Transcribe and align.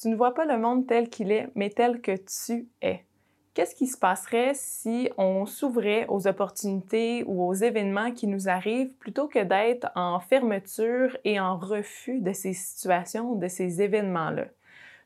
Tu 0.00 0.08
ne 0.08 0.16
vois 0.16 0.32
pas 0.32 0.46
le 0.46 0.56
monde 0.56 0.86
tel 0.86 1.10
qu'il 1.10 1.30
est, 1.30 1.50
mais 1.54 1.68
tel 1.68 2.00
que 2.00 2.16
tu 2.16 2.66
es. 2.80 3.04
Qu'est-ce 3.52 3.74
qui 3.74 3.86
se 3.86 3.98
passerait 3.98 4.52
si 4.54 5.10
on 5.18 5.44
s'ouvrait 5.44 6.06
aux 6.08 6.26
opportunités 6.26 7.22
ou 7.26 7.46
aux 7.46 7.52
événements 7.52 8.10
qui 8.10 8.26
nous 8.26 8.48
arrivent 8.48 8.94
plutôt 8.94 9.28
que 9.28 9.44
d'être 9.44 9.90
en 9.94 10.18
fermeture 10.18 11.18
et 11.24 11.38
en 11.38 11.58
refus 11.58 12.20
de 12.20 12.32
ces 12.32 12.54
situations, 12.54 13.34
de 13.34 13.46
ces 13.46 13.82
événements-là? 13.82 14.46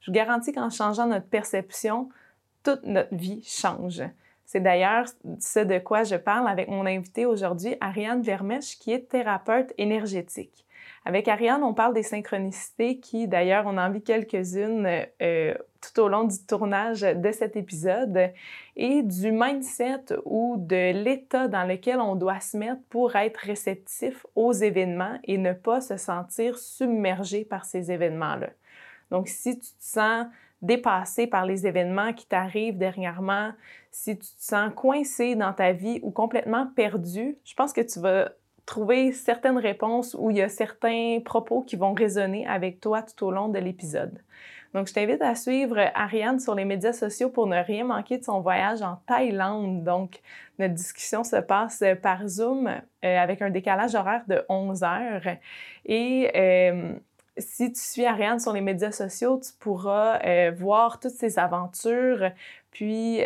Je 0.00 0.12
vous 0.12 0.14
garantis 0.14 0.52
qu'en 0.52 0.70
changeant 0.70 1.08
notre 1.08 1.26
perception, 1.26 2.08
toute 2.62 2.84
notre 2.84 3.16
vie 3.16 3.42
change. 3.42 4.04
C'est 4.44 4.60
d'ailleurs 4.60 5.06
ce 5.40 5.58
de 5.58 5.80
quoi 5.80 6.04
je 6.04 6.14
parle 6.14 6.46
avec 6.46 6.68
mon 6.68 6.86
invité 6.86 7.26
aujourd'hui, 7.26 7.74
Ariane 7.80 8.22
Vermèche, 8.22 8.78
qui 8.78 8.92
est 8.92 9.08
thérapeute 9.08 9.72
énergétique. 9.76 10.64
Avec 11.06 11.28
Ariane, 11.28 11.62
on 11.62 11.74
parle 11.74 11.92
des 11.92 12.02
synchronicités 12.02 12.98
qui, 12.98 13.28
d'ailleurs, 13.28 13.64
on 13.66 13.76
en 13.76 13.90
vit 13.90 14.02
quelques-unes 14.02 14.88
euh, 15.20 15.54
tout 15.82 16.00
au 16.00 16.08
long 16.08 16.24
du 16.24 16.38
tournage 16.46 17.02
de 17.02 17.30
cet 17.30 17.56
épisode, 17.56 18.32
et 18.76 19.02
du 19.02 19.30
mindset 19.30 20.04
ou 20.24 20.56
de 20.58 20.92
l'état 20.92 21.46
dans 21.48 21.64
lequel 21.64 22.00
on 22.00 22.16
doit 22.16 22.40
se 22.40 22.56
mettre 22.56 22.80
pour 22.88 23.16
être 23.16 23.36
réceptif 23.36 24.24
aux 24.34 24.52
événements 24.52 25.18
et 25.24 25.36
ne 25.36 25.52
pas 25.52 25.82
se 25.82 25.98
sentir 25.98 26.58
submergé 26.58 27.44
par 27.44 27.66
ces 27.66 27.92
événements-là. 27.92 28.48
Donc, 29.10 29.28
si 29.28 29.58
tu 29.58 29.66
te 29.66 29.84
sens 29.84 30.26
dépassé 30.62 31.26
par 31.26 31.44
les 31.44 31.66
événements 31.66 32.14
qui 32.14 32.26
t'arrivent 32.26 32.78
dernièrement, 32.78 33.52
si 33.90 34.18
tu 34.18 34.26
te 34.26 34.42
sens 34.42 34.72
coincé 34.74 35.34
dans 35.34 35.52
ta 35.52 35.72
vie 35.72 36.00
ou 36.02 36.10
complètement 36.10 36.66
perdu, 36.74 37.36
je 37.44 37.54
pense 37.54 37.74
que 37.74 37.82
tu 37.82 38.00
vas 38.00 38.30
trouver 38.66 39.12
certaines 39.12 39.58
réponses 39.58 40.16
où 40.18 40.30
il 40.30 40.38
y 40.38 40.42
a 40.42 40.48
certains 40.48 41.20
propos 41.24 41.62
qui 41.62 41.76
vont 41.76 41.92
résonner 41.92 42.46
avec 42.46 42.80
toi 42.80 43.02
tout 43.02 43.26
au 43.26 43.30
long 43.30 43.48
de 43.48 43.58
l'épisode. 43.58 44.20
Donc, 44.74 44.88
je 44.88 44.92
t'invite 44.92 45.22
à 45.22 45.36
suivre 45.36 45.78
Ariane 45.94 46.40
sur 46.40 46.56
les 46.56 46.64
médias 46.64 46.92
sociaux 46.92 47.30
pour 47.30 47.46
ne 47.46 47.62
rien 47.62 47.84
manquer 47.84 48.18
de 48.18 48.24
son 48.24 48.40
voyage 48.40 48.82
en 48.82 48.96
Thaïlande. 49.06 49.84
Donc, 49.84 50.20
notre 50.58 50.74
discussion 50.74 51.22
se 51.22 51.36
passe 51.36 51.84
par 52.02 52.26
Zoom 52.26 52.66
euh, 52.66 52.80
avec 53.02 53.40
un 53.40 53.50
décalage 53.50 53.94
horaire 53.94 54.24
de 54.26 54.44
11 54.48 54.82
heures. 54.82 55.36
Et 55.84 56.28
euh, 56.34 56.92
si 57.38 57.72
tu 57.72 57.80
suis 57.80 58.04
Ariane 58.04 58.40
sur 58.40 58.52
les 58.52 58.60
médias 58.60 58.90
sociaux, 58.90 59.38
tu 59.38 59.52
pourras 59.60 60.18
euh, 60.24 60.50
voir 60.56 60.98
toutes 60.98 61.12
ses 61.12 61.38
aventures, 61.38 62.32
puis 62.72 63.20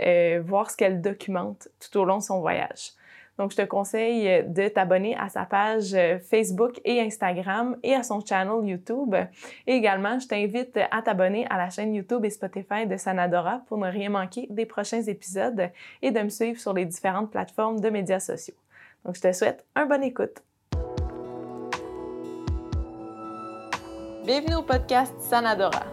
voir 0.45 0.71
ce 0.71 0.77
qu'elle 0.77 1.01
documente 1.01 1.69
tout 1.81 1.99
au 1.99 2.05
long 2.05 2.19
de 2.19 2.23
son 2.23 2.41
voyage. 2.41 2.91
Donc, 3.39 3.53
je 3.53 3.57
te 3.57 3.63
conseille 3.63 4.45
de 4.49 4.69
t'abonner 4.69 5.17
à 5.17 5.29
sa 5.29 5.45
page 5.45 5.97
Facebook 6.29 6.81
et 6.85 7.01
Instagram 7.01 7.77
et 7.85 7.95
à 7.95 8.03
son 8.03 8.21
channel 8.21 8.69
YouTube. 8.69 9.15
Et 9.67 9.75
également, 9.75 10.19
je 10.19 10.27
t'invite 10.27 10.77
à 10.91 11.03
t'abonner 11.03 11.47
à 11.49 11.57
la 11.57 11.71
chaîne 11.71 11.95
YouTube 11.95 12.25
et 12.25 12.31
Spotify 12.31 12.87
de 12.87 12.97
Sanadora 12.97 13.63
pour 13.69 13.79
ne 13.79 13.89
rien 13.89 14.11
manquer 14.11 14.49
des 14.51 14.67
prochains 14.67 15.03
épisodes 15.03 15.71
et 16.03 16.11
de 16.11 16.21
me 16.21 16.29
suivre 16.29 16.59
sur 16.59 16.73
les 16.73 16.85
différentes 16.85 17.31
plateformes 17.31 17.79
de 17.81 17.91
médias 17.91 18.21
sociaux. 18.21 18.57
Donc, 19.05 19.15
je 19.15 19.21
te 19.21 19.33
souhaite 19.33 19.65
un 19.77 19.87
bon 19.87 20.03
écoute. 20.03 20.43
Bienvenue 24.25 24.57
au 24.57 24.63
podcast 24.63 25.15
Sanadora. 25.21 25.87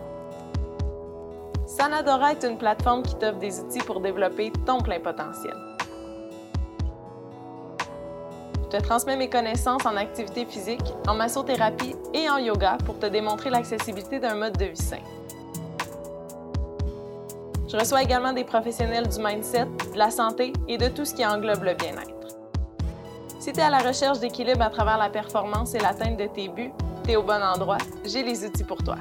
Sanadora 1.67 2.31
est 2.31 2.43
une 2.43 2.57
plateforme 2.57 3.03
qui 3.03 3.15
t'offre 3.15 3.39
des 3.39 3.59
outils 3.59 3.79
pour 3.79 4.01
développer 4.01 4.51
ton 4.65 4.79
plein 4.79 4.99
potentiel. 4.99 5.64
Te 8.75 8.81
transmets 8.81 9.15
mes 9.15 9.29
connaissances 9.29 9.85
en 9.85 9.95
activité 9.95 10.45
physique, 10.45 10.93
en 11.07 11.15
massothérapie 11.15 11.95
et 12.13 12.29
en 12.29 12.37
yoga 12.37 12.77
pour 12.85 12.99
te 12.99 13.05
démontrer 13.05 13.49
l'accessibilité 13.49 14.19
d'un 14.19 14.35
mode 14.35 14.57
de 14.57 14.65
vie 14.65 14.75
sain. 14.75 14.99
Je 17.69 17.77
reçois 17.77 18.03
également 18.03 18.33
des 18.33 18.43
professionnels 18.43 19.07
du 19.07 19.19
mindset, 19.19 19.65
de 19.93 19.97
la 19.97 20.11
santé 20.11 20.51
et 20.67 20.77
de 20.77 20.89
tout 20.89 21.05
ce 21.05 21.13
qui 21.13 21.25
englobe 21.25 21.63
le 21.63 21.73
bien-être. 21.73 22.37
Si 23.39 23.53
tu 23.53 23.59
es 23.59 23.63
à 23.63 23.69
la 23.69 23.79
recherche 23.79 24.19
d'équilibre 24.19 24.61
à 24.61 24.69
travers 24.69 24.97
la 24.97 25.09
performance 25.09 25.73
et 25.73 25.79
l'atteinte 25.79 26.17
de 26.17 26.27
tes 26.27 26.49
buts, 26.49 26.71
tu 27.05 27.11
es 27.11 27.15
au 27.15 27.23
bon 27.23 27.41
endroit. 27.41 27.77
J'ai 28.03 28.23
les 28.23 28.45
outils 28.45 28.63
pour 28.63 28.83
toi. 28.83 28.97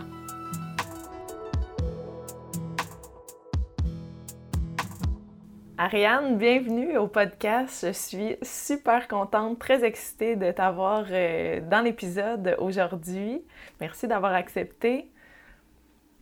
Ariane, 5.76 6.38
bienvenue 6.38 6.96
au 6.98 7.08
podcast. 7.08 7.84
Je 7.88 7.92
suis 7.92 8.36
super 8.42 9.08
contente, 9.08 9.58
très 9.58 9.82
excitée 9.82 10.36
de 10.36 10.52
t'avoir 10.52 11.04
euh, 11.10 11.60
dans 11.68 11.80
l'épisode 11.80 12.54
aujourd'hui. 12.60 13.42
Merci 13.80 14.06
d'avoir 14.06 14.34
accepté. 14.34 15.10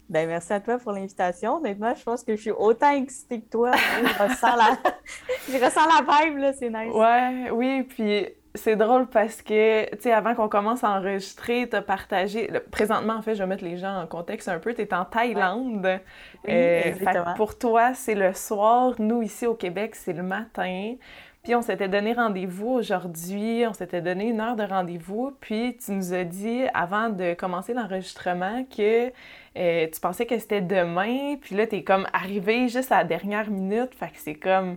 Ben, 0.08 0.26
merci 0.26 0.54
à 0.54 0.60
toi 0.60 0.78
pour 0.78 0.92
l'invitation. 0.92 1.56
Honnêtement, 1.56 1.94
je 1.94 2.02
pense 2.02 2.24
que 2.24 2.34
je 2.34 2.40
suis 2.40 2.50
autant 2.50 2.92
excitée 2.92 3.42
que 3.42 3.50
toi. 3.50 3.72
je 3.76 4.22
ressens 4.22 4.56
la, 4.56 4.78
je 5.50 5.62
ressens 5.62 5.86
la 5.86 6.00
vibe, 6.00 6.38
là, 6.38 6.52
c'est 6.54 6.70
nice. 6.70 6.94
Ouais, 6.94 7.50
oui, 7.50 7.82
puis 7.82 8.28
c'est 8.54 8.76
drôle 8.76 9.06
parce 9.06 9.40
que, 9.40 9.88
tu 9.94 10.02
sais, 10.02 10.12
avant 10.12 10.34
qu'on 10.34 10.48
commence 10.48 10.84
à 10.84 10.90
enregistrer, 10.90 11.68
tu 11.70 11.76
as 11.76 11.82
partagé. 11.82 12.50
Présentement, 12.70 13.14
en 13.14 13.22
fait, 13.22 13.34
je 13.34 13.42
vais 13.42 13.46
mettre 13.46 13.64
les 13.64 13.78
gens 13.78 14.02
en 14.02 14.06
contexte 14.06 14.48
un 14.48 14.58
peu. 14.58 14.74
Tu 14.74 14.82
es 14.82 14.94
en 14.94 15.04
Thaïlande. 15.04 16.00
Euh, 16.48 16.92
pour 17.36 17.56
toi, 17.56 17.94
c'est 17.94 18.14
le 18.14 18.34
soir. 18.34 18.94
Nous, 18.98 19.22
ici 19.22 19.46
au 19.46 19.54
Québec, 19.54 19.94
c'est 19.94 20.12
le 20.12 20.22
matin. 20.22 20.94
Puis 21.42 21.56
on 21.56 21.62
s'était 21.62 21.88
donné 21.88 22.12
rendez-vous 22.12 22.68
aujourd'hui, 22.68 23.64
on 23.66 23.72
s'était 23.72 24.00
donné 24.00 24.28
une 24.28 24.40
heure 24.40 24.54
de 24.54 24.62
rendez-vous, 24.62 25.32
puis 25.40 25.76
tu 25.76 25.90
nous 25.90 26.14
as 26.14 26.22
dit 26.22 26.62
avant 26.72 27.08
de 27.08 27.34
commencer 27.34 27.74
l'enregistrement 27.74 28.64
que 28.64 29.08
euh, 29.56 29.88
tu 29.92 30.00
pensais 30.00 30.24
que 30.24 30.38
c'était 30.38 30.60
demain, 30.60 31.34
puis 31.40 31.56
là, 31.56 31.66
tu 31.66 31.76
es 31.76 31.82
comme 31.82 32.06
arrivé 32.12 32.68
juste 32.68 32.92
à 32.92 32.98
la 32.98 33.04
dernière 33.04 33.50
minute, 33.50 33.92
fait 33.92 34.10
que 34.10 34.18
c'est 34.18 34.36
comme 34.36 34.76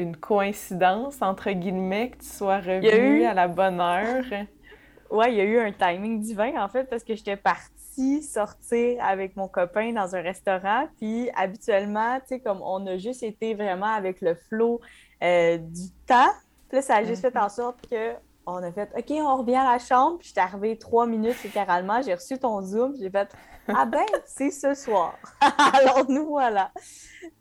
une 0.00 0.16
coïncidence, 0.16 1.22
entre 1.22 1.50
guillemets, 1.50 2.10
que 2.10 2.18
tu 2.18 2.28
sois 2.28 2.58
revenu 2.58 3.24
à 3.24 3.34
la 3.34 3.48
bonne 3.48 3.80
heure? 3.80 4.24
ouais, 5.10 5.32
il 5.32 5.36
y 5.36 5.40
a 5.40 5.44
eu 5.44 5.58
un 5.58 5.72
timing 5.72 6.20
divin, 6.20 6.62
en 6.62 6.68
fait, 6.68 6.84
parce 6.84 7.04
que 7.04 7.14
j'étais 7.14 7.36
partie 7.36 8.22
sortir 8.22 9.02
avec 9.04 9.36
mon 9.36 9.48
copain 9.48 9.92
dans 9.92 10.14
un 10.14 10.22
restaurant. 10.22 10.88
Puis 10.98 11.28
habituellement, 11.36 12.18
tu 12.20 12.28
sais, 12.28 12.40
comme 12.40 12.62
on 12.62 12.86
a 12.86 12.96
juste 12.96 13.22
été 13.22 13.54
vraiment 13.54 13.92
avec 13.92 14.20
le 14.20 14.34
flot 14.34 14.80
euh, 15.22 15.58
du 15.58 15.90
temps, 16.06 16.32
puis 16.68 16.76
là, 16.76 16.82
ça 16.82 16.96
a 16.96 17.04
juste 17.04 17.20
fait 17.20 17.36
en 17.36 17.48
sorte 17.48 17.86
que 17.88 18.14
on 18.46 18.56
a 18.56 18.72
fait 18.72 18.90
OK, 18.96 19.10
on 19.10 19.36
revient 19.36 19.56
à 19.56 19.72
la 19.72 19.78
chambre. 19.78 20.18
Puis 20.18 20.28
j'étais 20.28 20.40
arrivée 20.40 20.78
trois 20.78 21.06
minutes 21.06 21.42
littéralement. 21.42 22.02
J'ai 22.02 22.14
reçu 22.14 22.38
ton 22.38 22.62
Zoom. 22.62 22.94
J'ai 22.98 23.10
fait 23.10 23.28
Ah 23.68 23.84
ben, 23.84 24.04
c'est 24.26 24.50
ce 24.50 24.74
soir. 24.74 25.14
Alors 25.40 26.08
nous 26.08 26.26
voilà. 26.26 26.70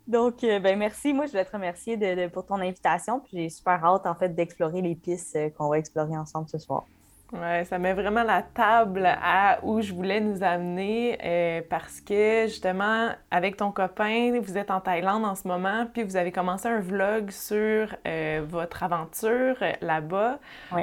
Donc, 0.08 0.44
euh, 0.44 0.60
ben 0.60 0.78
merci. 0.78 1.14
Moi, 1.14 1.26
je 1.26 1.32
voulais 1.32 1.46
te 1.46 1.52
remercier 1.52 1.98
de, 1.98 2.28
pour 2.28 2.46
ton 2.46 2.56
invitation. 2.56 3.20
Puis 3.20 3.38
j'ai 3.38 3.50
super 3.50 3.84
hâte 3.84 4.06
en 4.06 4.16
fait 4.16 4.30
d'explorer 4.30 4.82
les 4.82 4.96
pistes 4.96 5.36
euh, 5.36 5.50
qu'on 5.52 5.70
va 5.70 5.78
explorer 5.78 6.18
ensemble 6.18 6.50
ce 6.50 6.58
soir. 6.58 6.86
Ouais, 7.32 7.64
ça 7.66 7.78
met 7.78 7.94
vraiment 7.94 8.24
la 8.24 8.42
table 8.42 9.06
à 9.06 9.60
où 9.62 9.82
je 9.82 9.94
voulais 9.94 10.20
nous 10.20 10.42
amener 10.42 11.16
euh, 11.24 11.62
parce 11.70 12.02
que 12.02 12.46
justement, 12.48 13.10
avec 13.30 13.58
ton 13.58 13.72
copain, 13.72 14.40
vous 14.42 14.58
êtes 14.58 14.72
en 14.72 14.82
Thaïlande 14.82 15.24
en 15.24 15.36
ce 15.36 15.48
moment, 15.48 15.86
puis 15.94 16.02
vous 16.02 16.16
avez 16.16 16.32
commencé 16.32 16.68
un 16.68 16.80
vlog 16.80 17.30
sur 17.30 17.96
euh, 18.08 18.42
votre 18.48 18.82
aventure 18.82 19.58
euh, 19.62 19.74
là-bas. 19.82 20.40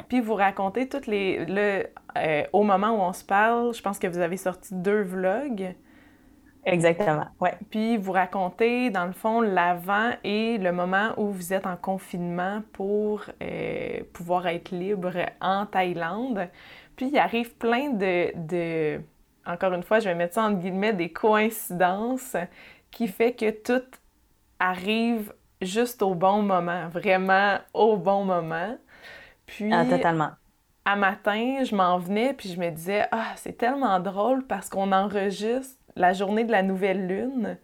Puis 0.07 0.21
vous 0.21 0.35
racontez 0.35 0.87
toutes 0.87 1.07
les. 1.07 1.45
Le, 1.45 1.85
au 2.53 2.63
moment 2.63 2.91
où 2.91 3.01
on 3.01 3.13
se 3.13 3.25
parle, 3.25 3.73
je 3.73 3.81
pense 3.81 3.99
que 3.99 4.07
vous 4.07 4.19
avez 4.19 4.37
sorti 4.37 4.73
deux 4.73 5.01
vlogs. 5.01 5.75
Exactement, 6.67 7.27
ouais. 7.39 7.57
Puis 7.69 7.95
vous 7.97 8.11
racontez, 8.11 8.89
dans 8.89 9.05
le 9.05 9.13
fond, 9.13 9.39
l'avant 9.39 10.11
et 10.23 10.57
le 10.57 10.71
moment 10.73 11.13
où 11.17 11.31
vous 11.31 11.53
êtes 11.53 11.65
en 11.65 11.77
confinement 11.77 12.61
pour 12.73 13.23
euh, 13.41 14.01
pouvoir 14.11 14.47
être 14.47 14.71
libre 14.71 15.13
en 15.39 15.65
Thaïlande. 15.65 16.49
Puis 16.97 17.07
il 17.07 17.17
arrive 17.17 17.55
plein 17.55 17.91
de, 17.91 18.31
de, 18.35 19.01
encore 19.45 19.71
une 19.73 19.83
fois, 19.83 19.99
je 19.99 20.09
vais 20.09 20.15
mettre 20.15 20.33
ça 20.35 20.43
en 20.43 20.51
guillemets, 20.51 20.93
des 20.93 21.09
coïncidences 21.09 22.35
qui 22.91 23.07
fait 23.07 23.33
que 23.33 23.49
tout 23.49 23.85
arrive 24.59 25.33
juste 25.61 26.01
au 26.01 26.15
bon 26.15 26.41
moment, 26.41 26.89
vraiment 26.89 27.59
au 27.73 27.95
bon 27.95 28.25
moment. 28.25 28.77
Puis, 29.45 29.71
ah, 29.71 29.85
totalement. 29.85 30.31
À 30.83 30.95
matin, 30.97 31.63
je 31.63 31.75
m'en 31.75 31.97
venais, 31.97 32.33
puis 32.33 32.49
je 32.49 32.59
me 32.59 32.69
disais, 32.69 33.07
ah, 33.11 33.33
c'est 33.35 33.57
tellement 33.57 33.99
drôle 33.99 34.45
parce 34.45 34.69
qu'on 34.69 34.91
enregistre 34.91 35.76
la 35.97 36.13
journée 36.13 36.43
de 36.43 36.51
la 36.51 36.63
nouvelle 36.63 37.07
lune. 37.07 37.57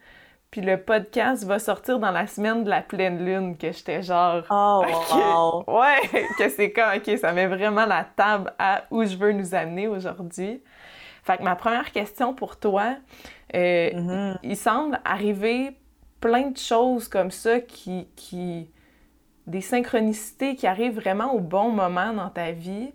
Puis 0.52 0.62
le 0.62 0.78
podcast 0.78 1.44
va 1.46 1.58
sortir 1.58 1.98
dans 1.98 2.12
la 2.12 2.28
semaine 2.28 2.64
de 2.64 2.70
la 2.70 2.82
pleine 2.82 3.26
lune, 3.26 3.58
que 3.58 3.72
j'étais 3.72 4.04
genre. 4.04 4.44
Oh, 4.52 5.64
Ouais, 5.68 6.28
que 6.38 6.48
c'est 6.50 6.72
comme, 6.72 6.90
OK, 6.96 7.18
ça 7.18 7.32
met 7.32 7.48
vraiment 7.48 7.86
la 7.86 8.04
table 8.04 8.54
à 8.60 8.84
où 8.92 9.04
je 9.04 9.16
veux 9.16 9.32
nous 9.32 9.56
amener 9.56 9.88
aujourd'hui. 9.88 10.62
Fait 11.24 11.38
que 11.38 11.44
ma 11.44 11.56
première 11.56 11.92
question 11.92 12.34
pour 12.34 12.60
toi, 12.60 12.98
euh, 13.56 13.90
mm-hmm. 13.90 14.38
il 14.44 14.58
semble 14.58 15.00
arriver 15.06 15.76
plein 16.20 16.52
de 16.52 16.58
choses 16.58 17.08
comme 17.08 17.32
ça 17.32 17.60
qui, 17.60 18.08
qui. 18.16 18.70
des 19.48 19.62
synchronicités 19.62 20.56
qui 20.56 20.68
arrivent 20.68 21.00
vraiment 21.00 21.34
au 21.34 21.40
bon 21.40 21.70
moment 21.70 22.14
dans 22.14 22.30
ta 22.30 22.52
vie. 22.52 22.92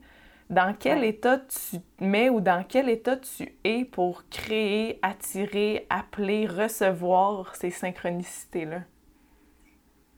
Dans 0.51 0.75
quel 0.75 1.05
état 1.05 1.39
tu 1.39 1.81
te 1.81 2.05
mets 2.05 2.31
ou 2.31 2.41
dans 2.41 2.65
quel 2.67 2.89
état 2.89 3.17
tu 3.17 3.59
es 3.65 3.85
pour 3.85 4.29
créer, 4.31 4.99
attirer, 5.03 5.87
appeler, 5.91 6.47
recevoir 6.47 7.55
ces 7.55 7.71
synchronicités-là? 7.71 8.83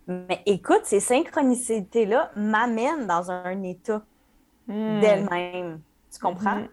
Mais 0.07 0.43
écoute, 0.47 0.83
ces 0.85 1.01
synchronicités-là 1.01 2.31
m'amènent 2.37 3.07
dans 3.07 3.31
un 3.31 3.63
état 3.63 4.03
hmm. 4.69 5.01
d'elle-même. 5.01 5.81
Tu 6.13 6.19
comprends? 6.19 6.61
Mm-hmm. 6.61 6.69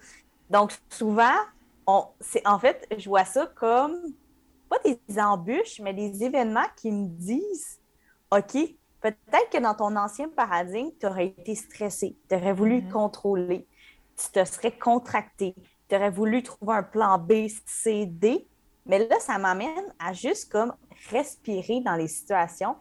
Donc, 0.50 0.72
souvent, 0.90 1.36
on, 1.86 2.06
en 2.46 2.60
fait, 2.60 2.88
je 2.98 3.08
vois 3.08 3.26
ça 3.26 3.48
comme 3.56 3.96
pas 4.70 4.78
des 4.84 5.00
embûches, 5.20 5.80
mais 5.82 5.94
des 5.94 6.24
événements 6.24 6.68
qui 6.76 6.92
me 6.92 7.08
disent 7.08 7.80
OK, 8.32 8.58
peut-être 9.02 9.50
que 9.52 9.62
dans 9.62 9.74
ton 9.74 9.96
ancien 9.96 10.30
paradigme, 10.30 10.90
tu 11.00 11.06
aurais 11.06 11.28
été 11.28 11.56
stressé, 11.56 12.18
tu 12.30 12.36
aurais 12.36 12.54
voulu 12.54 12.80
mm-hmm. 12.80 12.92
contrôler, 12.92 13.68
tu 14.16 14.32
te 14.32 14.44
serais 14.46 14.72
contracté, 14.78 15.56
tu 15.88 15.96
aurais 15.96 16.12
voulu 16.12 16.44
trouver 16.44 16.76
un 16.76 16.84
plan 16.84 17.18
B, 17.18 17.48
C, 17.66 18.06
D. 18.06 18.48
Mais 18.86 19.08
là, 19.08 19.20
ça 19.20 19.38
m'amène 19.38 19.94
à 20.00 20.14
juste 20.14 20.52
comme 20.52 20.74
respirer 21.10 21.82
dans 21.82 21.96
les 21.96 22.08
situations 22.08 22.76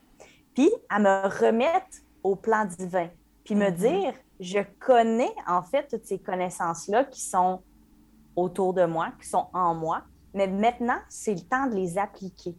puis 0.56 0.70
à 0.88 0.98
me 0.98 1.28
remettre 1.38 1.98
au 2.22 2.34
plan 2.34 2.64
divin, 2.64 3.10
puis 3.44 3.54
me 3.54 3.66
mm-hmm. 3.66 3.74
dire, 3.74 4.14
je 4.40 4.58
connais 4.80 5.32
en 5.46 5.62
fait 5.62 5.86
toutes 5.86 6.06
ces 6.06 6.18
connaissances-là 6.18 7.04
qui 7.04 7.20
sont 7.20 7.62
autour 8.34 8.72
de 8.72 8.86
moi, 8.86 9.12
qui 9.20 9.28
sont 9.28 9.46
en 9.52 9.74
moi, 9.74 10.02
mais 10.34 10.46
maintenant, 10.46 10.98
c'est 11.08 11.34
le 11.34 11.40
temps 11.40 11.66
de 11.66 11.74
les 11.74 11.98
appliquer. 11.98 12.56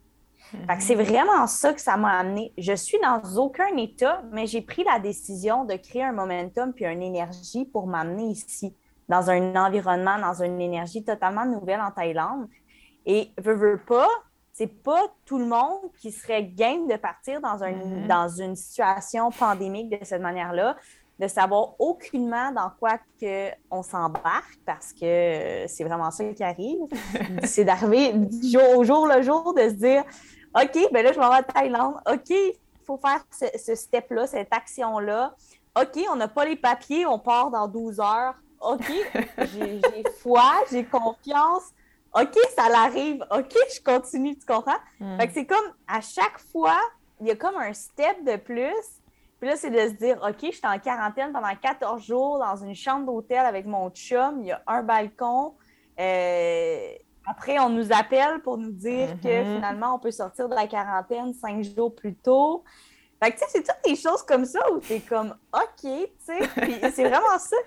C'est 0.79 0.95
vraiment 0.95 1.47
ça 1.47 1.73
que 1.73 1.81
ça 1.81 1.97
m'a 1.97 2.19
amené. 2.19 2.53
Je 2.57 2.73
suis 2.73 2.97
dans 3.01 3.21
aucun 3.37 3.75
état, 3.77 4.21
mais 4.31 4.45
j'ai 4.45 4.61
pris 4.61 4.83
la 4.83 4.99
décision 4.99 5.65
de 5.65 5.75
créer 5.75 6.03
un 6.03 6.11
momentum 6.11 6.73
puis 6.73 6.85
une 6.85 7.01
énergie 7.01 7.65
pour 7.65 7.87
m'amener 7.87 8.25
ici, 8.25 8.75
dans 9.09 9.29
un 9.29 9.55
environnement, 9.55 10.17
dans 10.19 10.41
une 10.41 10.61
énergie 10.61 11.03
totalement 11.03 11.45
nouvelle 11.45 11.81
en 11.81 11.91
Thaïlande. 11.91 12.47
Et 13.05 13.31
veux, 13.37 13.55
veux 13.55 13.81
pas, 13.85 14.07
c'est 14.53 14.67
pas 14.67 15.01
tout 15.25 15.37
le 15.37 15.45
monde 15.45 15.91
qui 15.99 16.11
serait 16.11 16.43
game 16.43 16.87
de 16.87 16.95
partir 16.95 17.41
dans, 17.41 17.63
un, 17.63 17.71
mm-hmm. 17.71 18.07
dans 18.07 18.27
une 18.27 18.55
situation 18.55 19.31
pandémique 19.31 19.89
de 19.99 20.03
cette 20.03 20.21
manière-là, 20.21 20.75
de 21.19 21.27
savoir 21.27 21.79
aucunement 21.79 22.51
dans 22.51 22.71
quoi 22.79 22.99
que 23.19 23.49
on 23.71 23.81
s'embarque 23.81 24.59
parce 24.65 24.93
que 24.93 25.65
c'est 25.67 25.83
vraiment 25.83 26.11
ça 26.11 26.23
qui 26.25 26.43
arrive. 26.43 26.79
c'est 27.43 27.65
d'arriver 27.65 28.13
jour 28.43 28.77
au 28.77 28.83
jour 28.83 29.07
le 29.07 29.21
jour 29.21 29.53
de 29.53 29.61
se 29.61 29.73
dire 29.73 30.03
OK, 30.61 30.91
ben 30.91 31.03
là, 31.03 31.13
je 31.13 31.19
m'en 31.19 31.29
vais 31.29 31.37
à 31.37 31.43
Thaïlande. 31.43 31.95
OK, 32.11 32.29
il 32.29 32.53
faut 32.85 32.97
faire 32.97 33.23
ce, 33.31 33.45
ce 33.57 33.75
step-là, 33.75 34.27
cette 34.27 34.51
action-là. 34.51 35.35
OK, 35.79 35.99
on 36.11 36.15
n'a 36.15 36.27
pas 36.27 36.45
les 36.45 36.55
papiers, 36.55 37.05
on 37.05 37.19
part 37.19 37.51
dans 37.51 37.67
12 37.67 37.99
heures. 37.99 38.35
OK, 38.61 38.91
j'ai 39.37 40.03
foi, 40.19 40.53
j'ai 40.71 40.83
confiance. 40.83 41.71
OK, 42.13 42.35
ça 42.55 42.69
l'arrive. 42.69 43.23
OK, 43.31 43.53
je 43.75 43.81
continue, 43.83 44.35
tu 44.35 44.45
comprends? 44.45 44.79
Hmm. 44.99 45.17
Fait 45.19 45.27
que 45.27 45.33
c'est 45.33 45.45
comme 45.45 45.73
à 45.87 46.01
chaque 46.01 46.39
fois, 46.51 46.79
il 47.21 47.27
y 47.27 47.31
a 47.31 47.35
comme 47.35 47.55
un 47.55 47.73
step 47.73 48.23
de 48.23 48.37
plus. 48.37 49.01
Puis 49.39 49.49
là, 49.49 49.55
c'est 49.55 49.69
de 49.69 49.77
se 49.77 49.93
dire, 49.93 50.17
OK, 50.27 50.39
je 50.41 50.55
suis 50.55 50.61
en 50.63 50.79
quarantaine 50.79 51.31
pendant 51.31 51.55
14 51.55 52.03
jours 52.03 52.39
dans 52.39 52.55
une 52.55 52.73
chambre 52.73 53.05
d'hôtel 53.05 53.45
avec 53.45 53.67
mon 53.67 53.91
chum, 53.91 54.39
il 54.41 54.47
y 54.47 54.51
a 54.51 54.63
un 54.65 54.81
balcon. 54.81 55.53
Euh, 55.99 56.89
après, 57.29 57.59
on 57.59 57.69
nous 57.69 57.91
appelle 57.91 58.41
pour 58.41 58.57
nous 58.57 58.71
dire 58.71 59.19
que 59.21 59.27
mm-hmm. 59.27 59.55
finalement, 59.55 59.95
on 59.95 59.99
peut 59.99 60.11
sortir 60.11 60.47
de 60.49 60.55
la 60.55 60.67
quarantaine 60.67 61.33
cinq 61.33 61.63
jours 61.63 61.93
plus 61.93 62.15
tôt. 62.15 62.63
Fait 63.21 63.31
que, 63.31 63.37
tu 63.37 63.43
sais, 63.43 63.45
c'est 63.49 63.63
toutes 63.63 63.83
des 63.85 63.95
choses 63.95 64.23
comme 64.23 64.45
ça 64.45 64.59
où 64.71 64.79
tu 64.79 64.93
es 64.93 64.99
comme, 64.99 65.35
OK, 65.53 65.81
tu 65.81 66.09
sais. 66.19 66.47
Puis 66.61 66.75
c'est 66.93 67.07
vraiment 67.07 67.37
ça 67.39 67.57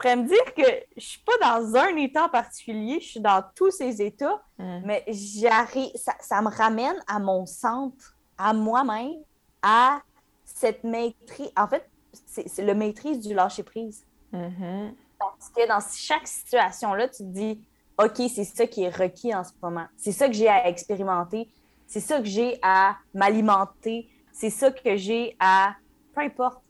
pourrais 0.00 0.16
me 0.16 0.26
dire 0.26 0.54
que 0.56 0.62
je 0.96 1.04
suis 1.04 1.20
pas 1.20 1.36
dans 1.42 1.76
un 1.76 1.96
état 1.96 2.24
en 2.24 2.28
particulier, 2.28 3.00
je 3.00 3.06
suis 3.06 3.20
dans 3.20 3.42
tous 3.54 3.70
ces 3.70 4.02
états, 4.02 4.42
hmm. 4.58 4.80
mais 4.84 5.04
j'arrive, 5.08 5.92
ça, 5.94 6.42
me 6.42 6.48
ramène 6.48 6.96
à 7.06 7.18
mon 7.18 7.46
centre, 7.46 8.16
à 8.38 8.52
moi-même, 8.52 9.22
à 9.62 10.00
cette 10.44 10.84
maîtrise. 10.84 11.50
En 11.56 11.68
fait, 11.68 11.88
c'est 12.26 12.64
le 12.64 12.74
maîtrise 12.74 13.20
du 13.20 13.34
lâcher-prise. 13.34 14.04
Mm-hmm. 14.32 14.94
Parce 15.18 15.50
que 15.50 15.68
dans 15.68 15.80
chaque 15.94 16.26
situation-là, 16.26 17.08
tu 17.08 17.18
te 17.18 17.28
dis, 17.28 17.60
OK, 18.02 18.22
c'est 18.34 18.44
ça 18.44 18.66
qui 18.66 18.84
est 18.84 18.94
requis 18.94 19.34
en 19.34 19.44
ce 19.44 19.52
moment. 19.62 19.86
C'est 19.96 20.12
ça 20.12 20.26
que 20.26 20.32
j'ai 20.32 20.48
à 20.48 20.68
expérimenter. 20.68 21.48
C'est 21.86 22.00
ça 22.00 22.18
que 22.18 22.26
j'ai 22.26 22.58
à 22.62 22.96
m'alimenter. 23.14 24.08
C'est 24.32 24.50
ça 24.50 24.70
que 24.70 24.96
j'ai 24.96 25.36
à... 25.38 25.74
Peu 26.14 26.22
importe. 26.22 26.62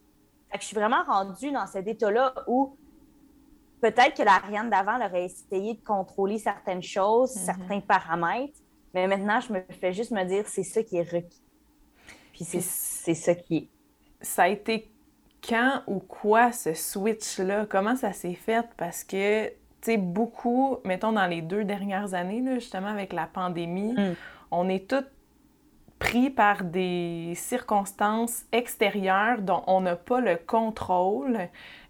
je 0.53 0.65
suis 0.65 0.75
vraiment 0.75 1.03
rendue 1.03 1.51
dans 1.51 1.67
cet 1.67 1.87
état-là 1.87 2.33
où 2.47 2.75
peut-être 3.81 4.15
que 4.15 4.23
l'Ariane 4.23 4.69
d'avant 4.69 4.97
aurait 4.97 5.25
essayé 5.25 5.75
de 5.75 5.83
contrôler 5.83 6.37
certaines 6.37 6.83
choses, 6.83 7.35
mhm. 7.35 7.41
certains 7.43 7.79
paramètres, 7.81 8.59
mais 8.93 9.07
maintenant, 9.07 9.39
je 9.39 9.53
me 9.53 9.61
fais 9.79 9.93
juste 9.93 10.11
me 10.11 10.23
dire, 10.25 10.45
c'est 10.47 10.63
ça 10.63 10.83
qui 10.83 10.97
est 10.97 11.09
requis. 11.09 11.43
Puis 12.33 12.45
c'est 12.45 13.13
ça 13.13 13.35
qui 13.35 13.57
est. 13.57 13.67
Ça 14.21 14.43
a 14.43 14.47
été 14.49 14.91
quand 15.47 15.81
ou 15.87 15.99
quoi 15.99 16.51
ce 16.51 16.73
switch-là? 16.73 17.65
Comment 17.65 17.95
ça 17.95 18.13
s'est 18.13 18.35
fait? 18.35 18.65
Parce 18.77 19.03
que, 19.03 19.51
tu 19.81 19.91
sais, 19.91 19.97
beaucoup, 19.97 20.77
mettons 20.85 21.11
dans 21.11 21.27
les 21.27 21.41
deux 21.41 21.63
dernières 21.63 22.13
années, 22.13 22.43
justement 22.53 22.87
avec 22.87 23.13
la 23.13 23.25
pandémie, 23.25 23.93
mm. 23.93 24.15
on 24.51 24.69
est 24.69 24.89
tous 24.89 25.05
pris 26.01 26.31
par 26.31 26.63
des 26.63 27.33
circonstances 27.35 28.45
extérieures 28.51 29.39
dont 29.39 29.61
on 29.67 29.81
n'a 29.81 29.95
pas 29.95 30.19
le 30.19 30.35
contrôle. 30.35 31.37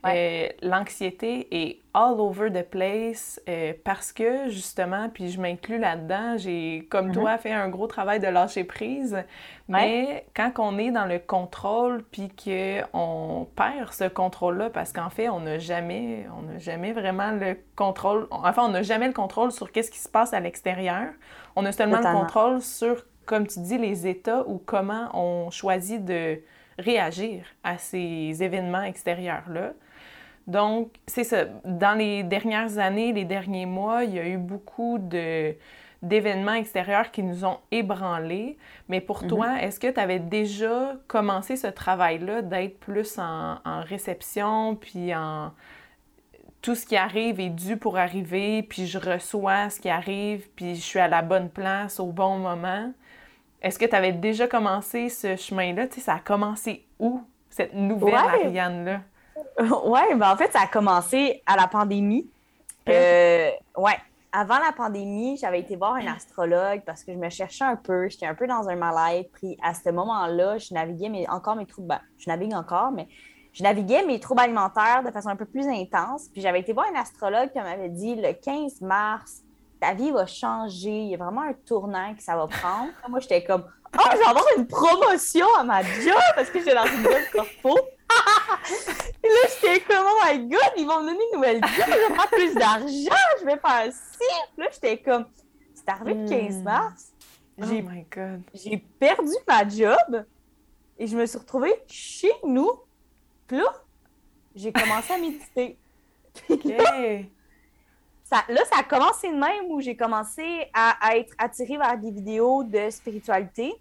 Euh, 0.05 0.47
l'anxiété 0.61 1.47
est 1.51 1.79
all 1.93 2.19
over 2.19 2.51
the 2.51 2.67
place 2.67 3.39
euh, 3.47 3.71
parce 3.85 4.11
que 4.11 4.49
justement, 4.49 5.07
puis 5.09 5.29
je 5.29 5.39
m'inclus 5.39 5.77
là-dedans, 5.77 6.37
j'ai 6.37 6.87
comme 6.89 7.11
mm-hmm. 7.11 7.13
toi 7.13 7.37
fait 7.37 7.53
un 7.53 7.69
gros 7.69 7.87
travail 7.87 8.19
de 8.19 8.27
lâcher 8.27 8.65
prise. 8.65 9.23
Mais 9.69 10.25
quand 10.35 10.51
on 10.57 10.77
est 10.77 10.91
dans 10.91 11.05
le 11.05 11.19
contrôle 11.19 12.03
puis 12.11 12.29
qu'on 12.29 13.47
perd 13.55 13.93
ce 13.93 14.09
contrôle-là, 14.09 14.71
parce 14.71 14.91
qu'en 14.91 15.09
fait, 15.09 15.29
on 15.29 15.39
n'a 15.39 15.57
jamais, 15.57 16.27
on 16.37 16.41
n'a 16.41 16.57
jamais 16.57 16.91
vraiment 16.91 17.31
le 17.31 17.57
contrôle. 17.77 18.27
Enfin, 18.31 18.63
on 18.65 18.69
n'a 18.71 18.83
jamais 18.83 19.07
le 19.07 19.13
contrôle 19.13 19.53
sur 19.53 19.71
qu'est-ce 19.71 19.91
qui 19.91 19.99
se 19.99 20.09
passe 20.09 20.33
à 20.33 20.41
l'extérieur. 20.41 21.07
On 21.55 21.65
a 21.65 21.71
seulement 21.71 21.99
le 21.99 22.19
contrôle 22.19 22.61
sur, 22.61 23.05
comme 23.25 23.47
tu 23.47 23.59
dis, 23.59 23.77
les 23.77 24.07
états 24.07 24.47
ou 24.47 24.57
comment 24.57 25.09
on 25.13 25.49
choisit 25.51 26.03
de 26.03 26.39
réagir 26.77 27.45
à 27.63 27.77
ces 27.77 28.43
événements 28.43 28.83
extérieurs-là. 28.83 29.73
Donc, 30.47 30.91
c'est 31.07 31.23
ça. 31.23 31.45
Dans 31.65 31.97
les 31.97 32.23
dernières 32.23 32.77
années, 32.79 33.13
les 33.13 33.25
derniers 33.25 33.65
mois, 33.65 34.03
il 34.03 34.15
y 34.15 34.19
a 34.19 34.27
eu 34.27 34.37
beaucoup 34.37 34.97
de 34.97 35.55
d'événements 36.01 36.53
extérieurs 36.53 37.11
qui 37.11 37.21
nous 37.21 37.45
ont 37.45 37.59
ébranlés. 37.69 38.57
Mais 38.89 39.01
pour 39.01 39.27
toi, 39.27 39.49
mhm. 39.49 39.57
est-ce 39.59 39.79
que 39.79 39.87
tu 39.87 39.99
avais 39.99 40.19
déjà 40.19 40.95
commencé 41.07 41.55
ce 41.55 41.67
travail-là 41.67 42.41
d'être 42.41 42.79
plus 42.79 43.19
en, 43.19 43.57
réception, 43.83 44.75
puis 44.75 45.13
en 45.13 45.51
tout 46.61 46.75
ce 46.75 46.85
qui 46.85 46.95
arrive 46.95 47.39
est 47.39 47.49
dû 47.49 47.77
pour 47.77 47.97
arriver, 47.97 48.63
puis 48.63 48.87
je 48.87 48.97
reçois 48.97 49.69
ce 49.69 49.79
qui 49.79 49.89
arrive, 49.89 50.47
puis 50.55 50.75
je 50.75 50.81
suis 50.81 50.99
à 50.99 51.07
la 51.07 51.21
bonne 51.21 51.49
place 51.49 51.99
au 51.99 52.07
bon 52.07 52.37
moment? 52.37 52.91
Est-ce 53.61 53.77
que 53.77 53.85
tu 53.85 53.95
avais 53.95 54.11
déjà 54.11 54.47
commencé 54.47 55.09
ce 55.09 55.35
chemin-là? 55.35 55.87
Tu 55.87 55.95
sais, 55.95 56.01
ça 56.01 56.15
a 56.15 56.19
commencé 56.19 56.85
où, 56.99 57.21
cette 57.49 57.73
nouvelle 57.73 58.15
Ariane-là? 58.15 59.01
Oui, 59.85 59.99
ben 60.15 60.31
en 60.31 60.35
fait, 60.35 60.51
ça 60.51 60.61
a 60.61 60.67
commencé 60.67 61.41
à 61.45 61.55
la 61.55 61.67
pandémie. 61.67 62.29
Euh, 62.89 63.49
ouais. 63.77 63.97
Avant 64.31 64.59
la 64.59 64.71
pandémie, 64.71 65.37
j'avais 65.37 65.59
été 65.59 65.75
voir 65.75 65.95
un 65.95 66.07
astrologue 66.07 66.81
parce 66.85 67.03
que 67.03 67.11
je 67.11 67.17
me 67.17 67.29
cherchais 67.29 67.65
un 67.65 67.75
peu. 67.75 68.07
J'étais 68.07 68.25
un 68.25 68.35
peu 68.35 68.47
dans 68.47 68.69
un 68.69 68.75
mal-être. 68.75 69.29
Puis 69.33 69.57
à 69.61 69.73
ce 69.73 69.89
moment-là, 69.89 70.57
je 70.57 70.73
naviguais 70.73 71.09
mes, 71.09 71.29
encore 71.29 71.55
mes 71.55 71.65
troubles. 71.65 71.89
Ben, 71.89 71.99
je 72.17 72.29
navigue 72.29 72.53
encore, 72.53 72.91
mais 72.91 73.07
je 73.53 73.63
naviguais 73.63 74.05
mes 74.05 74.19
troubles 74.19 74.41
alimentaires 74.41 75.03
de 75.05 75.11
façon 75.11 75.29
un 75.29 75.35
peu 75.35 75.45
plus 75.45 75.67
intense. 75.67 76.29
Puis 76.29 76.41
j'avais 76.41 76.61
été 76.61 76.71
voir 76.71 76.87
un 76.93 76.99
astrologue 76.99 77.51
qui 77.51 77.59
m'avait 77.59 77.89
dit 77.89 78.15
le 78.15 78.33
15 78.33 78.81
mars, 78.81 79.43
ta 79.81 79.95
vie 79.95 80.11
va 80.11 80.25
changer. 80.25 81.01
Il 81.01 81.09
y 81.09 81.15
a 81.15 81.17
vraiment 81.17 81.41
un 81.41 81.53
tournant 81.53 82.13
que 82.15 82.23
ça 82.23 82.37
va 82.37 82.47
prendre. 82.47 82.91
Moi, 83.09 83.19
j'étais 83.19 83.43
comme, 83.43 83.65
oh, 83.97 84.03
je 84.13 84.17
vais 84.17 84.25
avoir 84.25 84.45
une 84.55 84.67
promotion 84.67 85.47
à 85.59 85.63
ma 85.63 85.83
job 85.83 86.21
parce 86.35 86.49
que 86.49 86.59
j'étais 86.59 86.75
dans 86.75 86.85
une 86.85 87.03
bonne 87.03 87.25
corpo. 87.33 87.77
Et 89.23 89.27
là, 89.27 89.49
j'étais 89.49 89.79
comme, 89.81 90.05
oh 90.05 90.19
my 90.23 90.39
god, 90.47 90.71
ils 90.77 90.85
vont 90.85 91.01
me 91.01 91.07
donner 91.07 91.19
une 91.31 91.35
nouvelle 91.35 91.61
job, 91.61 91.85
je 91.87 92.09
vais 92.09 92.15
faire 92.15 92.29
plus 92.29 92.53
d'argent, 92.53 93.39
je 93.39 93.45
vais 93.45 93.57
faire 93.57 93.91
ci. 93.91 94.57
Là, 94.57 94.67
j'étais 94.71 94.97
comme, 94.97 95.25
c'est 95.73 95.89
arrivé 95.89 96.13
le 96.13 96.29
15 96.29 96.55
hmm. 96.55 96.63
mars. 96.63 97.11
Oh 97.61 97.65
my 97.65 98.05
god. 98.15 98.41
J'ai 98.53 98.77
perdu 98.77 99.33
ma 99.47 99.67
job 99.67 100.25
et 100.97 101.07
je 101.07 101.17
me 101.17 101.25
suis 101.25 101.37
retrouvée 101.37 101.73
chez 101.87 102.31
nous. 102.43 102.71
Puis 103.47 103.57
là, 103.57 103.73
j'ai 104.55 104.71
commencé 104.71 105.13
à 105.13 105.17
méditer. 105.17 105.77
ça, 108.31 108.45
là, 108.47 108.61
ça 108.71 108.79
a 108.79 108.83
commencé 108.83 109.29
de 109.29 109.35
même 109.35 109.65
où 109.69 109.81
j'ai 109.81 109.95
commencé 109.97 110.69
à, 110.73 111.17
être 111.17 111.33
attirée 111.37 111.77
vers 111.77 111.97
des 111.97 112.11
vidéos 112.11 112.63
de 112.63 112.89
spiritualité. 112.89 113.73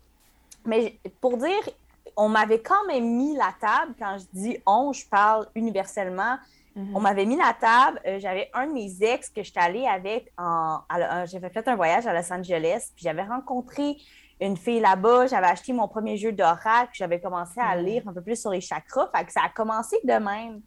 Mais 0.67 0.99
pour 1.21 1.37
dire, 1.37 1.71
on 2.17 2.29
m'avait 2.29 2.61
quand 2.61 2.85
même 2.87 3.17
mis 3.17 3.37
la 3.37 3.55
table 3.61 3.95
quand 3.99 4.19
je 4.19 4.25
dis 4.33 4.59
on, 4.67 4.93
je 4.93 5.07
parle 5.07 5.47
universellement. 5.55 6.37
Mhm. 6.75 6.97
On 6.97 7.01
m'avait 7.01 7.27
mis 7.27 7.37
la 7.37 7.55
table. 7.59 8.01
Euh, 8.07 8.19
j'avais 8.19 8.51
un 8.53 8.67
de 8.67 8.73
mes 8.73 9.03
ex 9.03 9.31
que 9.31 9.43
j'étais 9.43 9.61
allée 9.61 9.87
avec 9.87 10.33
en. 10.37 10.81
J'avais 11.27 11.51
fait 11.51 11.67
un 11.69 11.77
voyage 11.77 12.07
à 12.07 12.13
Los 12.13 12.33
Angeles, 12.33 12.91
puis 12.95 13.05
j'avais 13.05 13.23
rencontré 13.23 13.97
une 14.41 14.57
fille 14.57 14.81
là-bas. 14.81 15.29
J'avais 15.29 15.47
acheté 15.47 15.73
mon 15.73 15.87
premier 15.87 16.17
jeu 16.17 16.33
d'oracle. 16.33 16.91
J'avais 16.95 17.21
commencé 17.21 17.61
à 17.61 17.77
mhm. 17.77 17.85
lire 17.85 18.03
un 18.09 18.13
peu 18.13 18.23
plus 18.23 18.41
sur 18.41 18.51
les 18.51 18.61
chakras. 18.61 19.11
Fait 19.15 19.25
que 19.25 19.33
ça 19.33 19.43
a 19.45 19.49
commencé 19.49 19.97
de 20.03 20.13
même. 20.13 20.61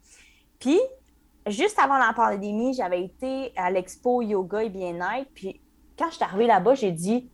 Puis, 0.58 0.80
juste 1.48 1.80
avant 1.80 1.98
la 1.98 2.14
pandémie, 2.14 2.74
j'avais 2.74 3.04
été 3.04 3.54
à 3.56 3.72
l'expo 3.72 4.22
yoga 4.22 4.64
et 4.64 4.70
bien-être. 4.70 5.30
Puis, 5.34 5.62
quand 5.98 6.10
je 6.10 6.16
suis 6.16 6.24
arrivée 6.24 6.48
là-bas, 6.48 6.76
j'ai 6.76 6.92
dit 6.92 7.30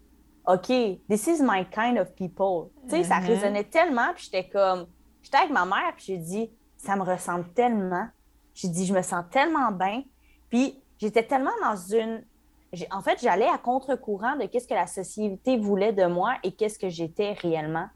OK, 0.47 0.67
this 1.09 1.27
is 1.27 1.41
my 1.41 1.65
kind 1.69 1.97
of 1.97 2.13
people. 2.15 2.71
Tu 2.83 2.89
sais, 2.89 3.03
ça 3.03 3.19
mhm. 3.19 3.27
résonnait 3.27 3.63
tellement. 3.65 4.13
Puis, 4.15 4.25
j'étais 4.25 4.49
comme. 4.49 4.87
J'étais 5.21 5.37
avec 5.37 5.51
ma 5.51 5.65
mère, 5.65 5.93
puis 5.95 6.05
j'ai 6.07 6.17
dit 6.17 6.49
ça 6.79 6.95
me 6.95 7.03
ressemble 7.03 7.51
tellement. 7.53 8.07
J'ai 8.53 8.69
dit, 8.69 8.85
je 8.85 8.93
me 8.93 9.01
sens 9.01 9.23
tellement 9.31 9.71
bien. 9.71 10.03
Puis 10.49 10.81
j'étais 10.97 11.23
tellement 11.23 11.51
dans 11.61 11.75
une. 11.75 12.23
En 12.91 13.01
fait, 13.01 13.19
j'allais 13.21 13.47
à 13.47 13.57
contre-courant 13.57 14.35
de 14.37 14.45
qu'est-ce 14.45 14.67
que 14.67 14.73
la 14.73 14.87
société 14.87 15.57
voulait 15.57 15.93
de 15.93 16.05
moi 16.05 16.35
et 16.43 16.51
qu'est-ce 16.51 16.77
que 16.79 16.89
j'étais 16.89 17.33
réellement. 17.33 17.87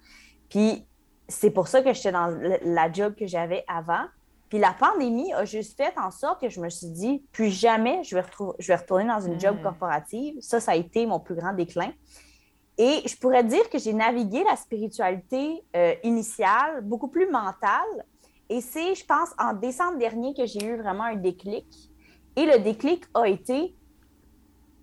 Puis 0.50 0.86
c'est 1.27 1.51
pour 1.51 1.67
ça 1.67 1.82
que 1.82 1.93
j'étais 1.93 2.12
dans 2.12 2.27
la 2.63 2.91
job 2.91 3.15
que 3.15 3.27
j'avais 3.27 3.63
avant. 3.67 4.05
Puis 4.53 4.62
la 4.62 4.72
pandémie 4.72 5.33
a 5.33 5.45
juste 5.45 5.75
fait 5.75 5.98
en 5.98 6.12
sorte 6.12 6.39
que 6.39 6.48
je 6.48 6.62
me 6.62 6.69
suis 6.69 6.86
dit, 6.86 7.24
plus 7.31 7.50
jamais 7.50 8.03
je 8.03 8.15
vais, 8.15 8.24
je 8.60 8.67
vais 8.67 8.75
retourner 8.75 9.07
dans 9.07 9.19
une 9.19 9.39
job 9.39 9.57
hmm. 9.57 9.63
corporative. 9.63 10.36
Ça, 10.41 10.60
ça 10.60 10.74
a 10.74 10.75
été 10.75 11.07
mon 11.07 11.19
plus 11.19 11.33
grand 11.33 11.53
déclin. 11.53 11.91
Et 12.77 13.01
je 13.03 13.17
pourrais 13.17 13.43
dire 13.43 13.67
que 13.72 13.79
j'ai 13.79 13.93
navigué 13.93 14.43
la 14.43 14.55
spiritualité 14.55 15.63
euh, 15.75 15.95
initiale, 16.03 16.81
beaucoup 16.83 17.07
plus 17.07 17.27
mentale, 17.31 18.05
et 18.48 18.62
c'est, 18.62 18.93
je 18.93 19.03
pense, 19.07 19.29
en 19.39 19.53
décembre 19.53 19.98
dernier 19.98 20.36
que 20.36 20.45
j'ai 20.45 20.63
eu 20.63 20.77
vraiment 20.77 21.05
un 21.05 21.15
déclic. 21.15 21.65
Et 22.36 22.45
le 22.45 22.60
déclic 22.60 23.05
a 23.15 23.27
été, 23.27 23.75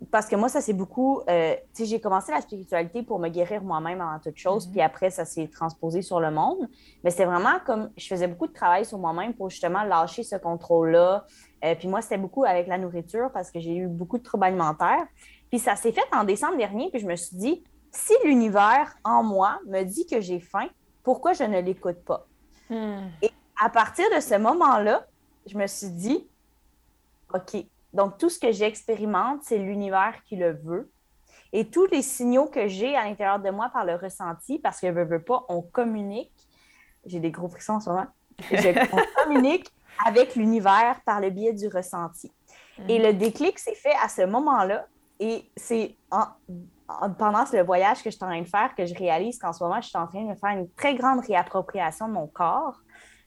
parce 0.09 0.27
que 0.27 0.35
moi, 0.35 0.49
ça 0.49 0.61
c'est 0.61 0.73
beaucoup, 0.73 1.21
euh, 1.29 1.55
tu 1.73 1.83
sais, 1.83 1.85
j'ai 1.85 1.99
commencé 1.99 2.31
la 2.31 2.41
spiritualité 2.41 3.03
pour 3.03 3.19
me 3.19 3.29
guérir 3.29 3.63
moi-même 3.63 4.01
en 4.01 4.19
toute 4.19 4.37
chose, 4.37 4.65
mhm. 4.67 4.71
puis 4.71 4.81
après, 4.81 5.09
ça 5.09 5.25
s'est 5.25 5.47
transposé 5.47 6.01
sur 6.01 6.19
le 6.19 6.31
monde. 6.31 6.67
Mais 7.03 7.11
c'est 7.11 7.25
vraiment 7.25 7.59
comme, 7.65 7.91
je 7.97 8.07
faisais 8.07 8.27
beaucoup 8.27 8.47
de 8.47 8.53
travail 8.53 8.85
sur 8.85 8.97
moi-même 8.97 9.33
pour 9.33 9.49
justement 9.49 9.83
lâcher 9.83 10.23
ce 10.23 10.35
contrôle-là. 10.35 11.25
Euh, 11.63 11.75
puis 11.75 11.87
moi, 11.87 12.01
c'était 12.01 12.17
beaucoup 12.17 12.43
avec 12.43 12.67
la 12.67 12.77
nourriture 12.77 13.29
parce 13.31 13.51
que 13.51 13.59
j'ai 13.59 13.75
eu 13.75 13.87
beaucoup 13.87 14.17
de 14.17 14.23
troubles 14.23 14.45
alimentaires. 14.45 15.05
Puis 15.49 15.59
ça 15.59 15.75
s'est 15.75 15.91
fait 15.91 16.01
en 16.13 16.23
décembre 16.23 16.57
dernier, 16.57 16.89
puis 16.89 16.99
je 16.99 17.05
me 17.05 17.15
suis 17.15 17.35
dit, 17.35 17.63
si 17.91 18.13
l'univers 18.23 18.95
en 19.03 19.21
moi 19.21 19.59
me 19.67 19.83
dit 19.83 20.05
que 20.05 20.21
j'ai 20.21 20.39
faim, 20.39 20.67
pourquoi 21.03 21.33
je 21.33 21.43
ne 21.43 21.59
l'écoute 21.59 22.03
pas? 22.05 22.25
Hmm 22.69 23.09
à 23.61 23.69
partir 23.69 24.05
de 24.15 24.19
ce 24.19 24.35
moment-là, 24.35 25.05
je 25.45 25.55
me 25.55 25.67
suis 25.67 25.89
dit, 25.89 26.27
OK, 27.31 27.63
donc 27.93 28.17
tout 28.17 28.29
ce 28.29 28.39
que 28.39 28.51
j'expérimente, 28.51 29.41
c'est 29.43 29.57
l'univers 29.57 30.15
qui 30.25 30.35
le 30.35 30.53
veut. 30.53 30.91
Et 31.53 31.69
tous 31.69 31.85
les 31.87 32.01
signaux 32.01 32.45
que 32.45 32.67
j'ai 32.67 32.95
à 32.95 33.03
l'intérieur 33.03 33.39
de 33.39 33.49
moi 33.49 33.69
par 33.73 33.85
le 33.85 33.95
ressenti, 33.95 34.59
parce 34.59 34.79
que 34.79 34.87
je 34.87 34.99
veux 35.01 35.21
pas, 35.21 35.45
on 35.49 35.61
communique. 35.61 36.31
J'ai 37.05 37.19
des 37.19 37.31
gros 37.31 37.49
frissons 37.49 37.73
en 37.73 37.79
ce 37.79 37.89
moment. 37.89 38.07
on 38.51 39.23
communique 39.23 39.69
avec 40.05 40.35
l'univers 40.35 41.01
par 41.05 41.19
le 41.19 41.29
biais 41.29 41.53
du 41.53 41.67
ressenti. 41.67 42.31
Et 42.87 42.99
mhm. 42.99 43.05
le 43.05 43.13
déclic 43.13 43.59
s'est 43.59 43.75
fait 43.75 43.95
à 44.01 44.07
ce 44.07 44.25
moment-là. 44.25 44.85
Et 45.19 45.51
c'est 45.55 45.97
pendant 47.19 47.43
le 47.51 47.63
voyage 47.63 48.01
que 48.01 48.09
je 48.09 48.15
suis 48.15 48.23
en 48.23 48.29
train 48.29 48.41
de 48.41 48.47
faire 48.47 48.73
que 48.75 48.85
je 48.85 48.95
réalise 48.95 49.37
qu'en 49.37 49.53
ce 49.53 49.63
moment, 49.63 49.79
je 49.81 49.89
suis 49.89 49.97
en 49.97 50.07
train 50.07 50.23
de 50.23 50.35
faire 50.35 50.51
une 50.51 50.69
très 50.71 50.95
grande 50.95 51.19
réappropriation 51.19 52.07
de 52.07 52.13
mon 52.13 52.27
corps 52.27 52.79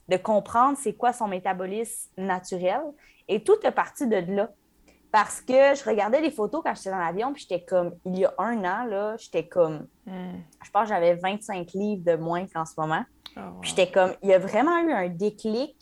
de 0.08 0.16
comprendre 0.16 0.76
c'est 0.78 0.94
quoi 0.94 1.12
son 1.12 1.28
métabolisme 1.28 2.10
naturel. 2.18 2.80
Et 3.28 3.42
tout 3.42 3.56
est 3.62 3.72
parti 3.72 4.06
de 4.06 4.16
là. 4.16 4.50
Parce 5.14 5.40
que 5.40 5.52
je 5.52 5.88
regardais 5.88 6.20
les 6.20 6.32
photos 6.32 6.60
quand 6.64 6.74
j'étais 6.74 6.90
dans 6.90 6.98
l'avion, 6.98 7.32
puis 7.32 7.46
j'étais 7.48 7.64
comme, 7.64 7.94
il 8.04 8.18
y 8.18 8.24
a 8.24 8.34
un 8.38 8.58
an, 8.64 8.84
là, 8.84 9.16
j'étais 9.16 9.46
comme, 9.46 9.86
hmm. 10.06 10.40
je 10.60 10.70
pense 10.72 10.82
que 10.82 10.88
j'avais 10.88 11.14
25 11.14 11.70
livres 11.72 12.02
de 12.04 12.16
moins 12.16 12.46
qu'en 12.48 12.64
ce 12.64 12.74
moment. 12.76 13.04
Oh, 13.36 13.40
j'étais 13.62 13.88
comme, 13.90 14.12
il 14.22 14.30
y 14.30 14.34
a 14.34 14.40
vraiment 14.40 14.76
eu 14.78 14.92
un 14.92 15.08
déclic 15.08 15.76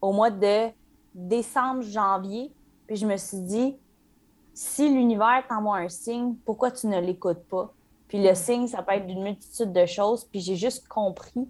au 0.00 0.12
mois 0.12 0.30
de 0.30 0.68
décembre, 1.12 1.82
janvier. 1.82 2.52
Puis 2.86 2.96
je 2.96 3.06
me 3.06 3.16
suis 3.16 3.40
dit, 3.40 3.76
si 4.52 4.94
l'univers 4.94 5.42
t'envoie 5.48 5.78
un 5.78 5.88
signe, 5.88 6.36
pourquoi 6.44 6.70
tu 6.70 6.86
ne 6.86 7.00
l'écoutes 7.00 7.48
pas? 7.48 7.74
Puis 8.06 8.22
le 8.22 8.30
hmm. 8.30 8.36
signe, 8.36 8.66
ça 8.68 8.84
peut 8.84 8.92
être 8.94 9.08
d'une 9.08 9.24
multitude 9.24 9.72
de 9.72 9.86
choses. 9.86 10.24
Puis 10.26 10.38
j'ai 10.38 10.54
juste 10.54 10.86
compris 10.86 11.48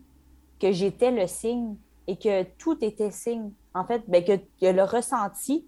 que 0.58 0.72
j'étais 0.72 1.10
le 1.10 1.26
signe 1.26 1.76
et 2.06 2.16
que 2.16 2.44
tout 2.56 2.82
était 2.82 3.10
signe. 3.10 3.50
En 3.74 3.84
fait, 3.84 4.02
ben, 4.08 4.24
que, 4.24 4.40
le 4.60 4.82
ressenti, 4.82 5.66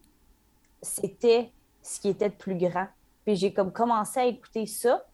c'était 0.80 1.52
ce 1.82 2.00
qui 2.00 2.08
était 2.08 2.28
le 2.28 2.34
plus 2.34 2.56
grand. 2.56 2.86
Puis 3.24 3.36
j'ai 3.36 3.52
comme 3.52 3.72
commencé 3.72 4.20
à 4.20 4.24
écouter 4.26 4.66
ça. 4.66 5.04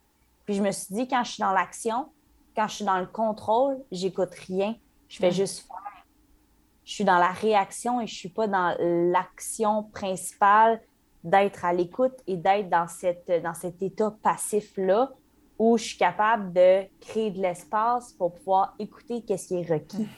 Puis 0.45 0.55
je 0.55 0.63
me 0.63 0.71
suis 0.71 0.95
dit, 0.95 1.09
quand 1.09 1.25
je 1.25 1.33
suis 1.33 1.41
dans 1.41 1.53
l'action, 1.53 2.09
quand 2.55 2.69
je 2.69 2.77
suis 2.77 2.85
dans 2.85 2.99
le 2.99 3.07
contrôle, 3.07 3.79
j'écoute 3.91 4.35
rien. 4.47 4.77
Je 5.09 5.19
fais 5.19 5.31
juste 5.31 5.67
faire. 5.67 5.77
Je 6.85 6.93
suis 6.93 7.05
dans 7.05 7.19
la 7.19 7.31
réaction 7.31 8.01
et 8.01 8.07
je 8.07 8.15
suis 8.15 8.29
pas 8.29 8.49
dans 8.49 8.77
l'action 8.79 9.85
principale 9.85 10.83
d'être 11.23 11.65
à 11.65 11.73
l'écoute 11.73 12.15
et 12.27 12.37
d'être 12.37 12.69
dans, 12.69 12.89
cette, 12.89 13.31
dans 13.43 13.55
cet 13.55 13.81
état 13.83 14.15
passif-là 14.23 15.13
où 15.59 15.79
je 15.79 15.85
suis 15.85 15.99
capable 15.99 16.53
de 16.53 16.83
créer 17.01 17.31
de 17.31 17.41
l'espace 17.41 18.13
pour 18.15 18.35
pouvoir 18.35 18.75
écouter 18.79 19.23
qu'est-ce 19.23 19.49
qui 19.49 19.55
est 19.57 19.73
requis. 19.73 20.09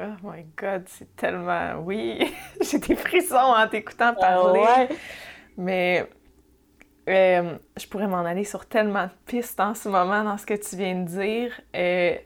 Oh 0.00 0.16
my 0.22 0.46
God, 0.56 0.84
c'est 0.86 1.14
tellement... 1.16 1.74
Oui, 1.84 2.32
j'ai 2.60 2.78
des 2.78 2.96
frissons 2.96 3.36
en 3.36 3.68
t'écoutant 3.68 4.14
ah 4.16 4.20
parler. 4.20 4.88
Mais 5.58 6.08
euh, 7.08 7.58
je 7.76 7.86
pourrais 7.86 8.06
m'en 8.06 8.24
aller 8.24 8.44
sur 8.44 8.66
tellement 8.66 9.04
de 9.04 9.12
pistes 9.26 9.60
en 9.60 9.74
ce 9.74 9.88
moment 9.88 10.24
dans 10.24 10.38
ce 10.38 10.46
que 10.46 10.54
tu 10.54 10.76
viens 10.76 10.94
de 10.94 11.04
dire. 11.06 11.60
Euh, 11.76 12.16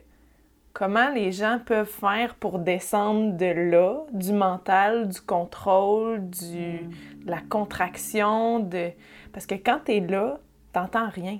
comment 0.71 1.09
les 1.09 1.31
gens 1.31 1.59
peuvent 1.65 1.89
faire 1.89 2.35
pour 2.35 2.59
descendre 2.59 3.35
de 3.35 3.71
là, 3.71 4.05
du 4.11 4.31
mental, 4.31 5.07
du 5.09 5.19
contrôle, 5.19 6.29
du, 6.29 6.79
de 6.79 7.29
la 7.29 7.41
contraction, 7.41 8.59
de... 8.59 8.91
Parce 9.33 9.45
que 9.45 9.55
quand 9.55 9.79
tu 9.85 9.93
es 9.93 9.99
là, 9.99 10.39
t'entends 10.71 11.09
rien. 11.09 11.39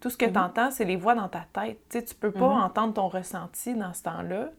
Tout 0.00 0.10
ce 0.10 0.18
que 0.18 0.26
mhm. 0.26 0.32
tu 0.32 0.38
entends, 0.38 0.70
c'est 0.70 0.84
les 0.84 0.96
voix 0.96 1.14
dans 1.14 1.28
ta 1.28 1.46
tête. 1.52 1.78
Tu 1.88 1.98
sais, 1.98 2.04
tu 2.04 2.14
peux 2.14 2.30
pas 2.30 2.48
mhm. 2.48 2.62
entendre 2.62 2.94
ton 2.94 3.08
ressenti 3.08 3.74
dans 3.74 3.94
ce 3.94 4.02
temps-là. 4.02 4.50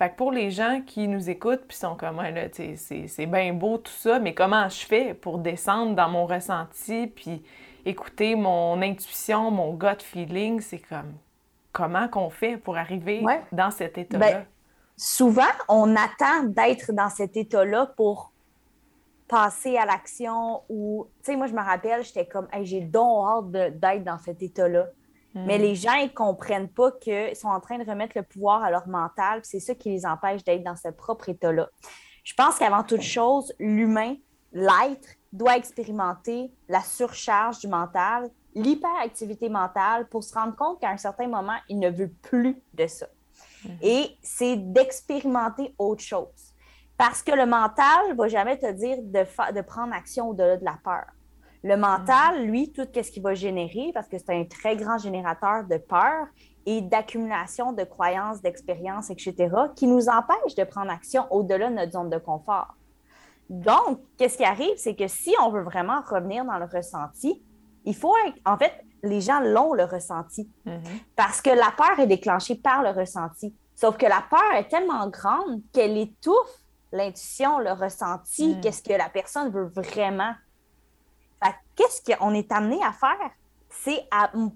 Fait 0.00 0.08
que 0.08 0.16
pour 0.16 0.32
les 0.32 0.50
gens 0.50 0.80
qui 0.80 1.08
nous 1.08 1.28
écoutent 1.28 1.66
puis 1.68 1.76
sont 1.76 1.94
comme, 1.94 2.20
ouais, 2.20 2.32
là, 2.32 2.48
c'est 2.50 3.26
bien 3.26 3.52
beau 3.52 3.76
tout 3.76 3.92
ça, 3.92 4.18
mais 4.18 4.32
comment 4.32 4.66
je 4.66 4.86
fais 4.86 5.12
pour 5.12 5.36
descendre 5.36 5.94
dans 5.94 6.08
mon 6.08 6.24
ressenti 6.24 7.06
puis 7.06 7.42
écouter 7.84 8.34
mon 8.34 8.80
intuition, 8.80 9.50
mon 9.50 9.74
gut 9.74 10.00
feeling, 10.02 10.62
c'est 10.62 10.78
comme, 10.78 11.12
comment 11.70 12.08
qu'on 12.08 12.30
fait 12.30 12.56
pour 12.56 12.78
arriver 12.78 13.22
dans 13.52 13.70
cet 13.70 13.98
état-là? 13.98 14.30
Ben, 14.30 14.46
souvent, 14.96 15.42
on 15.68 15.94
attend 15.94 16.44
d'être 16.44 16.92
dans 16.92 17.10
cet 17.10 17.36
état-là 17.36 17.92
pour 17.94 18.32
passer 19.28 19.76
à 19.76 19.84
l'action 19.84 20.62
ou, 20.70 21.08
tu 21.18 21.32
sais, 21.32 21.36
moi, 21.36 21.46
je 21.46 21.52
me 21.52 21.62
rappelle, 21.62 22.02
j'étais 22.04 22.24
comme, 22.24 22.48
j'ai 22.62 22.80
donc 22.80 23.28
hâte 23.28 23.50
d'être 23.78 24.04
dans 24.04 24.18
cet 24.18 24.42
état-là. 24.42 24.86
Hmm. 25.34 25.44
Mais 25.46 25.58
les 25.58 25.74
gens, 25.74 25.94
ils 25.94 26.12
comprennent 26.12 26.68
pas 26.68 26.92
qu'ils 26.92 27.36
sont 27.36 27.48
en 27.48 27.60
train 27.60 27.78
de 27.78 27.88
remettre 27.88 28.16
le 28.16 28.24
pouvoir 28.24 28.62
à 28.62 28.70
leur 28.70 28.88
mental, 28.88 29.40
c'est 29.44 29.60
ça 29.60 29.74
qui 29.74 29.90
les 29.90 30.06
empêche 30.06 30.42
d'être 30.44 30.64
dans 30.64 30.76
ce 30.76 30.88
propre 30.88 31.28
état-là. 31.28 31.68
Je 32.24 32.34
pense 32.34 32.58
qu'avant 32.58 32.82
toute 32.82 33.02
chose, 33.02 33.52
l'humain, 33.58 34.16
l'être, 34.52 35.08
doit 35.32 35.56
expérimenter 35.56 36.52
la 36.68 36.80
surcharge 36.80 37.60
du 37.60 37.68
mental, 37.68 38.30
l'hyperactivité 38.54 39.48
mentale 39.48 40.08
pour 40.08 40.24
se 40.24 40.34
rendre 40.34 40.56
compte 40.56 40.80
qu'à 40.80 40.90
un 40.90 40.96
certain 40.96 41.28
moment, 41.28 41.56
il 41.68 41.78
ne 41.78 41.88
veut 41.88 42.12
plus 42.22 42.60
de 42.74 42.86
ça. 42.88 43.06
Hmm. 43.64 43.68
Et 43.80 44.16
c'est 44.22 44.56
d'expérimenter 44.56 45.74
autre 45.78 46.02
chose. 46.02 46.54
Parce 46.96 47.22
que 47.22 47.32
le 47.32 47.46
mental 47.46 48.10
ne 48.10 48.14
va 48.14 48.28
jamais 48.28 48.58
te 48.58 48.70
dire 48.72 48.98
de, 49.00 49.52
de 49.54 49.60
prendre 49.62 49.94
action 49.94 50.28
au-delà 50.28 50.56
de 50.56 50.64
la 50.64 50.78
peur. 50.82 51.06
Le 51.62 51.76
mental, 51.76 52.40
mhm. 52.40 52.46
lui, 52.46 52.72
tout 52.72 52.86
ce 52.92 53.10
qu'il 53.10 53.22
va 53.22 53.34
générer, 53.34 53.90
parce 53.92 54.08
que 54.08 54.18
c'est 54.18 54.34
un 54.34 54.44
très 54.44 54.76
grand 54.76 54.98
générateur 54.98 55.64
de 55.64 55.76
peur 55.76 56.26
et 56.66 56.80
d'accumulation 56.80 57.72
de 57.72 57.84
croyances, 57.84 58.40
d'expériences, 58.40 59.10
etc., 59.10 59.48
qui 59.76 59.86
nous 59.86 60.08
empêche 60.08 60.54
de 60.56 60.64
prendre 60.64 60.90
action 60.90 61.26
au-delà 61.30 61.68
de 61.68 61.74
notre 61.74 61.92
zone 61.92 62.10
de 62.10 62.18
confort. 62.18 62.74
Donc, 63.48 64.00
qu'est-ce 64.16 64.36
qui 64.36 64.44
arrive, 64.44 64.76
c'est 64.76 64.94
que 64.94 65.08
si 65.08 65.34
on 65.42 65.50
veut 65.50 65.62
vraiment 65.62 66.00
revenir 66.02 66.44
dans 66.44 66.58
le 66.58 66.66
ressenti, 66.66 67.42
il 67.84 67.96
faut 67.96 68.14
être, 68.26 68.36
en 68.46 68.56
fait, 68.56 68.72
les 69.02 69.20
gens 69.20 69.40
l'ont 69.40 69.72
le 69.72 69.84
ressenti 69.84 70.48
mhm. 70.66 70.82
parce 71.16 71.40
que 71.40 71.50
la 71.50 71.72
peur 71.76 71.98
est 71.98 72.06
déclenchée 72.06 72.54
par 72.54 72.82
le 72.82 72.90
ressenti. 72.90 73.54
Sauf 73.74 73.96
que 73.96 74.04
la 74.04 74.22
peur 74.28 74.52
est 74.56 74.68
tellement 74.68 75.08
grande 75.08 75.62
qu'elle 75.72 75.96
étouffe 75.96 76.60
l'intuition, 76.92 77.58
le 77.58 77.72
ressenti, 77.72 78.54
mm. 78.54 78.60
qu'est-ce 78.60 78.82
que 78.82 78.92
la 78.92 79.08
personne 79.08 79.50
veut 79.50 79.70
vraiment. 79.74 80.32
Qu'est-ce 81.76 82.02
qu'on 82.14 82.34
est 82.34 82.52
amené 82.52 82.78
à 82.84 82.92
faire? 82.92 83.30
C'est, 83.70 84.06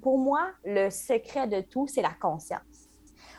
pour 0.02 0.18
moi, 0.18 0.50
le 0.64 0.90
secret 0.90 1.46
de 1.46 1.60
tout, 1.62 1.86
c'est 1.86 2.02
la 2.02 2.12
conscience. 2.12 2.60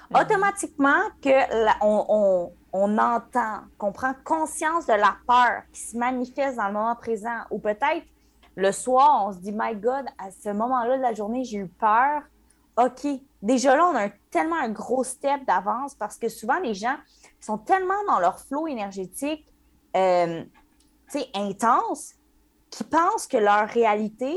Mm. 0.10 0.16
Automatiquement, 0.18 1.02
que 1.22 1.84
on, 1.84 2.52
on 2.74 2.98
entend, 2.98 3.62
qu'on 3.78 3.92
prend 3.92 4.14
conscience 4.24 4.86
de 4.86 4.94
la 4.94 5.16
peur 5.28 5.64
qui 5.72 5.82
se 5.82 5.98
manifeste 5.98 6.58
dans 6.58 6.68
le 6.68 6.74
moment 6.74 6.96
présent, 6.96 7.42
ou 7.52 7.60
peut-être 7.60 8.06
le 8.56 8.72
soir, 8.72 9.28
on 9.28 9.34
se 9.34 9.38
dit, 9.40 9.52
My 9.54 9.75
God, 9.75 10.06
à 10.18 10.32
ce 10.32 10.50
moment-là 10.50 10.98
de 10.98 11.02
la 11.02 11.14
journée, 11.14 11.44
j'ai 11.44 11.58
eu 11.58 11.68
peur. 11.68 12.22
OK, 12.78 13.08
déjà 13.42 13.75
là, 13.75 13.86
on 13.86 13.96
a 13.96 14.10
tellement 14.32 14.58
un 14.58 14.70
gros 14.70 15.04
step 15.04 15.46
d'avance 15.46 15.96
parce 15.96 16.18
que 16.18 16.28
souvent, 16.28 16.60
les 16.60 16.74
gens 16.74 16.96
sont 17.40 17.58
tellement 17.58 18.04
dans 18.08 18.20
leur 18.20 18.40
flot 18.40 18.68
énergétique 18.68 19.46
euh, 19.96 20.44
intense 21.34 22.16
qu'ils 22.75 22.88
pensent 22.88 23.27
que 23.27 23.38
leur 23.38 23.67
réalité, 23.70 24.36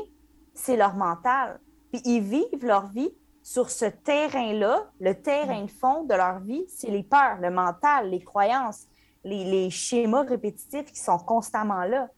c'est 0.55 0.77
leur 0.77 0.95
mental. 0.95 1.61
Puis 1.93 2.03
ils 2.05 2.21
vivent 2.21 2.65
leur 2.65 2.87
vie 2.89 3.11
sur 3.43 3.71
ce 3.71 3.87
terrain-là, 3.87 4.91
le 5.01 5.15
terrain 5.15 5.63
de 5.63 5.71
fond 5.71 6.05
de 6.05 6.15
leur 6.15 6.41
vie, 6.41 6.65
c'est 6.69 6.91
les 6.91 7.03
peurs, 7.03 7.39
le 7.41 7.51
mental, 7.51 8.11
les 8.11 8.23
croyances, 8.23 8.87
les, 9.25 9.71
schémas 9.71 10.23
répétitifs 10.23 10.93
qui 10.93 11.01
sont 11.01 11.19
constamment 11.19 11.85
là. 11.85 12.09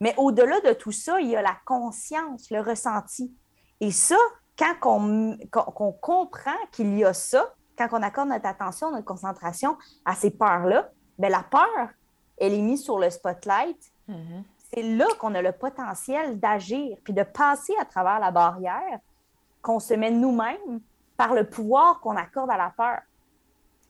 Mais 0.00 0.14
au-delà 0.16 0.60
de 0.60 0.72
tout 0.72 0.92
ça, 0.92 1.20
il 1.20 1.28
y 1.28 1.36
a 1.36 1.42
la 1.42 1.56
conscience, 1.64 2.50
le 2.50 2.60
ressenti. 2.60 3.34
Et 3.80 3.90
ça, 3.90 4.16
quand 4.58 4.74
on, 4.84 5.38
comprend 6.00 6.56
qu'il 6.72 6.96
y 6.98 7.04
a 7.04 7.12
ça, 7.12 7.54
quand 7.76 7.88
on 7.92 8.02
accorde 8.02 8.30
notre 8.30 8.46
attention, 8.46 8.90
notre 8.90 9.04
concentration 9.04 9.76
à 10.04 10.14
ces 10.14 10.30
peurs-là, 10.30 10.90
bien, 11.18 11.28
la 11.28 11.42
peur, 11.42 11.90
elle 12.38 12.54
est 12.54 12.62
mise 12.62 12.82
sur 12.82 12.98
le 12.98 13.10
spotlight. 13.10 13.92
Mm-hmm. 14.08 14.42
C'est 14.74 14.82
là 14.82 15.06
qu'on 15.20 15.34
a 15.34 15.42
le 15.42 15.52
potentiel 15.52 16.40
d'agir, 16.40 16.96
puis 17.04 17.12
de 17.12 17.22
passer 17.22 17.72
à 17.80 17.84
travers 17.84 18.18
la 18.18 18.30
barrière 18.30 18.98
qu'on 19.62 19.78
se 19.78 19.94
met 19.94 20.10
nous-mêmes 20.10 20.80
par 21.16 21.32
le 21.32 21.48
pouvoir 21.48 22.00
qu'on 22.00 22.16
accorde 22.16 22.50
à 22.50 22.56
la 22.56 22.70
peur. 22.76 23.00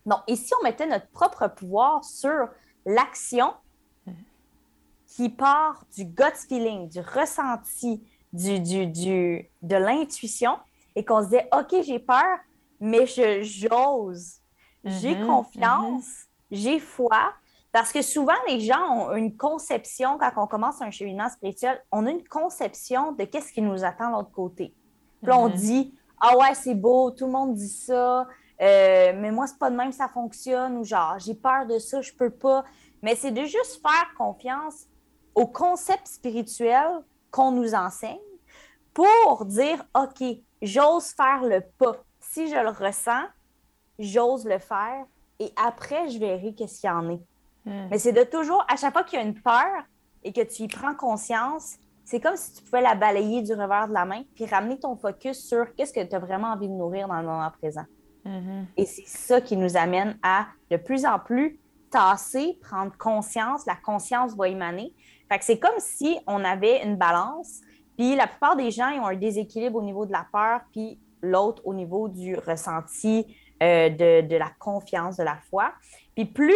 Donc, 0.04 0.20
et 0.26 0.36
si 0.36 0.52
on 0.60 0.62
mettait 0.62 0.86
notre 0.86 1.08
propre 1.08 1.48
pouvoir 1.48 2.04
sur 2.04 2.48
l'action 2.84 3.54
qui 5.06 5.30
part 5.30 5.84
du 5.94 6.04
gut 6.04 6.36
feeling, 6.48 6.88
du 6.88 7.00
ressenti, 7.00 8.02
du, 8.32 8.60
du, 8.60 8.86
du 8.86 9.48
de 9.62 9.76
l'intuition, 9.76 10.58
et 10.96 11.04
qu'on 11.04 11.20
se 11.20 11.26
disait, 11.26 11.48
OK, 11.52 11.82
j'ai 11.82 11.98
peur, 11.98 12.38
mais 12.80 13.06
je 13.06 13.42
j'ose, 13.42 14.40
j'ai 14.84 15.14
mm-hmm, 15.14 15.26
confiance, 15.26 16.04
mm-hmm. 16.04 16.26
j'ai 16.50 16.78
foi, 16.80 17.32
parce 17.74 17.90
que 17.90 18.02
souvent, 18.02 18.36
les 18.46 18.60
gens 18.60 18.88
ont 18.88 19.16
une 19.16 19.36
conception, 19.36 20.16
quand 20.16 20.30
on 20.36 20.46
commence 20.46 20.80
un 20.80 20.92
cheminement 20.92 21.28
spirituel, 21.28 21.82
on 21.90 22.06
a 22.06 22.10
une 22.12 22.22
conception 22.22 23.10
de 23.10 23.24
qu'est-ce 23.24 23.52
qui 23.52 23.62
nous 23.62 23.82
attend 23.82 24.10
de 24.10 24.14
l'autre 24.14 24.30
côté. 24.30 24.72
Puis 25.20 25.32
là, 25.32 25.36
on 25.36 25.48
mhm. 25.48 25.56
dit 25.56 25.94
Ah 26.20 26.38
ouais, 26.38 26.54
c'est 26.54 26.76
beau, 26.76 27.10
tout 27.10 27.26
le 27.26 27.32
monde 27.32 27.54
dit 27.54 27.68
ça, 27.68 28.28
euh, 28.60 29.12
mais 29.16 29.32
moi, 29.32 29.48
c'est 29.48 29.58
pas 29.58 29.70
de 29.70 29.74
même 29.74 29.90
ça 29.90 30.06
fonctionne, 30.06 30.76
ou 30.76 30.84
genre, 30.84 31.18
j'ai 31.18 31.34
peur 31.34 31.66
de 31.66 31.80
ça, 31.80 32.00
je 32.00 32.12
peux 32.12 32.30
pas. 32.30 32.64
Mais 33.02 33.16
c'est 33.16 33.32
de 33.32 33.42
juste 33.42 33.82
faire 33.82 34.14
confiance 34.16 34.84
au 35.34 35.48
concept 35.48 36.06
spirituel 36.06 37.02
qu'on 37.32 37.50
nous 37.50 37.74
enseigne 37.74 38.20
pour 38.92 39.46
dire 39.46 39.84
OK, 39.96 40.24
j'ose 40.62 41.06
faire 41.06 41.42
le 41.42 41.60
pas. 41.76 41.96
Si 42.20 42.46
je 42.46 42.54
le 42.54 42.68
ressens, 42.68 43.24
j'ose 43.98 44.44
le 44.44 44.60
faire 44.60 45.06
et 45.40 45.52
après, 45.56 46.08
je 46.08 46.20
verrai 46.20 46.54
qu'est-ce 46.54 46.80
qu'il 46.80 46.88
y 46.88 46.92
en 46.92 47.10
est. 47.10 47.20
Hmm. 47.64 47.88
Mais 47.90 47.98
c'est 47.98 48.12
de 48.12 48.22
toujours, 48.24 48.64
à 48.68 48.76
chaque 48.76 48.92
fois 48.92 49.04
qu'il 49.04 49.18
y 49.18 49.22
a 49.22 49.24
une 49.24 49.40
peur 49.40 49.84
et 50.22 50.32
que 50.32 50.40
tu 50.40 50.62
y 50.62 50.68
prends 50.68 50.94
conscience, 50.94 51.76
c'est 52.04 52.20
comme 52.20 52.36
si 52.36 52.54
tu 52.54 52.62
pouvais 52.64 52.82
la 52.82 52.94
balayer 52.94 53.42
du 53.42 53.52
revers 53.52 53.88
de 53.88 53.94
la 53.94 54.04
main 54.04 54.22
puis 54.34 54.44
ramener 54.46 54.78
ton 54.78 54.96
focus 54.96 55.46
sur 55.46 55.74
qu'est-ce 55.74 55.92
que 55.92 56.04
tu 56.04 56.14
as 56.14 56.18
vraiment 56.18 56.48
envie 56.48 56.68
de 56.68 56.74
nourrir 56.74 57.08
dans 57.08 57.18
le 57.20 57.26
moment 57.26 57.50
présent. 57.50 57.84
Mm-hmm. 58.26 58.64
Et 58.76 58.84
c'est 58.84 59.06
ça 59.06 59.40
qui 59.40 59.56
nous 59.56 59.76
amène 59.76 60.18
à 60.22 60.46
de 60.70 60.76
plus 60.76 61.06
en 61.06 61.18
plus 61.18 61.58
tasser, 61.90 62.58
prendre 62.60 62.92
conscience, 62.98 63.66
la 63.66 63.76
conscience 63.76 64.34
va 64.36 64.48
émaner. 64.48 64.92
Fait 65.30 65.38
que 65.38 65.44
c'est 65.44 65.58
comme 65.58 65.78
si 65.78 66.18
on 66.26 66.44
avait 66.44 66.84
une 66.84 66.96
balance, 66.96 67.60
puis 67.96 68.16
la 68.16 68.26
plupart 68.26 68.56
des 68.56 68.70
gens 68.70 68.88
ils 68.88 69.00
ont 69.00 69.06
un 69.06 69.16
déséquilibre 69.16 69.78
au 69.78 69.82
niveau 69.82 70.04
de 70.04 70.12
la 70.12 70.26
peur, 70.30 70.60
puis 70.72 70.98
l'autre 71.22 71.62
au 71.64 71.72
niveau 71.72 72.08
du 72.08 72.36
ressenti, 72.36 73.26
euh, 73.62 73.88
de, 73.88 74.26
de, 74.26 74.36
la 74.36 74.50
confiance, 74.58 75.16
de 75.16 75.22
la 75.22 75.38
foi. 75.48 75.72
Puis 76.14 76.26
plus 76.26 76.52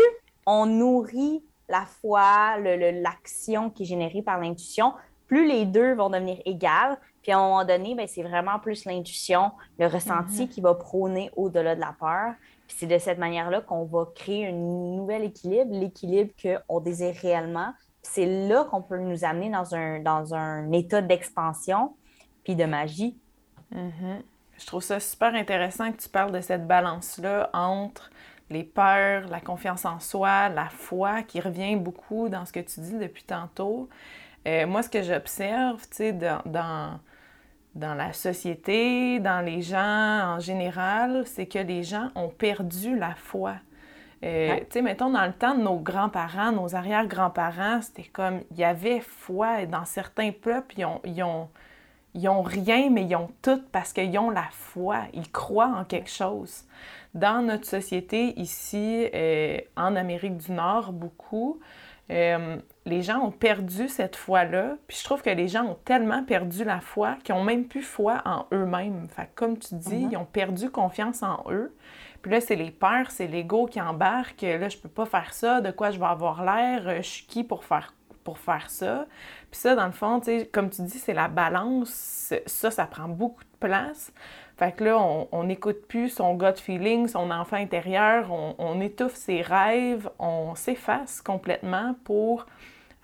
on 0.51 0.65
nourrit 0.65 1.45
la 1.69 1.85
foi, 1.85 2.57
l'action 2.57 3.69
qui 3.69 3.83
est 3.83 3.87
générée 3.87 4.23
par 4.23 4.41
l'intuition, 4.41 4.95
plus 5.27 5.47
les 5.47 5.67
deux 5.67 5.95
vont 5.95 6.09
devenir 6.09 6.41
égales. 6.47 6.97
Puis 7.23 7.33
à 7.33 7.39
un 7.39 7.43
moment 7.43 7.65
donné, 7.67 7.95
ben, 7.95 8.09
c'est 8.09 8.23
vraiment 8.23 8.59
plus 8.59 8.87
l'intuition, 8.87 9.53
le 9.79 9.87
ressenti 9.87 10.43
mhm. 10.43 10.49
qui 10.49 10.63
va 10.63 10.75
prôner 10.75 11.31
au-delà 11.37 11.75
de 11.75 11.81
la 11.81 11.95
peur. 12.01 12.33
Puis 12.67 12.79
c'est 12.81 12.87
de 12.87 12.99
cette 12.99 13.19
manière-là 13.19 13.61
qu'on 13.61 13.85
va 13.85 14.09
créer 14.15 14.49
un 14.49 14.53
nouvel 14.53 15.25
équilibre, 15.25 15.71
l'équilibre 15.71 16.33
qu'on 16.43 16.81
désire 16.81 17.15
réellement. 17.21 17.75
C'est 18.01 18.49
là 18.49 18.65
qu'on 18.65 18.81
peut 18.81 18.99
nous 18.99 19.25
amener 19.25 19.51
dans 19.51 19.75
un, 19.75 20.01
dans 20.01 20.35
un 20.35 20.73
état 20.73 21.03
d'expansion 21.03 21.95
puis 22.43 22.57
de 22.57 22.65
magie. 22.65 23.19
Mhm. 23.71 24.23
Je 24.57 24.67
trouve 24.67 24.83
ça 24.83 24.99
super 24.99 25.35
intéressant 25.35 25.93
que 25.93 25.99
tu 25.99 26.09
parles 26.09 26.33
de 26.33 26.41
cette 26.41 26.67
balance-là 26.67 27.51
entre 27.53 28.11
les 28.51 28.65
peurs, 28.65 29.29
la 29.29 29.41
confiance 29.41 29.85
en 29.85 30.01
soi, 30.01 30.49
la 30.49 30.69
foi 30.69 31.23
qui 31.23 31.41
revient 31.41 31.77
beaucoup 31.77 32.29
dans 32.29 32.45
ce 32.45 32.53
que 32.53 32.61
tu 32.61 32.81
dis 32.81 32.99
depuis 32.99 33.25
tantôt. 33.25 33.89
Euh, 34.47 34.67
moi, 34.67 34.83
ce 34.83 34.89
que 34.89 35.03
j'observe, 35.03 35.81
tu 35.83 35.97
sais, 35.97 36.13
dans, 36.13 36.41
dans, 37.75 37.95
la 37.95 38.13
société, 38.13 39.21
dans 39.21 39.45
les 39.45 39.63
gens 39.63 40.37
en 40.37 40.41
général, 40.41 41.25
c'est 41.27 41.47
que 41.47 41.59
les 41.59 41.83
gens 41.83 42.11
ont 42.15 42.29
perdu 42.29 42.97
la 42.97 43.15
foi. 43.15 43.55
Euh, 44.25 44.57
tu 44.61 44.67
sais, 44.71 44.83
mettons, 44.83 45.11
dans 45.11 45.27
le 45.27 45.33
temps 45.33 45.55
de 45.55 45.63
nos 45.63 45.79
grands-parents, 45.79 46.51
nos 46.51 46.75
arrière-grands-parents, 46.75 47.83
c'était 47.83 48.09
comme, 48.09 48.41
il 48.51 48.59
y 48.59 48.65
avait 48.65 49.01
foi. 49.01 49.63
Et 49.63 49.67
dans 49.67 49.85
certains 49.85 50.33
peuples, 50.33 50.75
ils 50.79 50.85
ont, 50.85 51.01
ils 51.05 51.23
ont, 51.23 51.49
ils 52.15 52.29
ont 52.29 52.43
rien, 52.43 52.91
mais 52.91 53.05
ils 53.05 53.15
ont 53.15 53.31
tout 53.43 53.63
parce 53.71 53.93
qu'ils 53.93 54.19
ont 54.19 54.31
la 54.31 54.49
foi. 54.51 55.03
Ils 55.13 55.31
croient 55.31 55.73
en 55.77 55.85
quelque 55.85 56.11
chose. 56.11 56.65
Dans 57.14 57.42
notre 57.42 57.66
société 57.66 58.38
ici, 58.38 59.09
euh, 59.14 59.59
en 59.77 59.97
Amérique 59.97 60.37
du 60.37 60.53
Nord, 60.53 60.92
beaucoup, 60.92 61.61
euh, 62.11 62.57
les 62.87 63.03
gens 63.03 63.18
ont 63.21 63.31
perdu 63.31 63.88
cette 63.88 64.16
foi-là. 64.16 64.77
Puis 64.87 64.99
je 64.99 65.05
trouve 65.05 65.23
que 65.23 65.31
les 65.31 65.49
gens 65.49 65.64
ont 65.64 65.79
tellement 65.85 66.25
perdu 66.25 66.64
la 66.64 66.81
foi 66.81 67.16
qu'ils 67.23 67.35
n'ont 67.35 67.44
même 67.44 67.66
plus 67.66 67.83
foi 67.83 68.23
en 68.25 68.47
eux-mêmes. 68.53 69.09
Fait 69.11 69.29
comme 69.35 69.59
tu 69.59 69.75
dis, 69.75 70.07
mhm. 70.07 70.12
ils 70.12 70.16
ont 70.16 70.25
perdu 70.25 70.71
confiance 70.71 71.23
en 71.23 71.44
eux. 71.51 71.75
Puis 72.23 72.33
là, 72.33 72.40
c'est 72.40 72.57
les 72.57 72.71
peurs, 72.71 73.11
c'est 73.11 73.27
l'ego 73.27 73.66
qui 73.66 73.81
embarque. 73.81 74.42
Là, 74.42 74.68
je 74.68 74.77
peux 74.79 74.88
pas 74.88 75.07
faire 75.07 75.33
ça. 75.35 75.61
De 75.61 75.71
quoi 75.71 75.90
je 75.90 75.99
vais 75.99 76.07
avoir 76.07 76.42
l'air? 76.44 76.88
Euh, 76.88 76.97
je 76.99 77.09
suis 77.09 77.27
qui 77.27 77.44
pour 77.44 77.64
faire, 77.64 77.94
pour 78.25 78.38
faire 78.38 78.71
ça? 78.71 79.07
Puis 79.51 79.61
ça, 79.61 79.75
dans 79.75 79.87
le 79.87 79.92
fond, 79.92 80.21
comme 80.53 80.71
tu 80.71 80.83
dis, 80.83 80.99
c'est 80.99 81.14
la 81.14 81.29
balance. 81.29 82.33
Ça, 82.47 82.71
ça 82.71 82.87
prend 82.87 83.09
beaucoup 83.09 83.44
de 83.44 83.68
place. 83.68 84.12
Fait 84.59 84.73
que 84.73 84.83
là, 84.83 84.99
on 84.99 85.44
n'écoute 85.44 85.87
plus 85.87 86.09
son 86.09 86.35
gut 86.35 86.57
feeling, 86.57 87.07
son 87.07 87.31
enfant 87.31 87.55
intérieur, 87.55 88.29
on, 88.33 88.81
étouffe 88.81 89.14
ses 89.14 89.40
rêves, 89.40 90.11
on 90.18 90.57
s'efface 90.57 91.23
complètement 91.23 91.94
pour 92.03 92.44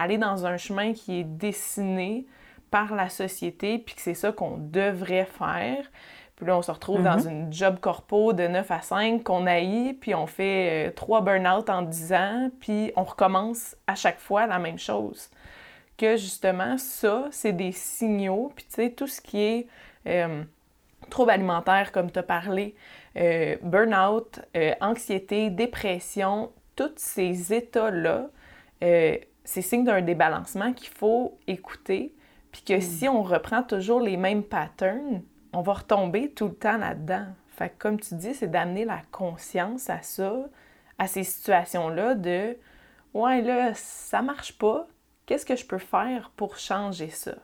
aller 0.00 0.18
dans 0.18 0.46
un 0.46 0.56
chemin 0.56 0.92
qui 0.94 1.20
est 1.20 1.24
dessiné 1.24 2.26
par 2.72 2.96
la 2.96 3.08
société, 3.08 3.78
puis 3.78 3.94
que 3.94 4.00
c'est 4.00 4.14
ça 4.14 4.32
qu'on 4.32 4.56
devrait 4.58 5.26
faire. 5.26 5.88
Puis 6.34 6.44
là, 6.44 6.58
on 6.58 6.62
se 6.62 6.72
retrouve 6.72 7.04
dans 7.04 7.18
mm-hmm. 7.18 7.30
une 7.30 7.52
job 7.52 7.78
corpo 7.78 8.32
de 8.32 8.48
9 8.48 8.68
à 8.72 8.82
5 8.82 9.22
qu'on 9.22 9.46
haït, 9.46 9.94
puis 10.00 10.12
on 10.12 10.26
fait 10.26 10.88
euh, 10.88 10.90
trois 10.90 11.20
burn-out 11.20 11.70
en 11.70 11.82
10 11.82 12.12
ans, 12.14 12.50
puis 12.58 12.90
on 12.96 13.04
recommence 13.04 13.76
à 13.86 13.94
chaque 13.94 14.18
fois 14.18 14.48
la 14.48 14.58
même 14.58 14.80
chose. 14.80 15.30
Que 15.96 16.16
justement, 16.16 16.78
ça, 16.78 17.28
c'est 17.30 17.52
des 17.52 17.70
signaux, 17.70 18.50
puis 18.56 18.64
tu 18.64 18.74
sais, 18.74 18.90
tout 18.90 19.06
ce 19.06 19.20
qui 19.20 19.40
est... 19.40 19.68
Euh, 20.08 20.42
troubles 21.10 21.30
alimentaires, 21.30 21.92
comme 21.92 22.10
tu 22.10 22.18
as 22.18 22.22
parlé, 22.22 22.74
euh, 23.16 23.56
burn-out, 23.62 24.40
euh, 24.56 24.72
anxiété, 24.80 25.50
dépression, 25.50 26.52
tous 26.76 26.92
ces 26.96 27.52
états-là, 27.52 28.28
euh, 28.82 29.16
c'est 29.44 29.62
signe 29.62 29.84
d'un 29.84 30.00
débalancement 30.00 30.72
qu'il 30.72 30.88
faut 30.88 31.38
écouter, 31.46 32.14
puis 32.50 32.62
que 32.62 32.74
mm. 32.74 32.80
si 32.80 33.08
on 33.08 33.22
reprend 33.22 33.62
toujours 33.62 34.00
les 34.00 34.16
mêmes 34.16 34.42
patterns, 34.42 35.22
on 35.52 35.60
va 35.60 35.74
retomber 35.74 36.30
tout 36.30 36.48
le 36.48 36.54
temps 36.54 36.78
là-dedans. 36.78 37.26
Fait 37.48 37.68
que 37.68 37.74
comme 37.78 38.00
tu 38.00 38.14
dis, 38.16 38.34
c'est 38.34 38.50
d'amener 38.50 38.84
la 38.84 39.00
conscience 39.12 39.88
à 39.88 40.02
ça, 40.02 40.34
à 40.98 41.06
ces 41.06 41.24
situations-là 41.24 42.14
de 42.14 42.56
Ouais, 43.14 43.40
là, 43.42 43.72
ça 43.74 44.22
marche 44.22 44.58
pas. 44.58 44.88
Qu'est-ce 45.24 45.46
que 45.46 45.54
je 45.54 45.64
peux 45.64 45.78
faire 45.78 46.30
pour 46.36 46.58
changer 46.58 47.08
ça? 47.08 47.36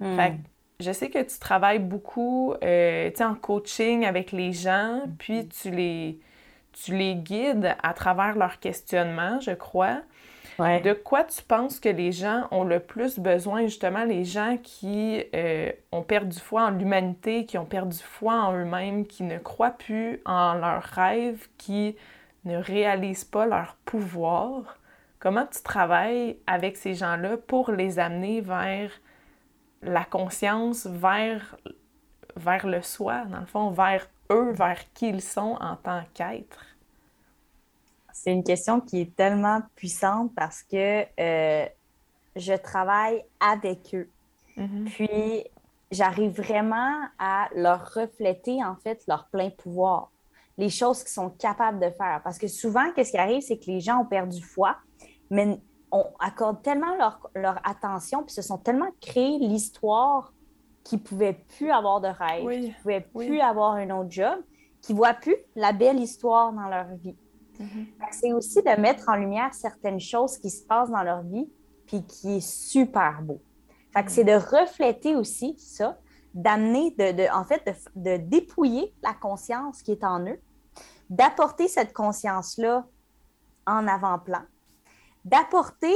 Mm. 0.00 0.16
Fait 0.16 0.30
que 0.30 0.36
je 0.80 0.92
sais 0.92 1.10
que 1.10 1.22
tu 1.22 1.38
travailles 1.40 1.80
beaucoup 1.80 2.54
euh, 2.62 3.10
en 3.20 3.34
coaching 3.34 4.04
avec 4.04 4.30
les 4.30 4.52
gens, 4.52 5.02
puis 5.18 5.40
mm-hmm. 5.40 5.62
tu 5.62 5.70
les, 5.70 6.20
tu 6.72 6.94
les 6.96 7.16
guides 7.16 7.74
à 7.82 7.92
travers 7.94 8.36
leur 8.36 8.60
questionnement, 8.60 9.40
je 9.40 9.52
crois. 9.52 9.98
De 10.58 10.92
quoi 10.92 11.22
tu 11.22 11.40
penses 11.42 11.78
que 11.78 11.88
les 11.88 12.10
gens 12.10 12.48
ont 12.50 12.64
le 12.64 12.80
plus 12.80 13.20
besoin, 13.20 13.62
justement, 13.62 14.02
les 14.02 14.24
gens 14.24 14.56
qui 14.60 15.22
euh, 15.32 15.70
ont 15.92 16.02
perdu 16.02 16.36
foi 16.36 16.64
en 16.64 16.70
l'humanité, 16.70 17.44
qui 17.44 17.58
ont 17.58 17.64
perdu 17.64 17.96
foi 17.96 18.34
en 18.34 18.52
eux-mêmes, 18.52 19.06
qui 19.06 19.22
ne 19.22 19.38
croient 19.38 19.70
plus 19.70 20.20
en 20.26 20.54
leurs 20.54 20.82
rêves, 20.82 21.46
qui 21.58 21.96
ne 22.44 22.56
réalisent 22.56 23.24
pas 23.24 23.46
leur 23.46 23.76
pouvoir, 23.84 24.78
comment 25.20 25.46
tu 25.46 25.62
travailles 25.62 26.38
avec 26.48 26.76
ces 26.76 26.94
gens-là 26.94 27.36
pour 27.36 27.70
les 27.70 28.00
amener 28.00 28.40
vers 28.40 28.90
la 29.82 30.04
conscience, 30.04 30.86
vers, 30.86 31.56
vers 32.36 32.66
le 32.66 32.82
soi, 32.82 33.24
dans 33.26 33.40
le 33.40 33.46
fond, 33.46 33.70
vers 33.70 34.08
eux, 34.30 34.52
vers 34.52 34.92
qui 34.92 35.08
ils 35.08 35.22
sont 35.22 35.56
en 35.60 35.76
tant 35.76 36.02
qu'être? 36.14 36.64
C'est 38.12 38.32
une 38.32 38.44
question 38.44 38.80
qui 38.80 39.02
est 39.02 39.16
tellement 39.16 39.62
puissante 39.76 40.32
parce 40.34 40.62
que 40.62 41.04
euh, 41.20 41.66
je 42.34 42.54
travaille 42.54 43.24
avec 43.38 43.94
eux. 43.94 44.08
Mm-hmm. 44.56 44.84
Puis, 44.86 45.44
j'arrive 45.90 46.32
vraiment 46.32 47.04
à 47.18 47.48
leur 47.54 47.92
refléter, 47.94 48.62
en 48.64 48.76
fait, 48.76 49.02
leur 49.06 49.26
plein 49.28 49.50
pouvoir, 49.50 50.10
les 50.56 50.70
choses 50.70 51.02
qu'ils 51.02 51.12
sont 51.12 51.30
capables 51.30 51.78
de 51.78 51.90
faire. 51.90 52.20
Parce 52.24 52.38
que 52.38 52.48
souvent, 52.48 52.92
qu'est-ce 52.92 53.12
qui 53.12 53.18
arrive, 53.18 53.42
c'est 53.42 53.58
que 53.58 53.66
les 53.66 53.80
gens 53.80 54.00
ont 54.00 54.06
perdu 54.06 54.42
foi, 54.42 54.76
mais 55.30 55.60
on 55.90 56.04
accorde 56.20 56.62
tellement 56.62 56.94
leur, 57.34 57.60
attention, 57.64 58.22
puis 58.22 58.34
se 58.34 58.42
sont 58.42 58.58
tellement 58.58 58.90
créés 59.00 59.38
l'histoire 59.38 60.32
qu'ils 60.84 60.98
ne 60.98 61.04
pouvaient 61.04 61.44
plus 61.56 61.70
avoir 61.70 62.00
de 62.00 62.08
rêve, 62.08 62.48
qu'ils 62.48 62.68
ne 62.68 62.74
pouvaient 62.82 63.08
plus 63.14 63.40
avoir 63.40 63.72
un 63.74 63.90
autre 63.90 64.10
job, 64.10 64.38
qu'ils 64.80 64.94
ne 64.94 64.98
voient 64.98 65.14
plus 65.14 65.36
la 65.54 65.72
belle 65.72 66.00
histoire 66.00 66.52
dans 66.52 66.68
leur 66.68 66.86
vie. 66.96 67.16
Mm-hmm. 67.58 67.86
C'est 68.10 68.32
aussi 68.32 68.62
de 68.62 68.80
mettre 68.80 69.08
en 69.08 69.16
lumière 69.16 69.52
certaines 69.54 70.00
choses 70.00 70.38
qui 70.38 70.50
se 70.50 70.64
passent 70.64 70.90
dans 70.90 71.02
leur 71.02 71.22
vie, 71.22 71.48
puis 71.86 72.04
qui 72.04 72.36
est 72.36 72.46
super 72.46 73.22
beau. 73.22 73.40
Fait 73.92 74.04
que 74.04 74.10
c'est 74.10 74.24
de 74.24 74.32
refléter 74.32 75.16
aussi 75.16 75.56
ça, 75.58 75.98
d'amener, 76.34 76.90
de, 76.98 77.30
en 77.34 77.44
fait, 77.44 77.62
de, 77.96 78.16
dépouiller 78.18 78.94
la 79.02 79.14
conscience 79.14 79.82
qui 79.82 79.92
est 79.92 80.04
en 80.04 80.24
eux, 80.26 80.38
d'apporter 81.10 81.68
cette 81.68 81.92
conscience-là 81.92 82.86
en 83.66 83.88
avant-plan, 83.88 84.42
d'apporter 85.24 85.94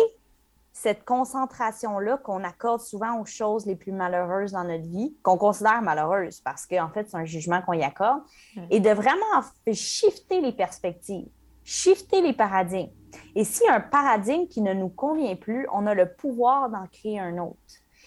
cette 0.72 1.04
concentration-là 1.04 2.16
qu'on 2.18 2.42
accorde 2.44 2.80
souvent 2.80 3.20
aux 3.20 3.26
choses 3.26 3.66
les 3.66 3.76
plus 3.76 3.92
malheureuses 3.92 4.52
dans 4.52 4.64
notre 4.64 4.88
vie, 4.88 5.14
qu'on 5.22 5.36
considère 5.36 5.82
malheureuses 5.82 6.40
parce 6.40 6.66
qu'en 6.66 6.88
fait, 6.88 7.08
c'est 7.10 7.16
un 7.16 7.24
jugement 7.24 7.60
qu'on 7.62 7.74
y 7.74 7.82
accorde, 7.82 8.22
et 8.70 8.80
de 8.80 8.90
vraiment 8.90 9.42
shifter 9.72 10.40
les 10.40 10.52
perspectives, 10.52 11.28
shifter 11.62 12.22
les 12.22 12.32
paradigmes. 12.32 12.90
Et 13.34 13.42
a 13.68 13.74
un 13.74 13.80
paradigme 13.80 14.46
qui 14.46 14.62
ne 14.62 14.72
nous 14.72 14.88
convient 14.88 15.36
plus, 15.36 15.66
on 15.72 15.86
a 15.86 15.94
le 15.94 16.10
pouvoir 16.10 16.70
d'en 16.70 16.86
créer 16.86 17.20
un 17.20 17.36
autre. 17.38 17.58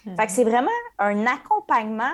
Fait 0.04 0.26
que 0.28 0.32
c'est 0.32 0.44
vraiment 0.44 0.70
un 1.00 1.26
accompagnement, 1.26 2.14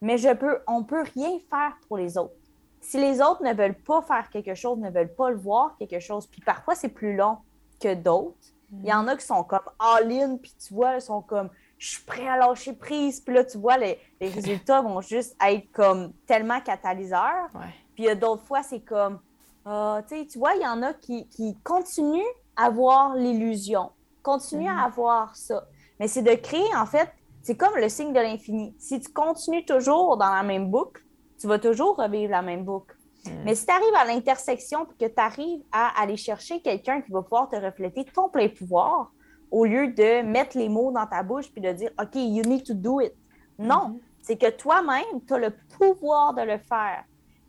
mais 0.00 0.16
je 0.18 0.32
peux, 0.34 0.60
on 0.66 0.80
ne 0.80 0.84
peut 0.84 1.04
rien 1.14 1.38
faire 1.50 1.76
pour 1.88 1.98
les 1.98 2.16
autres. 2.16 2.34
Si 2.80 2.98
les 2.98 3.20
autres 3.20 3.42
ne 3.42 3.52
veulent 3.52 3.78
pas 3.82 4.00
faire 4.02 4.30
quelque 4.30 4.54
chose, 4.54 4.78
ne 4.78 4.90
veulent 4.90 5.14
pas 5.14 5.30
le 5.30 5.36
voir, 5.36 5.76
quelque 5.78 5.98
chose, 5.98 6.26
puis 6.26 6.40
parfois 6.40 6.74
c'est 6.74 6.88
plus 6.88 7.16
long 7.16 7.38
que 7.80 7.94
d'autres, 7.94 8.36
il 8.72 8.88
y 8.88 8.92
en 8.92 9.06
a 9.06 9.16
qui 9.16 9.24
sont 9.24 9.44
comme 9.44 9.60
all-in, 9.78 10.36
puis 10.36 10.52
tu 10.58 10.74
vois, 10.74 10.96
ils 10.96 11.00
sont 11.00 11.22
comme 11.22 11.50
je 11.78 11.90
suis 11.90 12.02
prêt 12.04 12.26
à 12.26 12.36
lâcher 12.36 12.72
prise, 12.72 13.20
puis 13.20 13.34
là 13.34 13.44
tu 13.44 13.58
vois, 13.58 13.76
les, 13.76 13.98
résultats 14.20 14.80
vont 14.80 15.00
juste 15.00 15.36
être 15.46 15.70
comme 15.72 16.12
tellement 16.26 16.60
catalyseurs. 16.60 17.48
Puis 17.94 18.04
il 18.04 18.06
y 18.06 18.10
a 18.10 18.14
d'autres 18.14 18.42
fois, 18.42 18.62
c'est 18.62 18.80
comme 18.80 19.20
ah, 19.68 20.00
tu 20.08 20.38
vois, 20.38 20.54
il 20.54 20.62
y 20.62 20.66
en 20.66 20.80
a 20.82 20.94
qui, 20.94 21.26
continuent 21.64 22.22
à 22.54 22.66
avoir 22.66 23.16
l'illusion, 23.16 23.90
continuent 24.22 24.68
à 24.68 24.74
mhm. 24.74 24.92
avoir 24.92 25.34
ça. 25.34 25.66
Mais 25.98 26.06
c'est 26.06 26.22
de 26.22 26.34
créer, 26.34 26.74
en 26.76 26.86
fait, 26.86 27.10
c'est 27.42 27.56
comme 27.56 27.76
le 27.76 27.88
signe 27.88 28.12
de 28.12 28.20
l'infini. 28.20 28.74
Si 28.78 29.00
tu 29.00 29.12
continues 29.12 29.64
toujours 29.64 30.16
dans 30.16 30.32
la 30.32 30.44
même 30.44 30.70
boucle, 30.70 31.02
tu 31.38 31.48
vas 31.48 31.58
toujours 31.58 31.96
revivre 31.96 32.30
la 32.30 32.42
même 32.42 32.64
boucle. 32.64 32.96
Hmm. 33.26 33.42
Mais 33.44 33.54
si 33.54 33.66
tu 33.66 33.72
arrives 33.72 33.94
à 33.96 34.04
l'intersection 34.04 34.84
et 34.84 35.06
que 35.06 35.12
tu 35.12 35.20
arrives 35.20 35.62
à 35.72 36.00
aller 36.00 36.16
chercher 36.16 36.60
quelqu'un 36.60 37.00
qui 37.00 37.12
va 37.12 37.22
pouvoir 37.22 37.48
te 37.48 37.56
refléter 37.56 38.04
ton 38.04 38.28
plein 38.28 38.48
pouvoir, 38.48 39.12
au 39.50 39.64
lieu 39.64 39.88
de 39.88 40.22
mettre 40.22 40.58
les 40.58 40.68
mots 40.68 40.90
dans 40.90 41.06
ta 41.06 41.22
bouche 41.22 41.50
puis 41.50 41.60
de 41.60 41.72
dire 41.72 41.90
OK, 42.00 42.14
you 42.14 42.42
need 42.42 42.64
to 42.64 42.74
do 42.74 43.00
it. 43.00 43.12
Non, 43.58 43.88
hmm. 43.88 43.98
c'est 44.22 44.36
que 44.36 44.50
toi-même, 44.50 45.24
tu 45.26 45.34
as 45.34 45.38
le 45.38 45.50
pouvoir 45.78 46.34
de 46.34 46.42
le 46.42 46.58
faire. 46.58 47.04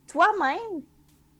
Toi-même, 0.07 0.81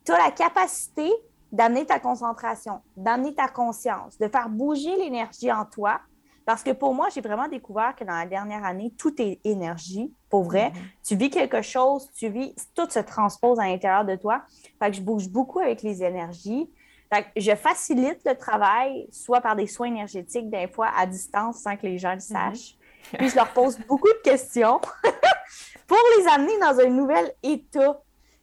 tu 0.04 0.12
as 0.12 0.18
la 0.18 0.30
capacité 0.30 1.10
d'amener 1.50 1.86
ta 1.86 1.98
concentration, 1.98 2.82
d'amener 2.96 3.34
ta 3.34 3.48
conscience, 3.48 4.18
de 4.18 4.28
faire 4.28 4.48
bouger 4.48 4.94
l'énergie 4.96 5.50
en 5.50 5.64
toi 5.64 6.00
parce 6.48 6.62
que 6.62 6.70
pour 6.70 6.94
moi, 6.94 7.10
j'ai 7.10 7.20
vraiment 7.20 7.46
découvert 7.46 7.94
que 7.94 8.04
dans 8.04 8.14
la 8.14 8.24
dernière 8.24 8.64
année, 8.64 8.90
tout 8.96 9.12
est 9.20 9.38
énergie, 9.44 10.10
pour 10.28 10.44
vrai. 10.44 10.70
Mhm. 10.70 10.82
Tu 11.04 11.16
vis 11.16 11.30
quelque 11.30 11.62
chose, 11.62 12.08
tu 12.14 12.28
vis, 12.28 12.54
tout 12.74 12.88
se 12.90 12.98
transpose 12.98 13.58
à 13.58 13.64
l'intérieur 13.64 14.04
de 14.04 14.16
toi. 14.16 14.42
Fait 14.78 14.90
que 14.90 14.96
je 14.96 15.02
bouge 15.02 15.28
beaucoup 15.28 15.60
avec 15.60 15.82
les 15.82 16.02
énergies. 16.02 16.70
Fait 17.12 17.22
que 17.22 17.28
je 17.40 17.54
facilite 17.54 18.20
le 18.26 18.34
travail, 18.34 19.08
soit 19.10 19.40
par 19.40 19.56
des 19.56 19.66
soins 19.66 19.88
énergétiques, 19.88 20.50
des 20.50 20.68
fois 20.68 20.90
à 20.96 21.06
distance, 21.06 21.60
sans 21.60 21.76
que 21.76 21.86
les 21.86 21.98
gens 21.98 22.10
le 22.10 22.16
mhm. 22.16 22.20
sachent. 22.20 22.76
Puis 23.14 23.30
je 23.30 23.36
leur 23.36 23.52
pose 23.52 23.78
beaucoup 23.88 24.08
de 24.08 24.22
questions 24.22 24.80
pour 25.86 25.98
les 26.18 26.26
amener 26.28 26.58
dans 26.60 26.78
un 26.78 26.90
nouvel 26.90 27.32
état. 27.42 28.00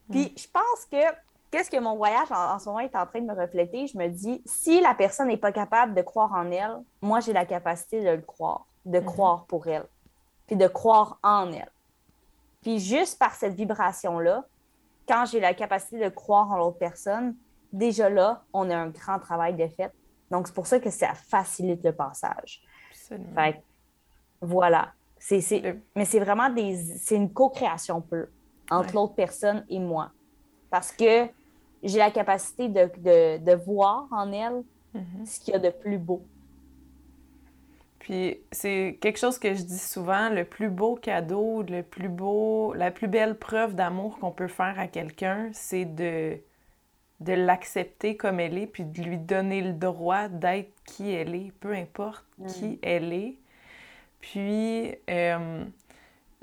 Puis 0.10 0.24
mhm. 0.24 0.32
je 0.38 0.48
pense 0.52 0.86
que 0.92 1.16
qu'est-ce 1.52 1.70
que 1.70 1.80
mon 1.80 1.96
voyage 1.96 2.32
en, 2.32 2.58
ce 2.58 2.66
moment 2.66 2.80
est 2.80 2.96
en 2.96 3.06
train 3.06 3.22
de 3.22 3.28
me 3.28 3.40
refléter? 3.40 3.86
Je 3.88 3.98
me 3.98 4.08
dis, 4.08 4.42
si 4.46 4.82
la 4.82 4.96
personne 4.96 5.28
n'est 5.28 5.38
pas 5.38 5.52
capable 5.52 5.94
de 5.94 6.02
croire 6.02 6.34
en 6.34 6.50
elle, 6.52 6.82
moi, 7.02 7.20
j'ai 7.20 7.34
la 7.34 7.46
capacité 7.46 8.04
de 8.04 8.10
le 8.10 8.22
croire, 8.22 8.66
de 8.86 9.00
mhm. 9.00 9.06
croire 9.06 9.46
pour 9.46 9.68
elle, 9.68 9.86
puis 10.48 10.56
de 10.56 10.68
croire 10.68 11.20
en 11.22 11.52
elle. 11.52 11.70
Puis 12.66 12.80
juste 12.80 13.20
par 13.20 13.36
cette 13.36 13.54
vibration-là, 13.54 14.44
quand 15.08 15.26
j'ai 15.28 15.40
la 15.40 15.54
capacité 15.54 16.04
de 16.04 16.10
croire 16.10 16.52
en 16.52 16.58
l'autre 16.58 16.80
personne, 16.80 17.36
déjà 17.72 18.10
là, 18.10 18.44
on 18.54 18.72
a 18.72 18.76
un 18.76 18.90
grand 18.90 19.20
travail 19.20 19.54
de 19.54 19.68
fait. 19.68 19.94
Donc, 20.32 20.48
c'est 20.48 20.54
pour 20.56 20.66
ça 20.66 20.80
que 20.80 20.90
ça 20.90 21.14
facilite 21.14 21.84
le 21.84 21.92
passage. 21.92 22.64
Fait 22.92 23.64
voilà. 24.42 24.94
Mais 25.96 26.06
c'est 26.06 26.20
vraiment 26.20 26.50
des... 26.50 26.76
c'est 26.98 27.16
une 27.16 27.32
co-création 27.32 28.02
peu 28.02 28.30
entre 28.72 28.96
l'autre 28.96 29.14
personne 29.14 29.64
et 29.70 29.78
moi. 29.78 30.10
Parce 30.72 30.92
que 30.92 31.28
j'ai 31.84 32.00
la 32.00 32.10
capacité 32.10 32.68
de, 32.68 33.56
voir 33.64 34.08
en 34.10 34.32
elle 34.32 34.64
mhm. 34.96 35.24
ce 35.24 35.40
qu'il 35.40 35.54
y 35.54 35.56
a 35.56 35.60
de 35.60 35.70
plus 35.70 36.00
beau. 36.00 36.26
Puis 38.06 38.38
c'est 38.52 39.00
quelque 39.02 39.18
chose 39.18 39.40
que 39.40 39.56
je 39.56 39.64
dis 39.64 39.80
souvent, 39.80 40.30
le 40.30 40.46
plus 40.46 40.70
beau 40.70 40.94
cadeau, 40.94 41.64
le 41.64 41.82
plus 41.82 42.08
beau, 42.08 42.72
la 42.76 42.92
plus 42.92 43.08
belle 43.08 43.36
preuve 43.36 43.74
d'amour 43.74 44.20
qu'on 44.20 44.30
peut 44.30 44.48
faire 44.48 44.80
à 44.80 44.86
quelqu'un, 44.86 45.50
c'est 45.54 45.86
de, 45.86 46.38
de 47.22 47.34
l'accepter 47.34 48.16
comme 48.16 48.40
elle 48.40 48.60
est, 48.60 48.68
puis 48.68 48.84
de 48.84 49.02
lui 49.02 49.18
donner 49.18 49.64
le 49.64 49.74
droit 49.74 50.28
d'être 50.28 50.70
qui 50.86 51.12
elle 51.12 51.34
est, 51.34 51.52
peu 51.60 51.74
importe 51.74 52.24
qui 52.48 52.66
mm. 52.68 52.78
elle 52.84 53.12
est. 53.12 53.34
Puis 54.22 54.94
euh, 55.10 55.64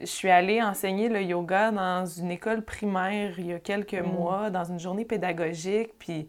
je 0.00 0.06
suis 0.06 0.30
allée 0.30 0.60
enseigner 0.60 1.08
le 1.08 1.22
yoga 1.22 1.70
dans 1.70 2.04
une 2.04 2.32
école 2.32 2.64
primaire 2.64 3.38
il 3.38 3.46
y 3.46 3.52
a 3.52 3.60
quelques 3.60 3.94
mm. 3.94 4.10
mois, 4.10 4.50
dans 4.50 4.64
une 4.64 4.80
journée 4.80 5.04
pédagogique. 5.04 5.90
Puis, 6.00 6.26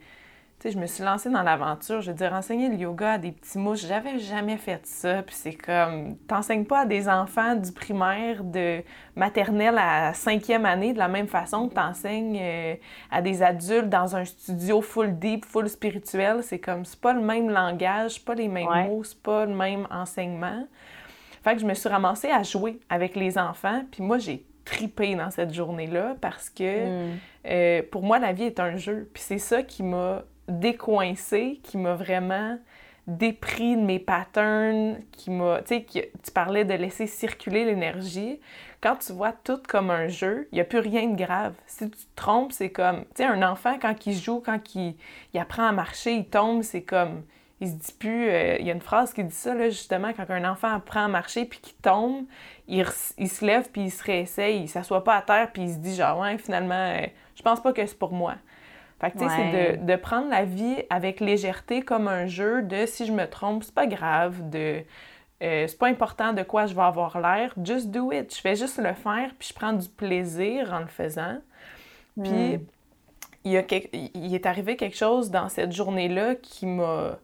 sais, 0.63 0.71
je 0.71 0.79
me 0.79 0.87
suis 0.87 1.03
lancée 1.03 1.29
dans 1.29 1.43
l'aventure. 1.43 2.01
Je 2.01 2.11
veux 2.11 2.17
dire, 2.17 2.33
enseigner 2.33 2.69
le 2.69 2.75
yoga 2.75 3.13
à 3.13 3.17
des 3.17 3.31
petits 3.31 3.57
mouches, 3.57 3.85
j'avais 3.85 4.17
jamais 4.17 4.57
fait 4.57 4.85
ça. 4.85 5.21
Puis 5.21 5.35
c'est 5.35 5.53
comme, 5.53 6.17
t'enseignes 6.27 6.65
pas 6.65 6.81
à 6.81 6.85
des 6.85 7.09
enfants 7.09 7.55
du 7.55 7.71
primaire, 7.71 8.43
de 8.43 8.81
maternelle 9.15 9.77
à 9.77 10.13
cinquième 10.13 10.65
année 10.65 10.93
de 10.93 10.99
la 10.99 11.09
même 11.09 11.27
façon 11.27 11.67
que 11.67 11.73
t'enseignes 11.73 12.39
euh, 12.41 12.75
à 13.11 13.21
des 13.21 13.43
adultes 13.43 13.89
dans 13.89 14.15
un 14.15 14.25
studio 14.25 14.81
full 14.81 15.19
deep, 15.19 15.45
full 15.45 15.67
spirituel. 15.69 16.41
C'est 16.43 16.59
comme, 16.59 16.85
c'est 16.85 16.99
pas 16.99 17.13
le 17.13 17.21
même 17.21 17.49
langage, 17.49 18.23
pas 18.23 18.33
les 18.33 18.47
mêmes 18.47 18.87
mots, 18.87 19.03
c'est 19.03 19.21
pas 19.21 19.45
le 19.45 19.53
même 19.53 19.85
enseignement. 19.91 20.65
Fait 21.43 21.55
que 21.55 21.61
je 21.61 21.65
me 21.65 21.73
suis 21.73 21.89
ramassée 21.89 22.31
à 22.31 22.41
jouer 22.41 22.79
avec 22.89 23.17
les 23.17 23.37
enfants, 23.37 23.83
puis 23.91 24.01
moi, 24.01 24.17
j'ai 24.17 24.45
tripé 24.63 25.15
dans 25.15 25.29
cette 25.29 25.53
journée-là 25.53 26.15
parce 26.21 26.49
que 26.49 27.09
hmm. 27.09 27.17
euh, 27.47 27.81
pour 27.91 28.01
moi, 28.01 28.17
la 28.17 28.31
vie 28.31 28.45
est 28.45 28.61
un 28.61 28.77
jeu. 28.77 29.09
Puis 29.13 29.21
c'est 29.21 29.39
ça 29.39 29.61
qui 29.61 29.83
m'a 29.83 30.23
décoincée, 30.47 31.59
qui 31.63 31.77
m'a 31.77 31.95
vraiment 31.95 32.57
dépris 33.07 33.75
de 33.75 33.81
mes 33.81 33.99
patterns, 33.99 34.97
qui 35.11 35.29
m'a... 35.29 35.61
Tu 35.61 35.75
sais, 35.75 36.11
tu 36.23 36.31
parlais 36.33 36.63
de 36.63 36.73
laisser 36.73 37.05
circuler 37.05 37.65
l'énergie. 37.65 38.39
Quand 38.81 38.95
tu 38.95 39.11
vois 39.11 39.33
tout 39.33 39.61
comme 39.67 39.89
un 39.91 40.07
jeu, 40.07 40.47
il 40.51 40.55
n'y 40.55 40.61
a 40.61 40.65
plus 40.65 40.79
rien 40.79 41.07
de 41.07 41.15
grave. 41.15 41.53
Si 41.67 41.89
tu 41.89 41.97
te 41.97 42.15
trompes, 42.15 42.53
c'est 42.53 42.69
comme... 42.69 43.01
Tu 43.15 43.23
sais, 43.23 43.25
un 43.25 43.43
enfant, 43.43 43.77
quand 43.81 44.05
il 44.05 44.13
joue, 44.13 44.39
quand 44.39 44.75
il, 44.75 44.95
il 45.33 45.39
apprend 45.39 45.67
à 45.67 45.71
marcher, 45.71 46.13
il 46.13 46.25
tombe, 46.25 46.61
c'est 46.61 46.83
comme 46.83 47.23
il 47.63 47.69
se 47.69 47.75
dit 47.75 47.93
plus. 47.97 48.29
Euh, 48.29 48.57
il 48.59 48.65
y 48.65 48.69
a 48.69 48.73
une 48.73 48.81
phrase 48.81 49.13
qui 49.13 49.23
dit 49.23 49.33
ça, 49.33 49.53
là, 49.53 49.69
justement, 49.69 50.11
quand 50.13 50.29
un 50.29 50.49
enfant 50.49 50.73
apprend 50.73 51.05
à 51.05 51.07
marcher 51.07 51.45
puis 51.45 51.59
qu'il 51.59 51.75
tombe, 51.75 52.25
il, 52.67 52.85
se 52.85 53.45
lève 53.45 53.69
puis 53.71 53.83
il 53.83 53.91
se 53.91 54.03
réessaye, 54.03 54.63
il 54.63 54.67
s'assoit 54.67 55.03
pas 55.03 55.15
à 55.15 55.21
terre 55.21 55.51
puis 55.51 55.63
il 55.63 55.73
se 55.73 55.77
dit, 55.77 55.95
genre, 55.95 56.19
ouais, 56.19 56.37
finalement, 56.37 56.73
euh, 56.73 57.07
je 57.35 57.41
pense 57.41 57.61
pas 57.61 57.73
que 57.73 57.85
c'est 57.85 57.97
pour 57.97 58.11
moi. 58.11 58.35
Fait 59.03 59.11
que, 59.11 59.17
tu 59.17 59.27
sais, 59.27 59.35
c'est 59.35 59.85
de, 59.85 59.95
prendre 59.97 60.29
la 60.29 60.45
vie 60.45 60.77
avec 60.89 61.19
légèreté 61.19 61.81
comme 61.81 62.07
un 62.07 62.25
jeu 62.25 62.61
de 62.61 62.85
si 62.85 63.05
je 63.05 63.11
me 63.11 63.25
trompe, 63.25 63.65
c'est 63.65 63.73
pas 63.73 63.85
grave, 63.85 64.49
de. 64.49 64.81
Euh, 65.43 65.67
c'est 65.67 65.77
pas 65.77 65.87
important 65.87 66.31
de 66.31 66.41
quoi 66.41 66.67
je 66.67 66.73
vais 66.73 66.83
avoir 66.83 67.19
l'air, 67.19 67.53
just 67.65 67.91
do 67.91 68.13
it. 68.13 68.33
Je 68.33 68.39
fais 68.39 68.55
juste 68.55 68.77
le 68.77 68.93
faire, 68.93 69.31
puis 69.37 69.49
je 69.49 69.53
prends 69.53 69.73
du 69.73 69.89
plaisir 69.89 70.71
en 70.71 70.79
le 70.79 70.87
faisant. 70.87 71.39
Puis, 72.21 72.59
il, 73.43 73.55
est 74.33 74.45
arrivé 74.45 74.77
quelque 74.77 74.95
chose 74.95 75.31
dans 75.31 75.49
cette 75.49 75.73
journée-là 75.73 76.35
qui 76.35 76.65
m'a. 76.65 77.17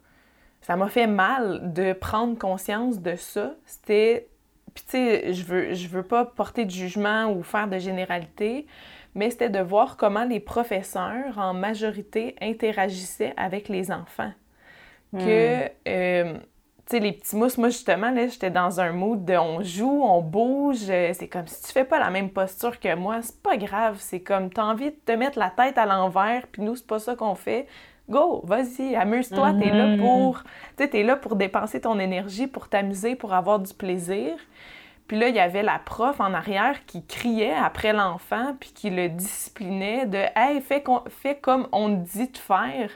Ça 0.59 0.75
m'a 0.75 0.89
fait 0.89 1.07
mal 1.07 1.71
de 1.71 1.93
prendre 1.93 2.37
conscience 2.37 2.99
de 2.99 3.15
ça. 3.15 3.53
C'était. 3.65 4.27
Puis, 4.73 4.83
tu 4.83 4.91
sais, 4.91 5.33
je 5.33 5.45
veux, 5.45 5.73
je 5.73 5.87
veux 5.87 6.03
pas 6.03 6.25
porter 6.25 6.65
de 6.65 6.71
jugement 6.71 7.31
ou 7.31 7.41
faire 7.41 7.69
de 7.69 7.79
généralité, 7.79 8.67
mais 9.15 9.29
c'était 9.29 9.49
de 9.49 9.59
voir 9.59 9.97
comment 9.97 10.23
les 10.23 10.39
professeurs, 10.39 11.37
en 11.37 11.53
majorité, 11.53 12.35
interagissaient 12.41 13.33
avec 13.37 13.69
les 13.69 13.91
enfants. 13.91 14.31
Que. 15.13 15.65
Hmm. 15.65 15.69
Euh, 15.87 16.33
tu 16.89 16.95
sais, 16.95 17.03
les 17.03 17.11
petits 17.11 17.35
mousses, 17.35 17.59
moi, 17.59 17.69
justement, 17.69 18.09
là, 18.09 18.25
j'étais 18.25 18.49
dans 18.49 18.79
un 18.79 18.91
mood 18.91 19.23
de 19.23 19.35
on 19.35 19.61
joue, 19.61 20.01
on 20.03 20.21
bouge. 20.21 20.89
Euh, 20.89 21.11
c'est 21.13 21.27
comme 21.27 21.45
si 21.45 21.61
tu 21.61 21.71
fais 21.71 21.83
pas 21.83 21.99
la 21.99 22.09
même 22.09 22.31
posture 22.31 22.79
que 22.79 22.95
moi, 22.95 23.21
c'est 23.21 23.39
pas 23.43 23.57
grave. 23.57 23.97
C'est 23.99 24.21
comme, 24.21 24.49
t'as 24.49 24.63
envie 24.63 24.89
de 24.89 24.95
te 25.05 25.11
mettre 25.11 25.37
la 25.37 25.51
tête 25.51 25.77
à 25.77 25.85
l'envers, 25.85 26.47
puis 26.51 26.63
nous, 26.63 26.75
c'est 26.75 26.87
pas 26.87 26.97
ça 26.97 27.15
qu'on 27.15 27.35
fait. 27.35 27.67
Go, 28.09 28.41
vas-y, 28.43 28.95
amuse-toi, 28.95 29.53
t'es 29.59 29.69
là 29.69 29.85
mm-hmm. 29.85 29.99
pour... 29.99 30.41
Tu 30.41 30.49
sais, 30.83 30.89
t'es 30.89 31.03
là 31.03 31.15
pour 31.15 31.35
dépenser 31.35 31.79
ton 31.79 31.99
énergie, 31.99 32.47
pour 32.47 32.67
t'amuser, 32.67 33.15
pour 33.15 33.33
avoir 33.33 33.59
du 33.59 33.71
plaisir. 33.71 34.31
Puis 35.09 35.17
là, 35.17 35.27
il 35.27 35.35
y 35.35 35.39
avait 35.39 35.63
la 35.63 35.79
prof 35.79 36.19
en 36.19 36.35
arrière 36.35 36.85
qui 36.85 37.03
criait 37.03 37.55
après 37.55 37.93
l'enfant, 37.93 38.55
puis 38.59 38.71
qui 38.73 38.91
le 38.91 39.09
disciplinait 39.09 40.05
de 40.05 40.19
«Hey, 40.35 40.61
fais, 40.61 40.83
fais 41.09 41.35
comme 41.35 41.67
on 41.71 41.89
te 41.89 42.11
dit 42.11 42.27
de 42.27 42.37
faire». 42.37 42.91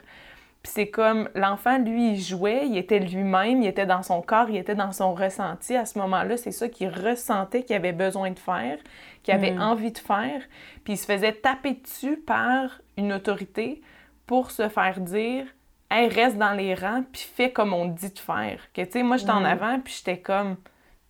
Puis 0.62 0.72
c'est 0.72 0.88
comme 0.90 1.28
l'enfant, 1.34 1.76
lui, 1.76 2.12
il 2.12 2.20
jouait, 2.20 2.68
il 2.68 2.78
était 2.78 3.00
lui-même, 3.00 3.62
il 3.62 3.66
était 3.66 3.84
dans 3.84 4.04
son 4.04 4.22
corps, 4.22 4.48
il 4.48 4.56
était 4.56 4.76
dans 4.76 4.92
son 4.92 5.12
ressenti. 5.12 5.74
À 5.74 5.86
ce 5.86 5.98
moment-là, 5.98 6.36
c'est 6.36 6.52
ça 6.52 6.68
qu'il 6.68 6.88
ressentait 6.88 7.64
qu'il 7.64 7.74
avait 7.74 7.92
besoin 7.92 8.30
de 8.30 8.38
faire, 8.38 8.78
qu'il 9.24 9.34
avait 9.34 9.50
mm. 9.50 9.60
envie 9.60 9.90
de 9.90 9.98
faire. 9.98 10.40
Puis 10.84 10.92
il 10.92 10.96
se 10.96 11.06
faisait 11.06 11.32
taper 11.32 11.74
dessus 11.74 12.16
par 12.16 12.80
une 12.96 13.12
autorité 13.12 13.82
pour 14.24 14.52
se 14.52 14.68
faire 14.68 15.00
dire 15.00 15.46
Hey, 15.90 16.08
reste 16.08 16.38
dans 16.38 16.52
les 16.52 16.74
rangs, 16.74 17.04
puis 17.12 17.28
fais 17.34 17.50
comme 17.50 17.74
on 17.74 17.86
dit 17.86 18.12
de 18.12 18.18
faire. 18.20 18.60
Que, 18.72 18.82
tu 18.82 18.92
sais, 18.92 19.02
moi, 19.02 19.16
j'étais 19.16 19.32
en 19.32 19.40
mm. 19.40 19.46
avant, 19.46 19.80
puis 19.80 19.94
j'étais 19.98 20.20
comme 20.20 20.56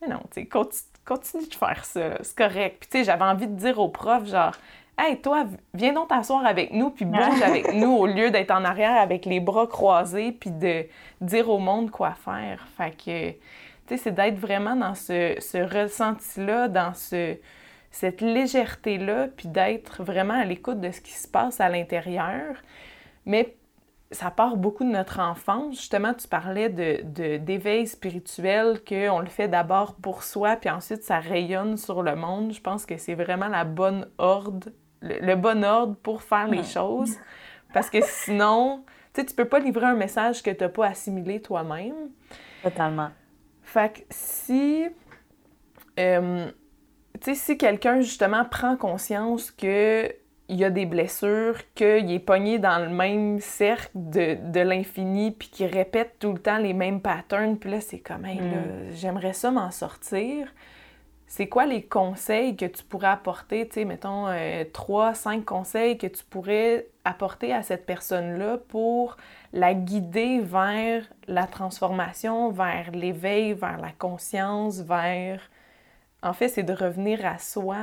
Mais 0.00 0.08
non, 0.08 0.22
tu 0.32 0.40
sais, 0.40 0.46
continue 0.46 0.93
de 1.08 1.54
faire 1.54 1.84
ça, 1.84 2.22
c'est 2.22 2.36
correct. 2.36 2.76
Puis, 2.80 2.88
tu 2.90 2.98
sais, 2.98 3.04
j'avais 3.04 3.24
envie 3.24 3.46
de 3.46 3.56
dire 3.56 3.78
au 3.78 3.88
prof, 3.88 4.26
genre 4.26 4.54
Hey, 4.96 5.20
toi, 5.20 5.44
viens 5.72 5.92
donc 5.92 6.08
t'asseoir 6.08 6.46
avec 6.46 6.72
nous, 6.72 6.90
puis 6.90 7.04
bouge 7.04 7.42
avec 7.42 7.72
nous 7.74 7.90
au 7.90 8.06
lieu 8.06 8.30
d'être 8.30 8.52
en 8.52 8.64
arrière 8.64 8.96
avec 9.00 9.26
les 9.26 9.40
bras 9.40 9.66
croisés, 9.66 10.30
puis 10.30 10.52
de 10.52 10.86
dire 11.20 11.50
au 11.50 11.58
monde 11.58 11.90
quoi 11.90 12.12
faire. 12.12 12.64
Fait 12.76 12.92
que, 12.92 13.30
tu 13.30 13.36
sais, 13.88 13.96
c'est 13.96 14.14
d'être 14.14 14.38
vraiment 14.38 14.76
dans 14.76 14.94
ce, 14.94 15.34
ressenti-là, 15.64 16.68
dans 16.68 16.94
ce, 16.94 17.36
cette 17.90 18.20
légèreté-là, 18.20 19.28
puis 19.36 19.48
d'être 19.48 20.04
vraiment 20.04 20.34
à 20.34 20.44
l'écoute 20.44 20.80
de 20.80 20.92
ce 20.92 21.00
qui 21.00 21.12
se 21.12 21.26
passe 21.26 21.60
à 21.60 21.68
l'intérieur. 21.68 22.54
Mais 23.26 23.56
ça 24.14 24.30
part 24.30 24.56
beaucoup 24.56 24.84
de 24.84 24.90
notre 24.90 25.20
enfance. 25.20 25.76
Justement, 25.76 26.14
tu 26.14 26.28
parlais 26.28 26.68
de, 26.68 27.36
d'éveil 27.36 27.86
spirituel, 27.86 28.80
qu'on 28.86 29.20
le 29.20 29.26
fait 29.26 29.48
d'abord 29.48 29.94
pour 29.96 30.22
soi, 30.22 30.56
puis 30.56 30.70
ensuite 30.70 31.02
ça 31.02 31.18
rayonne 31.18 31.76
sur 31.76 32.02
le 32.02 32.16
monde. 32.16 32.52
Je 32.52 32.60
pense 32.60 32.86
que 32.86 32.96
c'est 32.96 33.14
vraiment 33.14 33.48
la 33.48 33.64
bonne 33.64 34.08
ordre 34.18 34.70
le, 35.04 35.34
bon 35.36 35.64
ordre 35.64 35.96
pour 36.02 36.22
faire 36.22 36.48
les 36.48 36.62
choses. 36.62 37.16
Parce 37.72 37.90
que 37.90 37.98
sinon, 38.02 38.84
tu 39.12 39.20
sais, 39.20 39.26
tu 39.26 39.34
peux 39.34 39.44
pas 39.44 39.58
livrer 39.58 39.86
un 39.86 39.94
message 39.94 40.42
que 40.42 40.50
tu 40.50 40.62
n'as 40.62 40.70
pas 40.70 40.86
assimilé 40.86 41.40
toi-même. 41.40 42.10
Totalement. 42.62 43.10
Fait 43.62 43.92
que 43.92 44.00
si, 44.10 44.86
euh, 45.98 46.46
tu 47.20 47.20
sais, 47.22 47.34
si 47.34 47.58
quelqu'un, 47.58 48.00
justement, 48.00 48.44
prend 48.44 48.76
conscience 48.76 49.50
que 49.50 50.10
il 50.48 50.56
y 50.56 50.64
a 50.64 50.70
des 50.70 50.86
blessures, 50.86 51.56
qu'il 51.74 52.10
est 52.12 52.18
pogné 52.18 52.58
dans 52.58 52.78
le 52.78 52.90
même 52.90 53.40
cercle 53.40 53.90
de, 53.94 54.36
de 54.50 54.60
l'infini, 54.60 55.30
puis 55.30 55.48
qu'il 55.48 55.66
répète 55.66 56.16
tout 56.18 56.32
le 56.32 56.38
temps 56.38 56.58
les 56.58 56.74
mêmes 56.74 57.00
patterns, 57.00 57.56
puis 57.56 57.70
là, 57.70 57.80
c'est 57.80 58.00
comme, 58.00 58.26
hey, 58.26 58.40
mm. 58.40 58.92
j'aimerais 58.92 59.32
ça 59.32 59.50
m'en 59.50 59.70
sortir 59.70 60.48
c'est 61.26 61.48
quoi 61.48 61.66
les 61.66 61.82
conseils 61.82 62.56
que 62.56 62.64
tu 62.64 62.84
pourrais 62.84 63.08
apporter, 63.08 63.66
tu 63.66 63.74
sais, 63.74 63.84
mettons, 63.84 64.28
euh, 64.28 64.62
trois, 64.72 65.14
cinq 65.14 65.44
conseils 65.44 65.98
que 65.98 66.06
tu 66.06 66.22
pourrais 66.22 66.86
apporter 67.04 67.52
à 67.52 67.62
cette 67.62 67.86
personne-là 67.86 68.58
pour 68.68 69.16
la 69.52 69.74
guider 69.74 70.38
vers 70.38 71.02
la 71.26 71.48
transformation, 71.48 72.50
vers 72.50 72.92
l'éveil, 72.92 73.52
vers 73.52 73.78
la 73.78 73.90
conscience, 73.90 74.80
vers... 74.80 75.40
En 76.22 76.34
fait, 76.34 76.46
c'est 76.46 76.62
de 76.62 76.72
revenir 76.72 77.26
à 77.26 77.38
soi. 77.38 77.78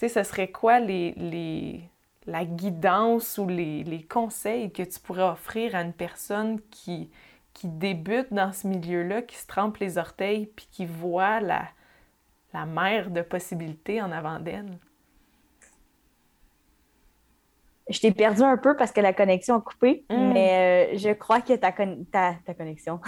Tu 0.00 0.08
sais, 0.08 0.24
ce 0.24 0.30
serait 0.30 0.50
quoi 0.50 0.78
la 0.80 2.44
guidance 2.46 3.36
ou 3.36 3.46
les, 3.46 3.84
les, 3.84 4.02
conseils 4.02 4.72
que 4.72 4.82
tu 4.82 4.98
pourrais 4.98 5.28
offrir 5.28 5.74
à 5.74 5.82
une 5.82 5.92
personne 5.92 6.58
qui, 6.70 7.10
qui 7.52 7.68
débute 7.68 8.32
dans 8.32 8.50
ce 8.50 8.66
milieu-là, 8.66 9.20
qui 9.20 9.36
se 9.36 9.46
trempe 9.46 9.76
les 9.76 9.98
orteils, 9.98 10.46
puis 10.46 10.66
qui 10.72 10.86
voit 10.86 11.40
la 11.40 11.68
la 12.52 12.66
mer 12.66 13.10
de 13.10 13.22
possibilités 13.22 14.02
en 14.02 14.10
avant 14.10 14.40
d'elle? 14.40 14.78
Je 17.90 18.00
t'ai 18.00 18.12
perdu 18.12 18.42
un 18.42 18.56
peu 18.56 18.76
parce 18.76 18.92
que 18.92 19.00
la 19.00 19.12
connexion 19.12 19.56
a 19.56 19.60
coupé, 19.60 20.04
mm. 20.08 20.32
mais 20.32 20.94
euh, 20.94 20.98
je 20.98 21.10
crois 21.10 21.40
que 21.40 21.54
ta, 21.54 21.72
ta, 21.72 22.54
connexion. 22.54 23.00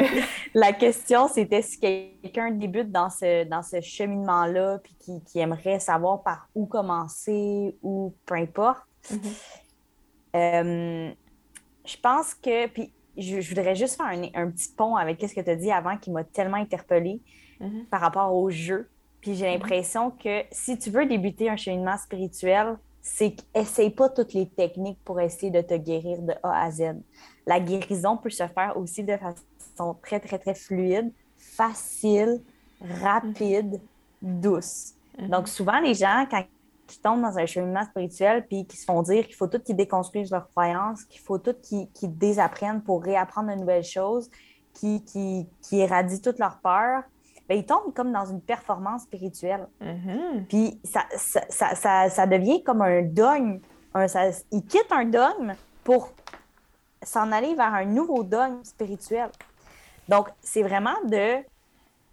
la 0.54 0.72
question, 0.72 1.28
c'était 1.28 1.62
si 1.62 1.78
quelqu'un 1.78 2.52
débute 2.52 2.90
dans 2.90 3.10
ce, 3.10 3.44
dans 3.44 3.62
ce 3.62 3.80
cheminement-là 3.80 4.78
puis 4.82 4.96
qui, 5.26 5.38
aimerait 5.40 5.80
savoir 5.80 6.22
par 6.22 6.48
où 6.54 6.66
commencer 6.66 7.76
ou 7.82 8.14
peu 8.24 8.36
importe. 8.36 8.82
Mm-hmm. 9.10 9.34
Euh, 10.36 11.10
je 11.84 11.96
pense 12.00 12.34
que, 12.34 12.68
puis 12.68 12.92
je, 13.16 13.40
voudrais 13.48 13.74
juste 13.74 13.96
faire 13.96 14.06
un, 14.06 14.22
un 14.34 14.50
petit 14.50 14.72
pont 14.76 14.96
avec 14.96 15.20
ce 15.20 15.34
que 15.34 15.40
tu 15.40 15.50
as 15.50 15.56
dit 15.56 15.72
avant 15.72 15.96
qui 15.96 16.10
m'a 16.10 16.24
tellement 16.24 16.56
interpellée. 16.56 17.20
Mhm. 17.60 17.84
par 17.90 18.00
rapport 18.00 18.34
au 18.34 18.50
jeu. 18.50 18.88
Puis 19.20 19.34
j'ai 19.34 19.46
mhm. 19.46 19.52
l'impression 19.54 20.10
que 20.10 20.42
si 20.50 20.78
tu 20.78 20.90
veux 20.90 21.06
débuter 21.06 21.50
un 21.50 21.56
cheminement 21.56 21.98
spirituel, 21.98 22.78
c'est 23.02 23.32
qu'essaye 23.32 23.90
pas 23.90 24.08
toutes 24.08 24.34
les 24.34 24.48
techniques 24.48 24.98
pour 25.04 25.20
essayer 25.20 25.50
de 25.50 25.60
te 25.60 25.74
guérir 25.74 26.20
de 26.22 26.34
A 26.42 26.64
à 26.64 26.70
Z. 26.70 26.96
La 27.46 27.60
guérison 27.60 28.16
peut 28.16 28.30
se 28.30 28.46
faire 28.46 28.76
aussi 28.76 29.02
de 29.02 29.16
façon 29.16 29.96
très, 30.02 30.20
très, 30.20 30.38
très 30.38 30.54
fluide, 30.54 31.12
facile, 31.38 32.40
rapide, 32.80 33.80
douce. 34.20 34.94
Mhm. 35.18 35.28
Donc, 35.28 35.48
souvent, 35.48 35.80
les 35.80 35.94
gens, 35.94 36.26
quand 36.30 36.44
ils 36.90 37.00
tombent 37.00 37.22
dans 37.22 37.38
un 37.38 37.46
cheminement 37.46 37.84
spirituel, 37.84 38.46
puis 38.46 38.66
qui 38.66 38.76
se 38.76 38.84
font 38.84 39.02
dire 39.02 39.24
qu'il 39.26 39.36
faut 39.36 39.46
tout 39.46 39.60
qu'ils 39.60 39.76
déconstruisent 39.76 40.30
leurs 40.30 40.48
croyances, 40.48 41.04
qu'il 41.04 41.20
faut 41.20 41.38
tout 41.38 41.54
qu'ils 41.62 42.18
désapprennent 42.18 42.82
pour 42.82 43.02
réapprendre 43.02 43.50
de 43.50 43.54
nouvelles 43.54 43.84
choses, 43.84 44.30
qui, 44.74 45.02
qui, 45.04 45.46
qui 45.62 45.80
éradient 45.80 46.20
toutes 46.20 46.38
leurs 46.38 46.58
peurs, 46.58 47.02
ben, 47.50 47.58
ils 47.58 47.66
tombent 47.66 47.92
comme 47.92 48.12
dans 48.12 48.26
une 48.26 48.40
performance 48.40 49.02
spirituelle. 49.02 49.66
Mm-hmm. 49.82 50.46
Puis 50.46 50.80
ça, 50.84 51.04
ça, 52.08 52.26
devient 52.28 52.62
comme 52.62 52.80
un 52.80 53.02
dogme. 53.02 53.58
ils 54.52 54.64
quittent 54.66 54.92
un 54.92 55.04
dogme 55.04 55.54
pour 55.82 56.12
s'en 57.02 57.32
aller 57.32 57.56
vers 57.56 57.74
un 57.74 57.86
nouveau 57.86 58.22
dogme 58.22 58.62
spirituel. 58.62 59.30
Donc, 60.08 60.28
c'est 60.40 60.62
vraiment 60.62 60.94
de 61.04 61.38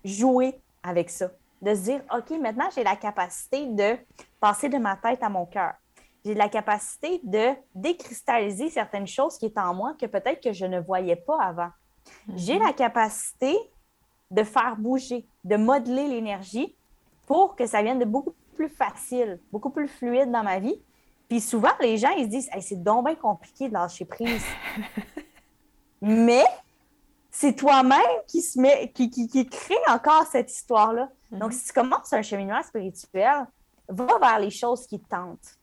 jouer 0.04 0.60
avec 0.82 1.12
ça. 1.12 1.30
De 1.62 1.76
se 1.76 1.82
dire, 1.82 2.02
OK, 2.12 2.32
maintenant, 2.42 2.70
j'ai 2.74 2.84
la 2.84 2.96
capacité 2.96 3.68
de 3.68 3.96
passer 4.40 4.70
de 4.70 4.80
ma 4.80 4.96
tête 4.96 5.22
à 5.22 5.30
mon 5.30 5.46
cœur. 5.46 5.74
J'ai 6.26 6.34
la 6.34 6.50
capacité 6.50 7.22
de 7.22 7.50
décristalliser 7.76 8.72
certaines 8.72 9.06
choses 9.06 9.38
qui 9.38 9.46
étaient 9.46 9.60
en 9.60 9.76
moi 9.76 9.94
que 10.02 10.08
peut-être 10.08 10.42
que 10.42 10.52
je 10.52 10.66
ne 10.66 10.80
voyais 10.80 11.16
pas 11.16 11.40
avant. 11.40 11.70
J'ai 12.34 12.58
mm-hmm. 12.58 12.66
la 12.66 12.74
capacité 12.74 13.56
de 14.32 14.44
faire 14.44 14.76
bouger, 14.78 15.26
de 15.44 15.56
modeler 15.56 16.08
l'énergie 16.08 16.76
pour 17.26 17.56
que 17.56 17.66
ça 17.66 17.82
vienne 17.82 18.00
de 18.00 18.06
beaucoup 18.06 18.34
plus 18.56 18.70
facile, 18.70 19.40
beaucoup 19.52 19.70
plus 19.70 19.88
fluide 19.88 20.32
dans 20.32 20.44
ma 20.44 20.60
vie. 20.60 20.82
Puis 21.30 21.42
souvent, 21.42 21.72
les 21.82 21.98
gens, 21.98 22.12
ils 22.12 22.26
se 22.26 22.30
disent 22.30 22.50
c'est 22.62 22.82
donc 22.82 23.06
bien 23.06 23.16
compliqué 23.16 23.68
de 23.68 23.74
lâcher 23.74 24.06
prise. 24.06 24.44
Mais 26.02 26.46
c'est 27.32 27.54
toi-même 27.54 28.02
qui, 28.28 28.42
se 28.42 28.60
met, 28.60 28.92
qui, 28.94 29.10
qui, 29.10 29.46
crée 29.46 29.76
encore 29.88 30.26
cette 30.26 30.52
histoire-là. 30.52 31.10
Mm-hmm. 31.32 31.38
Donc, 31.38 31.54
si 31.54 31.66
tu 31.66 31.74
commences 31.74 32.14
un 32.14 32.22
cheminement 32.22 32.64
spirituel, 32.64 33.46
va 33.90 34.20
vers 34.20 34.40
les 34.40 34.50
choses 34.50 34.88
qui 34.88 35.00
te 35.00 35.08
tentent. 35.08 35.58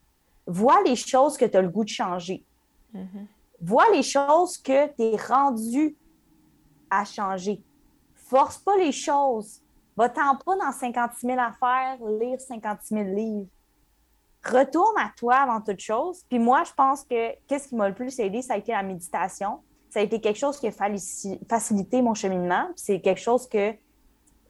Vois 0.46 0.83
les 0.83 0.96
choses 0.96 1.37
que 1.37 1.44
tu 1.44 1.57
as 1.57 1.62
le 1.62 1.68
goût 1.68 1.85
de 1.85 1.88
changer. 1.88 2.44
Mm-hmm. 2.94 3.27
Vois 3.62 3.90
les 3.92 4.03
choses 4.03 4.59
que 4.59 4.87
tu 4.94 5.03
es 5.03 5.16
rendu 5.16 5.96
à 6.90 7.05
changer 7.05 7.62
force 8.28 8.58
pas 8.58 8.76
les 8.76 8.92
choses. 8.92 9.60
Va-t'en 9.96 10.37
pas 10.37 10.56
dans 10.56 10.72
56 10.72 11.26
000 11.26 11.38
affaires, 11.38 11.98
lire 12.20 12.40
56 12.40 12.94
000 12.94 13.04
livres. 13.14 13.48
Retourne 14.44 14.98
à 14.98 15.12
toi 15.16 15.37
avant 15.37 15.60
toute 15.60 15.80
chose. 15.80 16.24
Puis 16.28 16.38
moi, 16.38 16.64
je 16.64 16.72
pense 16.72 17.04
que 17.04 17.32
qu'est-ce 17.46 17.68
qui 17.68 17.76
m'a 17.76 17.88
le 17.88 17.94
plus 17.94 18.18
aidé, 18.18 18.42
ça 18.42 18.54
a 18.54 18.56
été 18.56 18.72
la 18.72 18.82
méditation. 18.82 19.60
Ça 19.90 20.00
a 20.00 20.02
été 20.02 20.20
quelque 20.20 20.38
chose 20.38 20.58
qui 20.58 20.66
a 20.66 20.72
facilité 20.72 22.02
mon 22.02 22.14
cheminement. 22.14 22.68
C'est 22.74 23.00
quelque 23.00 23.20
chose 23.20 23.48
que 23.48 23.72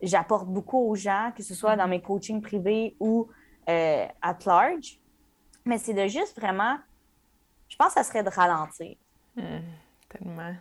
j'apporte 0.01 0.49
beaucoup 0.49 0.79
aux 0.79 0.95
gens, 0.95 1.33
que 1.37 1.43
ce 1.43 1.55
soit 1.55 1.77
dans 1.77 1.87
mes 1.87 2.01
coachings 2.01 2.41
privés 2.41 2.97
ou 2.99 3.29
euh, 3.69 4.07
at 4.23 4.39
large. 4.47 4.99
Mais 5.65 5.79
c'est 5.79 5.95
de 5.95 6.07
juste 6.07 6.39
vraiment 6.39 6.79
je 7.75 7.77
pense 7.77 7.89
que 7.89 7.95
ça 7.95 8.05
serait 8.05 8.23
de 8.23 8.29
ralentir. 8.29 8.97
Hmm, 9.37 9.59
tellement. 10.09 10.55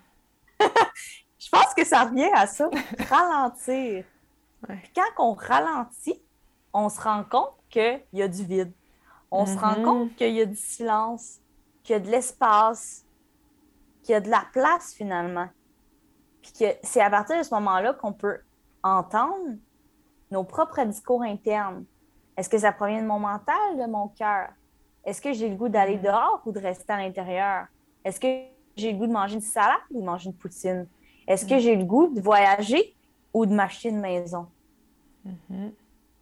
je 1.44 1.50
pense 1.50 1.74
que 1.74 1.84
ça 1.84 2.06
revient 2.06 2.32
à 2.34 2.48
ça, 2.48 2.70
ralentir. 3.10 4.06
quand 4.96 5.12
on 5.20 5.34
ralentit, 5.34 6.22
on 6.72 6.90
se 6.90 7.02
rend 7.02 7.24
compte 7.24 7.58
qu'il 7.70 8.02
y 8.14 8.22
a 8.22 8.28
du 8.28 8.44
vide. 8.44 8.72
On 9.30 9.46
se 9.46 9.58
rend 9.58 9.74
mm-hmm. 9.74 9.84
compte 9.84 10.16
qu'il 10.16 10.34
y 10.34 10.42
a 10.42 10.46
du 10.46 10.56
silence, 10.56 11.40
qu'il 11.84 11.94
y 11.94 11.96
a 11.96 12.00
de 12.00 12.10
l'espace, 12.10 13.04
qu'il 14.04 14.14
y 14.14 14.16
a 14.16 14.22
de 14.22 14.30
la 14.30 14.46
place 14.54 14.94
finalement. 14.94 15.48
Puis 16.42 16.54
que 16.54 16.66
c'est 16.84 17.02
à 17.02 17.10
partir 17.10 17.38
de 17.38 17.44
ce 17.44 17.54
moment-là 17.56 17.94
qu'on 17.94 18.14
peut 18.14 18.38
entendre 18.84 19.56
nos 20.30 20.44
propres 20.44 20.84
discours 20.84 21.24
internes. 21.24 21.86
Est-ce 22.38 22.50
que 22.50 22.58
ça 22.58 22.72
provient 22.72 23.02
de 23.02 23.08
mon 23.08 23.20
mental, 23.20 23.78
de 23.78 23.86
mon 23.86 24.08
cœur? 24.10 24.50
Est-ce 25.04 25.22
que 25.22 25.34
j'ai 25.34 25.50
le 25.50 25.56
goût 25.56 25.70
d'aller 25.70 25.98
mm-hmm. 25.98 26.04
dehors 26.04 26.42
ou 26.46 26.52
de 26.52 26.60
rester 26.60 26.94
à 26.94 26.98
l'intérieur? 26.98 27.66
Est-ce 28.06 28.20
que 28.20 28.28
j'ai 28.76 28.92
le 28.92 28.98
goût 28.98 29.08
de 29.08 29.14
manger 29.14 29.36
une 29.36 29.42
salade 29.42 29.82
ou 29.92 30.00
de 30.00 30.06
manger 30.06 30.28
une 30.28 30.36
poutine? 30.36 30.88
Est-ce 31.28 31.46
que 31.46 31.56
mm-hmm. 31.56 31.60
j'ai 31.60 31.76
le 31.76 31.86
goût 31.86 32.08
de 32.08 32.22
voyager 32.22 32.96
ou 33.34 33.46
de 33.46 33.54
m'acheter 33.54 33.90
une 33.90 34.02
maison? 34.02 34.48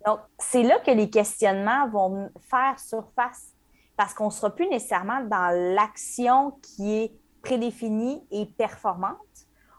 Donc, 0.05 0.19
c'est 0.39 0.63
là 0.63 0.79
que 0.79 0.91
les 0.91 1.09
questionnements 1.09 1.89
vont 1.89 2.29
faire 2.39 2.79
surface 2.79 3.53
parce 3.97 4.13
qu'on 4.13 4.27
ne 4.27 4.31
sera 4.31 4.49
plus 4.49 4.67
nécessairement 4.67 5.21
dans 5.23 5.75
l'action 5.75 6.51
qui 6.61 6.93
est 6.93 7.11
prédéfinie 7.41 8.23
et 8.31 8.45
performante. 8.45 9.17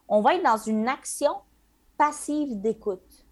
On 0.08 0.20
va 0.20 0.34
être 0.34 0.44
dans 0.44 0.58
une 0.58 0.88
action 0.88 1.32
passive 1.96 2.60
d'écoute. 2.60 3.26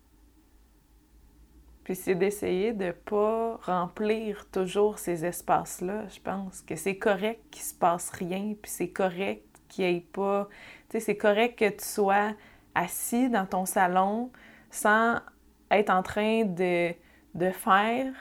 Puis 1.84 1.96
c'est 1.96 2.14
d'essayer 2.14 2.72
de 2.72 2.86
ne 2.86 2.92
pas 2.92 3.56
remplir 3.62 4.48
toujours 4.50 4.98
ces 4.98 5.24
espaces-là. 5.24 6.06
Je 6.08 6.20
pense 6.20 6.62
que 6.62 6.76
c'est 6.76 6.96
correct 6.98 7.42
qu'il 7.50 7.62
ne 7.62 7.68
se 7.68 7.74
passe 7.74 8.10
rien, 8.10 8.54
puis 8.60 8.70
c'est 8.70 8.90
correct 8.90 9.44
qu'il 9.68 9.84
n'y 9.86 9.96
ait 9.96 10.00
pas... 10.00 10.48
C'est 10.98 11.16
correct 11.16 11.58
que 11.58 11.68
tu 11.68 11.84
sois 11.84 12.32
assis 12.74 13.28
dans 13.28 13.46
ton 13.46 13.66
salon 13.66 14.30
sans 14.70 15.18
être 15.70 15.90
en 15.90 16.02
train 16.02 16.44
de, 16.44 16.92
de 17.34 17.50
faire 17.50 18.12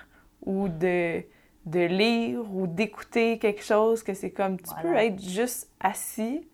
ou 0.45 0.67
de, 0.67 1.23
de 1.65 1.79
lire 1.79 2.41
ou 2.53 2.67
d'écouter 2.67 3.39
quelque 3.39 3.63
chose, 3.63 4.03
que 4.03 4.13
c'est 4.13 4.31
comme 4.31 4.57
tu 4.57 4.73
peux 4.81 4.95
être 4.95 5.21
juste 5.21 5.69
assis 5.79 6.47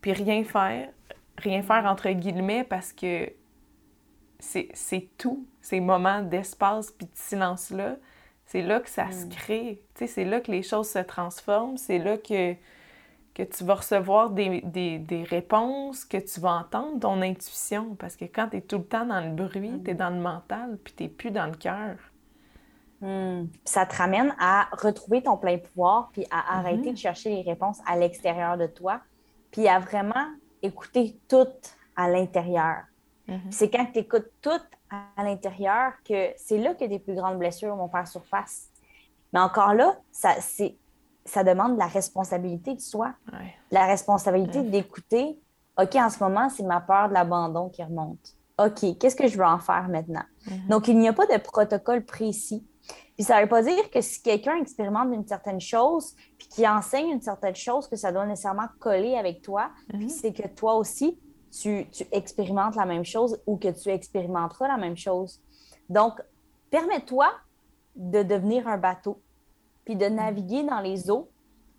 puis 0.00 0.12
rien 0.12 0.44
faire, 0.44 0.88
rien 1.38 1.62
faire 1.62 1.84
entre 1.86 2.10
guillemets 2.10 2.64
parce 2.64 2.92
que 2.92 3.30
c'est 4.38 5.08
tout, 5.16 5.46
ces 5.60 5.80
moments 5.80 6.22
d'espace 6.22 6.90
puis 6.90 7.06
de 7.06 7.12
silence-là, 7.14 7.96
c'est 8.46 8.62
là 8.62 8.80
que 8.80 8.90
ça 8.90 9.10
se 9.10 9.26
mm. 9.26 9.28
crée, 9.28 9.82
c'est 9.94 10.24
là 10.24 10.40
que 10.40 10.50
les 10.50 10.62
choses 10.62 10.90
se 10.90 10.98
transforment, 10.98 11.76
c'est 11.76 11.98
là 11.98 12.18
que 12.18 12.54
que 13.34 13.42
tu 13.42 13.64
vas 13.64 13.76
recevoir 13.76 14.30
des, 14.30 14.60
des, 14.62 15.24
réponses, 15.24 16.04
que 16.04 16.18
tu 16.18 16.40
vas 16.40 16.52
entendre 16.52 17.00
ton 17.00 17.22
intuition. 17.22 17.94
Parce 17.94 18.16
que 18.16 18.26
quand 18.26 18.48
tu 18.50 18.58
es 18.58 18.60
tout 18.60 18.78
le 18.78 18.84
temps 18.84 19.06
dans 19.06 19.20
le 19.20 19.30
bruit, 19.30 19.70
mm. 19.70 19.84
tu 19.84 19.90
es 19.90 19.94
dans 19.94 20.10
le 20.10 20.20
mental, 20.20 20.78
puis 20.82 20.92
tu 20.94 21.02
n'es 21.04 21.08
plus 21.08 21.30
dans 21.30 21.46
le 21.46 21.54
cœur. 21.54 21.96
Mm. 23.00 23.46
Ça 23.64 23.86
te 23.86 23.96
ramène 23.96 24.34
à 24.38 24.68
retrouver 24.72 25.22
ton 25.22 25.38
plein 25.38 25.58
pouvoir, 25.58 26.10
puis 26.12 26.26
à 26.30 26.36
mm-hmm. 26.36 26.58
arrêter 26.58 26.92
de 26.92 26.98
chercher 26.98 27.30
les 27.30 27.42
réponses 27.42 27.80
à 27.86 27.96
l'extérieur 27.96 28.58
de 28.58 28.66
toi, 28.66 29.00
puis 29.50 29.66
à 29.66 29.78
vraiment 29.78 30.26
écouter 30.60 31.18
tout 31.28 31.48
à 31.96 32.08
l'intérieur. 32.10 32.82
Mm-hmm. 33.28 33.50
C'est 33.50 33.70
quand 33.70 33.86
tu 33.92 34.00
écoutes 34.00 34.30
tout 34.42 34.50
à 34.90 35.24
l'intérieur 35.24 35.92
que 36.04 36.32
c'est 36.36 36.58
là 36.58 36.74
que 36.74 36.84
tes 36.84 36.98
plus 36.98 37.14
grandes 37.14 37.38
blessures 37.38 37.74
vont 37.76 37.88
faire 37.88 38.06
surface. 38.06 38.68
Mais 39.32 39.40
encore 39.40 39.72
là, 39.72 39.96
ça, 40.10 40.34
c'est 40.40 40.76
ça 41.24 41.44
demande 41.44 41.76
la 41.76 41.86
responsabilité 41.86 42.74
de 42.74 42.80
soi. 42.80 43.14
La 43.70 43.86
responsabilité 43.86 44.62
d'écouter, 44.62 45.38
OK, 45.80 45.94
en 45.96 46.10
ce 46.10 46.22
moment, 46.22 46.48
c'est 46.48 46.64
ma 46.64 46.80
peur 46.80 47.08
de 47.08 47.14
l'abandon 47.14 47.68
qui 47.68 47.82
remonte. 47.82 48.36
OK, 48.58 48.98
qu'est-ce 48.98 49.16
que 49.16 49.26
je 49.26 49.36
veux 49.38 49.44
en 49.44 49.58
faire 49.58 49.88
maintenant? 49.88 50.24
Mm-hmm. 50.46 50.68
Donc, 50.68 50.88
il 50.88 50.98
n'y 50.98 51.08
a 51.08 51.12
pas 51.12 51.26
de 51.26 51.38
protocole 51.38 52.04
précis. 52.04 52.66
Puis 53.14 53.24
ça 53.24 53.36
ne 53.36 53.42
veut 53.42 53.48
pas 53.48 53.62
dire 53.62 53.90
que 53.90 54.00
si 54.00 54.22
quelqu'un 54.22 54.56
expérimente 54.56 55.12
une 55.12 55.26
certaine 55.26 55.60
chose, 55.60 56.14
puis 56.38 56.48
qui 56.48 56.68
enseigne 56.68 57.10
une 57.10 57.20
certaine 57.20 57.54
chose, 57.54 57.88
que 57.88 57.96
ça 57.96 58.12
doit 58.12 58.26
nécessairement 58.26 58.68
coller 58.78 59.16
avec 59.16 59.42
toi, 59.42 59.70
puis 59.88 60.06
mm-hmm. 60.06 60.08
c'est 60.08 60.32
que 60.32 60.48
toi 60.48 60.74
aussi, 60.74 61.18
tu, 61.50 61.86
tu, 61.90 62.04
expérimentes 62.12 62.76
la 62.76 62.86
même 62.86 63.04
chose 63.04 63.40
ou 63.46 63.56
que 63.56 63.68
tu 63.68 63.90
expérimenteras 63.90 64.68
la 64.68 64.78
même 64.78 64.96
chose. 64.96 65.40
Donc, 65.88 66.20
permets-toi 66.70 67.28
de 67.94 68.22
devenir 68.22 68.66
un 68.68 68.78
bateau 68.78 69.20
puis 69.84 69.96
de 69.96 70.06
naviguer 70.06 70.62
dans 70.64 70.80
les 70.80 71.10
eaux 71.10 71.28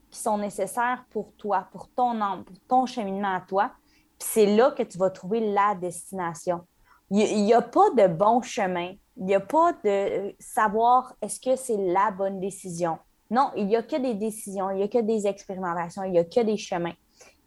qui 0.09 0.19
sont 0.19 0.37
nécessaires 0.37 1.05
pour 1.09 1.33
toi, 1.33 1.67
pour 1.71 1.89
ton 1.89 2.21
âme, 2.21 2.43
pour 2.43 2.55
ton 2.67 2.85
cheminement 2.85 3.35
à 3.35 3.41
toi. 3.41 3.71
Puis 4.19 4.29
c'est 4.31 4.55
là 4.55 4.71
que 4.71 4.83
tu 4.83 4.97
vas 4.97 5.09
trouver 5.09 5.39
la 5.53 5.75
destination. 5.75 6.61
Il 7.09 7.43
n'y 7.43 7.53
a, 7.53 7.61
pas 7.61 7.89
de 7.91 8.07
bon 8.07 8.41
chemin. 8.41 8.93
Il 9.17 9.25
n'y 9.25 9.35
a 9.35 9.39
pas 9.39 9.73
de 9.83 10.35
savoir 10.39 11.13
est-ce 11.21 11.39
que 11.39 11.55
c'est 11.55 11.77
la 11.77 12.11
bonne 12.11 12.39
décision. 12.39 12.97
Non, 13.29 13.51
il 13.55 13.67
n'y 13.67 13.75
a 13.75 13.83
que 13.83 13.95
des 13.95 14.13
décisions, 14.13 14.69
il 14.71 14.77
n'y 14.77 14.83
a 14.83 14.87
que 14.87 15.01
des 15.01 15.27
expérimentations, 15.27 16.03
il 16.03 16.11
n'y 16.11 16.19
a 16.19 16.23
que 16.23 16.39
des 16.39 16.57
chemins. 16.57 16.93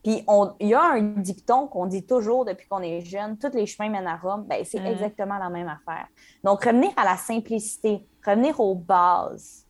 Puis 0.02 0.24
il 0.60 0.68
y 0.68 0.74
a 0.74 0.82
un 0.82 1.02
dicton 1.02 1.66
qu'on 1.66 1.86
dit 1.86 2.06
toujours 2.06 2.44
depuis 2.44 2.68
qu'on 2.68 2.82
est 2.82 3.00
jeune, 3.00 3.38
tous 3.38 3.54
les 3.54 3.66
chemins 3.66 3.88
mènent 3.88 4.06
à 4.06 4.16
Rome, 4.16 4.44
ben, 4.48 4.64
c'est 4.64 4.80
mm. 4.80 4.86
exactement 4.86 5.38
la 5.38 5.50
même 5.50 5.66
affaire. 5.66 6.06
Donc, 6.44 6.64
revenir 6.64 6.92
à 6.96 7.04
la 7.04 7.16
simplicité, 7.16 8.06
revenir 8.24 8.60
aux 8.60 8.76
bases, 8.76 9.65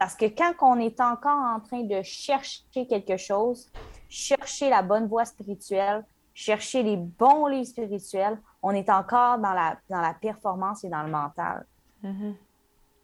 parce 0.00 0.16
que 0.16 0.24
quand 0.24 0.54
on 0.62 0.78
est 0.78 0.98
encore 0.98 1.44
en 1.54 1.60
train 1.60 1.82
de 1.82 2.00
chercher 2.00 2.86
quelque 2.88 3.18
chose, 3.18 3.70
chercher 4.08 4.70
la 4.70 4.80
bonne 4.80 5.06
voie 5.06 5.26
spirituelle, 5.26 6.06
chercher 6.32 6.82
les 6.82 6.96
bons 6.96 7.48
livres 7.48 7.66
spirituels, 7.66 8.40
on 8.62 8.70
est 8.70 8.88
encore 8.88 9.36
dans 9.36 9.52
la, 9.52 9.76
dans 9.90 10.00
la 10.00 10.14
performance 10.14 10.84
et 10.84 10.88
dans 10.88 11.02
le 11.02 11.10
mental. 11.10 11.66
Mm-hmm. 12.02 12.34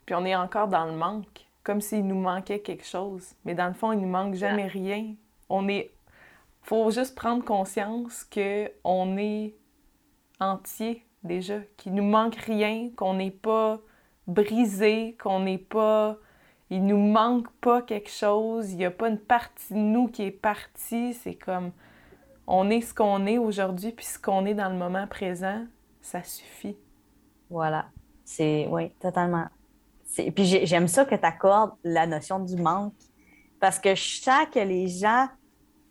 Puis 0.07 0.15
on 0.15 0.25
est 0.25 0.35
encore 0.35 0.69
dans 0.69 0.87
le 0.87 0.93
manque, 0.93 1.47
comme 1.63 1.83
s'il 1.83 2.07
nous 2.07 2.19
manquait 2.19 2.61
quelque 2.61 2.87
chose. 2.87 3.35
Mais 3.45 3.55
dans 3.55 3.69
le 3.69 3.75
fond, 3.75 3.93
il 3.93 3.99
ne 3.99 4.07
nous 4.07 4.11
manque 4.11 4.35
jamais 4.37 4.67
rien. 4.67 5.17
On 5.51 5.69
est. 5.69 5.91
faut 6.63 6.91
juste 6.91 7.15
prendre 7.15 7.45
conscience 7.45 8.25
qu'on 8.25 9.19
est 9.19 9.55
entier 10.41 11.05
déjà, 11.23 11.59
qu'il 11.77 11.93
nous 11.93 12.05
manque 12.05 12.37
rien, 12.37 12.89
qu'on 12.97 13.13
n'est 13.13 13.31
pas 13.31 13.81
brisé, 14.27 15.15
qu'on 15.21 15.41
n'est 15.41 15.59
pas 15.59 16.17
il 16.71 16.85
nous 16.85 16.99
manque 16.99 17.51
pas 17.61 17.83
quelque 17.83 18.11
chose, 18.11 18.73
il 18.73 18.79
n'y 18.79 18.85
a 18.85 18.91
pas 18.91 19.09
une 19.09 19.19
partie 19.19 19.73
de 19.73 19.79
nous 19.79 20.09
qui 20.09 20.25
est 20.25 20.31
partie. 20.33 21.15
C'est 21.15 21.35
comme 21.35 21.71
on 22.47 22.71
est 22.71 22.81
ce 22.81 22.95
qu'on 22.95 23.27
est 23.27 23.39
aujourd'hui, 23.39 23.93
puis 23.93 24.05
ce 24.05 24.19
qu'on 24.19 24.47
est 24.47 24.55
dans 24.55 24.69
le 24.69 24.77
moment 24.77 25.07
présent, 25.07 25.65
ça 26.01 26.23
suffit. 26.23 26.77
Voilà. 27.51 27.87
C'est, 28.25 28.67
oui, 28.71 28.91
totalement. 29.01 29.47
Puis 30.35 30.45
j'aime 30.65 30.89
ça 30.89 31.05
que 31.05 31.15
tu 31.15 31.25
accordes 31.25 31.73
la 31.85 32.07
notion 32.07 32.39
du 32.39 32.57
manque, 32.57 32.95
parce 33.61 33.79
que 33.79 33.95
je 33.95 34.21
sens 34.21 34.47
que 34.53 34.61
les 34.61 34.89
gens, 34.89 35.29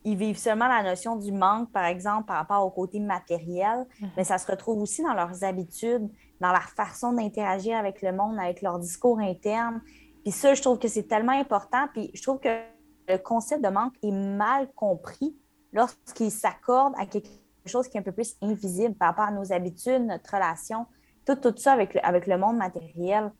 ils 0.03 0.17
vivent 0.17 0.37
seulement 0.37 0.67
la 0.67 0.83
notion 0.83 1.15
du 1.15 1.31
manque, 1.31 1.71
par 1.71 1.85
exemple, 1.85 2.25
par 2.25 2.37
rapport 2.37 2.65
au 2.65 2.69
côté 2.69 2.99
matériel, 2.99 3.85
mm-hmm. 4.01 4.09
mais 4.17 4.23
ça 4.23 4.37
se 4.37 4.49
retrouve 4.49 4.81
aussi 4.81 5.03
dans 5.03 5.13
leurs 5.13 5.43
habitudes, 5.43 6.09
dans 6.39 6.51
leur 6.51 6.69
façon 6.69 7.13
d'interagir 7.13 7.77
avec 7.77 8.01
le 8.01 8.11
monde, 8.11 8.37
avec 8.39 8.61
leur 8.61 8.79
discours 8.79 9.19
interne. 9.19 9.81
Puis 10.25 10.31
ça, 10.31 10.55
je 10.55 10.61
trouve 10.61 10.79
que 10.79 10.87
c'est 10.87 11.03
tellement 11.03 11.39
important. 11.39 11.87
Puis 11.93 12.09
je 12.15 12.21
trouve 12.23 12.39
que 12.39 12.49
le 13.07 13.17
concept 13.19 13.63
de 13.63 13.69
manque 13.69 13.93
est 14.01 14.11
mal 14.11 14.67
compris 14.73 15.37
lorsqu'il 15.71 16.31
s'accorde 16.31 16.95
à 16.97 17.05
quelque 17.05 17.29
chose 17.67 17.87
qui 17.87 17.97
est 17.97 17.99
un 17.99 18.03
peu 18.03 18.11
plus 18.11 18.35
invisible 18.41 18.95
par 18.95 19.09
rapport 19.09 19.25
à 19.25 19.31
nos 19.31 19.53
habitudes, 19.53 20.03
notre 20.03 20.33
relation, 20.33 20.87
tout, 21.27 21.35
tout 21.35 21.53
ça 21.55 21.73
avec 21.73 21.93
le, 21.93 22.03
avec 22.03 22.25
le 22.25 22.39
monde 22.39 22.57
matériel. 22.57 23.31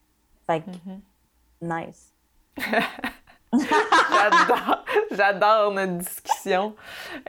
Fait 0.45 0.61
que, 0.61 0.69
mm-hmm. 0.69 1.87
nice. 1.87 2.13
j'adore, 3.59 4.85
j'adore 5.11 5.71
notre 5.71 5.93
discussion. 5.93 6.75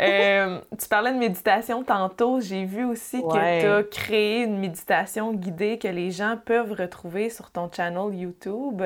Euh, 0.01 0.61
tu 0.79 0.89
parlais 0.89 1.13
de 1.13 1.19
méditation 1.19 1.83
tantôt. 1.83 2.41
J'ai 2.41 2.65
vu 2.65 2.85
aussi 2.85 3.23
que 3.23 3.61
tu 3.61 3.67
as 3.67 3.83
créé 3.83 4.43
une 4.43 4.59
méditation 4.59 5.33
guidée 5.33 5.79
que 5.79 5.89
les 5.89 6.11
gens 6.11 6.39
peuvent 6.45 6.73
retrouver 6.73 7.31
sur 7.31 7.51
ton 7.51 7.71
channel 7.71 8.15
YouTube. 8.15 8.83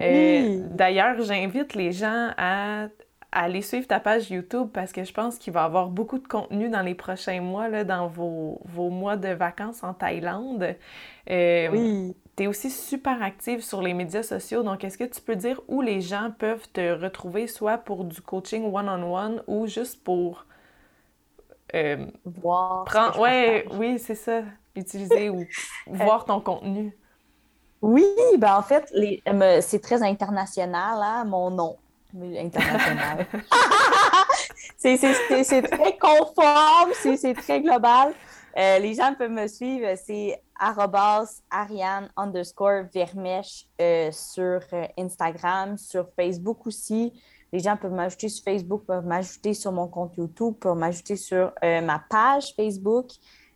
Euh, 0.00 0.66
d'ailleurs, 0.70 1.20
j'invite 1.22 1.74
les 1.74 1.92
gens 1.92 2.30
à 2.36 2.88
aller 3.32 3.62
suivre 3.62 3.86
ta 3.86 3.98
page 3.98 4.30
YouTube 4.30 4.68
parce 4.72 4.92
que 4.92 5.02
je 5.02 5.12
pense 5.12 5.38
qu'il 5.38 5.52
va 5.52 5.62
y 5.62 5.64
avoir 5.64 5.88
beaucoup 5.88 6.18
de 6.18 6.28
contenu 6.28 6.68
dans 6.68 6.82
les 6.82 6.94
prochains 6.94 7.40
mois, 7.40 7.68
là, 7.68 7.82
dans 7.82 8.06
vos, 8.06 8.60
vos 8.64 8.90
mois 8.90 9.16
de 9.16 9.28
vacances 9.28 9.82
en 9.82 9.92
Thaïlande. 9.92 10.76
Euh, 11.30 11.68
oui 11.72 12.14
tu 12.36 12.44
es 12.44 12.46
aussi 12.46 12.70
super 12.70 13.22
active 13.22 13.62
sur 13.62 13.82
les 13.82 13.94
médias 13.94 14.22
sociaux. 14.22 14.62
Donc, 14.62 14.84
est-ce 14.84 14.98
que 14.98 15.04
tu 15.04 15.20
peux 15.20 15.36
dire 15.36 15.60
où 15.68 15.80
les 15.80 16.00
gens 16.00 16.32
peuvent 16.36 16.68
te 16.72 16.92
retrouver, 16.92 17.46
soit 17.46 17.78
pour 17.78 18.04
du 18.04 18.20
coaching 18.20 18.72
one-on-one 18.72 19.42
ou 19.46 19.66
juste 19.66 20.02
pour 20.02 20.46
euh, 21.74 22.06
voir. 22.24 22.84
Prendre... 22.84 23.18
Ouais, 23.18 23.66
oui, 23.72 23.98
c'est 23.98 24.14
ça. 24.14 24.42
Utiliser 24.76 25.30
ou 25.30 25.44
voir 25.86 26.24
ton 26.24 26.40
contenu? 26.40 26.96
Oui, 27.82 28.06
ben 28.38 28.56
en 28.56 28.62
fait, 28.62 28.90
les... 28.94 29.22
c'est 29.60 29.80
très 29.80 30.02
international, 30.02 30.98
hein, 31.02 31.24
mon 31.24 31.50
nom. 31.50 31.76
international. 32.14 33.26
c'est 34.78 34.96
très 34.98 35.96
conforme, 35.98 36.92
c'est 36.94 37.34
très 37.34 37.60
global. 37.60 38.14
Euh, 38.56 38.78
les 38.78 38.94
gens 38.94 39.14
peuvent 39.14 39.32
me 39.32 39.48
suivre, 39.48 39.86
c'est 39.96 40.40
Ariane 41.50 42.08
underscore 42.16 42.84
Vermèche 42.92 43.66
euh, 43.80 44.12
sur 44.12 44.60
euh, 44.72 44.86
Instagram, 44.96 45.76
sur 45.76 46.08
Facebook 46.14 46.64
aussi. 46.66 47.12
Les 47.52 47.58
gens 47.58 47.76
peuvent 47.76 47.92
m'ajouter 47.92 48.28
sur 48.28 48.44
Facebook, 48.44 48.84
peuvent 48.86 49.06
m'ajouter 49.06 49.54
sur 49.54 49.72
mon 49.72 49.88
compte 49.88 50.16
YouTube, 50.16 50.54
peuvent 50.60 50.76
m'ajouter 50.76 51.16
sur 51.16 51.52
ma 51.62 52.00
page 52.10 52.52
Facebook. 52.56 53.12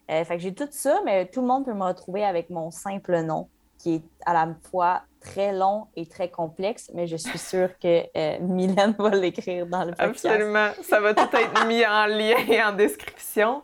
fait 0.08 0.24
que 0.24 0.38
j'ai 0.38 0.54
tout 0.54 0.68
ça, 0.70 1.00
mais 1.04 1.26
tout 1.26 1.40
le 1.40 1.48
monde 1.48 1.64
peut 1.64 1.74
me 1.74 1.82
retrouver 1.82 2.24
avec 2.24 2.48
mon 2.48 2.70
simple 2.70 3.22
nom, 3.22 3.48
qui 3.88 3.94
est 3.94 4.02
à 4.26 4.34
la 4.34 4.54
fois 4.70 5.02
très 5.20 5.52
long 5.52 5.86
et 5.96 6.06
très 6.06 6.30
complexe, 6.30 6.90
mais 6.94 7.06
je 7.06 7.16
suis 7.16 7.38
sûre 7.38 7.70
que 7.78 8.04
euh, 8.16 8.38
Mylène 8.40 8.94
va 8.98 9.10
l'écrire 9.10 9.66
dans 9.66 9.84
le 9.84 9.92
podcast. 9.92 10.26
Absolument. 10.26 10.70
Ça 10.82 11.00
va 11.00 11.14
tout 11.14 11.36
être 11.36 11.66
mis 11.66 11.84
en 11.84 12.06
lien 12.06 12.36
et 12.48 12.62
en 12.62 12.72
description. 12.72 13.62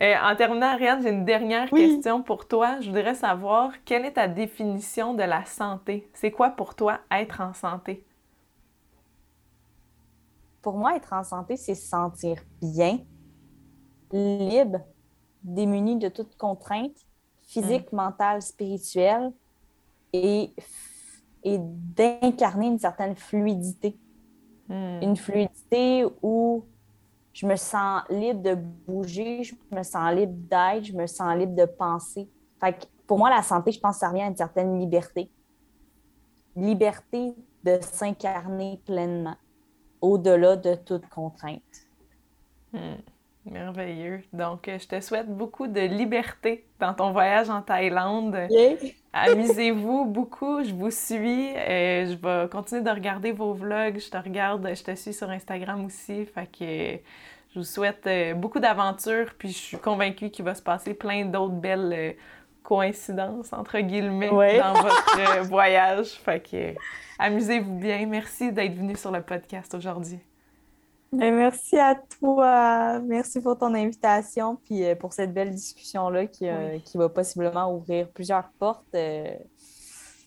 En 0.00 0.36
terminant, 0.36 0.68
Ariane, 0.68 1.02
j'ai 1.02 1.10
une 1.10 1.24
dernière 1.24 1.70
question 1.70 2.22
pour 2.22 2.46
toi. 2.46 2.80
Je 2.80 2.88
voudrais 2.88 3.14
savoir 3.14 3.72
quelle 3.84 4.04
est 4.04 4.12
ta 4.12 4.28
définition 4.28 5.14
de 5.14 5.22
la 5.22 5.44
santé? 5.44 6.08
C'est 6.14 6.30
quoi 6.30 6.50
pour 6.50 6.74
toi 6.74 7.00
être 7.10 7.40
en 7.40 7.54
santé? 7.54 8.04
Pour 10.62 10.74
moi, 10.74 10.96
être 10.96 11.12
en 11.12 11.24
santé, 11.24 11.56
c'est 11.56 11.74
se 11.74 11.88
sentir 11.88 12.36
bien, 12.60 12.98
libre, 14.12 14.80
démuni 15.42 15.96
de 15.96 16.08
toute 16.08 16.36
contrainte 16.36 16.96
physique, 17.42 17.92
mm. 17.92 17.96
mentale, 17.96 18.42
spirituelle 18.42 19.32
et, 20.14 20.54
et 21.42 21.58
d'incarner 21.58 22.68
une 22.68 22.78
certaine 22.78 23.16
fluidité. 23.16 23.98
Hmm. 24.68 25.02
Une 25.02 25.16
fluidité 25.16 26.06
où 26.22 26.64
je 27.32 27.46
me 27.46 27.56
sens 27.56 28.02
libre 28.08 28.40
de 28.40 28.54
bouger, 28.54 29.42
je 29.42 29.54
me 29.72 29.82
sens 29.82 30.14
libre 30.14 30.34
d'être, 30.48 30.84
je 30.84 30.92
me 30.92 31.06
sens 31.06 31.36
libre 31.36 31.56
de 31.56 31.64
penser. 31.64 32.28
Fait 32.60 32.88
pour 33.06 33.18
moi, 33.18 33.28
la 33.28 33.42
santé, 33.42 33.72
je 33.72 33.80
pense 33.80 33.96
que 33.96 34.00
ça 34.00 34.08
revient 34.08 34.22
à 34.22 34.28
une 34.28 34.36
certaine 34.36 34.78
liberté. 34.78 35.28
Liberté 36.56 37.34
de 37.64 37.78
s'incarner 37.82 38.80
pleinement, 38.86 39.36
au-delà 40.00 40.56
de 40.56 40.76
toute 40.76 41.06
contrainte. 41.08 41.60
Hmm. 42.72 42.94
Merveilleux. 43.50 44.22
Donc, 44.32 44.68
je 44.68 44.86
te 44.86 45.00
souhaite 45.00 45.28
beaucoup 45.28 45.66
de 45.66 45.80
liberté 45.80 46.64
dans 46.80 46.94
ton 46.94 47.12
voyage 47.12 47.50
en 47.50 47.60
Thaïlande. 47.62 48.36
Amusez-vous 49.12 50.06
beaucoup, 50.06 50.64
je 50.64 50.74
vous 50.74 50.90
suis. 50.90 51.54
Euh, 51.56 52.06
je 52.06 52.14
vais 52.16 52.48
continuer 52.48 52.82
de 52.82 52.90
regarder 52.90 53.30
vos 53.30 53.54
vlogs. 53.54 54.00
Je 54.00 54.10
te 54.10 54.16
regarde, 54.16 54.68
je 54.74 54.82
te 54.82 54.94
suis 54.96 55.12
sur 55.12 55.30
Instagram 55.30 55.84
aussi. 55.84 56.26
Fait 56.26 56.46
que 56.46 57.00
je 57.52 57.58
vous 57.58 57.64
souhaite 57.64 58.06
euh, 58.08 58.34
beaucoup 58.34 58.58
d'aventures. 58.58 59.32
Puis 59.38 59.50
je 59.50 59.58
suis 59.58 59.78
convaincue 59.78 60.30
qu'il 60.30 60.44
va 60.44 60.56
se 60.56 60.62
passer 60.62 60.94
plein 60.94 61.26
d'autres 61.26 61.54
belles 61.54 61.92
euh, 61.94 62.12
coïncidences, 62.64 63.52
entre 63.52 63.78
guillemets, 63.78 64.30
dans 64.58 64.72
votre 64.72 65.42
voyage. 65.42 66.08
Fait 66.14 66.40
que 66.40 66.74
amusez-vous 67.20 67.78
bien. 67.78 68.06
Merci 68.06 68.50
d'être 68.50 68.74
venu 68.74 68.96
sur 68.96 69.12
le 69.12 69.22
podcast 69.22 69.74
aujourd'hui. 69.74 70.18
Ben, 71.14 71.32
merci 71.32 71.78
à 71.78 71.94
toi. 71.94 72.98
Merci 72.98 73.40
pour 73.40 73.56
ton 73.56 73.72
invitation 73.74 74.56
puis 74.56 74.84
euh, 74.84 74.96
pour 74.96 75.12
cette 75.12 75.32
belle 75.32 75.52
discussion-là 75.52 76.26
qui, 76.26 76.48
euh, 76.48 76.78
qui, 76.80 76.98
va 76.98 77.08
possiblement 77.08 77.72
ouvrir 77.72 78.08
plusieurs 78.08 78.50
portes 78.58 78.94
euh, 78.96 79.32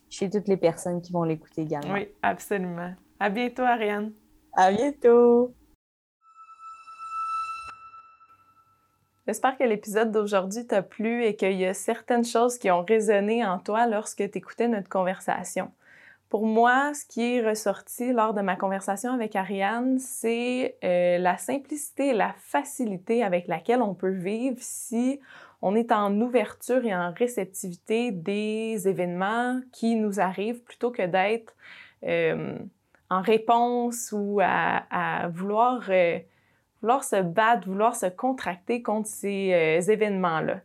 chez 0.09 0.29
toutes 0.29 0.47
les 0.47 0.55
personnes 0.55 1.01
qui 1.01 1.11
vont 1.11 1.23
l'écouter 1.23 1.63
également. 1.63 1.93
Oui, 1.93 2.07
absolument. 2.21 2.93
À 3.19 3.29
bientôt, 3.29 3.63
Ariane. 3.63 4.13
À 4.53 4.71
bientôt. 4.71 5.53
J'espère 9.27 9.57
que 9.57 9.65
l'épisode 9.65 10.11
d'aujourd'hui 10.13 10.65
t'a 10.65 10.81
plu 10.81 11.25
et 11.25 11.35
qu'il 11.35 11.57
y 11.57 11.65
a 11.65 11.73
certaines 11.73 12.23
choses 12.23 12.57
qui 12.57 12.71
ont 12.71 12.85
résonné 12.85 13.45
en 13.45 13.59
toi 13.59 13.87
lorsque 13.87 14.29
tu 14.31 14.37
écoutais 14.37 14.69
notre 14.69 14.87
conversation. 14.87 15.69
Pour 16.29 16.45
moi, 16.45 16.93
ce 16.93 17.05
qui 17.05 17.23
est 17.23 17.47
ressorti 17.47 18.11
lors 18.11 18.33
de 18.33 18.41
ma 18.41 18.57
conversation 18.57 19.13
avec 19.13 19.35
Ariane, 19.37 19.97
c'est 19.97 20.75
euh, 20.83 21.17
la 21.19 21.37
simplicité 21.37 22.09
et 22.09 22.13
la 22.13 22.33
facilité 22.37 23.23
avec 23.23 23.47
laquelle 23.47 23.81
on 23.81 23.93
peut 23.93 24.11
vivre 24.11 24.57
si 24.59 25.21
on 25.61 25.73
est 25.73 25.91
en 25.93 26.19
ouverture 26.19 26.83
et 26.85 26.93
en 26.93 27.13
réceptivité 27.13 28.11
des 28.11 28.89
événements 28.89 29.61
qui 29.71 29.95
nous 29.95 30.19
arrivent 30.19 30.61
plutôt 30.63 30.91
que 30.91 31.05
d'être 31.05 31.55
euh, 32.03 32.57
en 33.09 33.21
réponse 33.21 34.13
ou 34.15 34.41
à, 34.43 35.29
vouloir, 35.29 35.85
euh, 35.87 36.19
vouloir 36.81 37.05
se 37.05 37.21
battre, 37.21 37.69
vouloir 37.69 37.95
se 37.95 38.07
contracter 38.07 38.81
contre 38.81 39.07
ces 39.07 39.79
événements-là. 39.87 40.59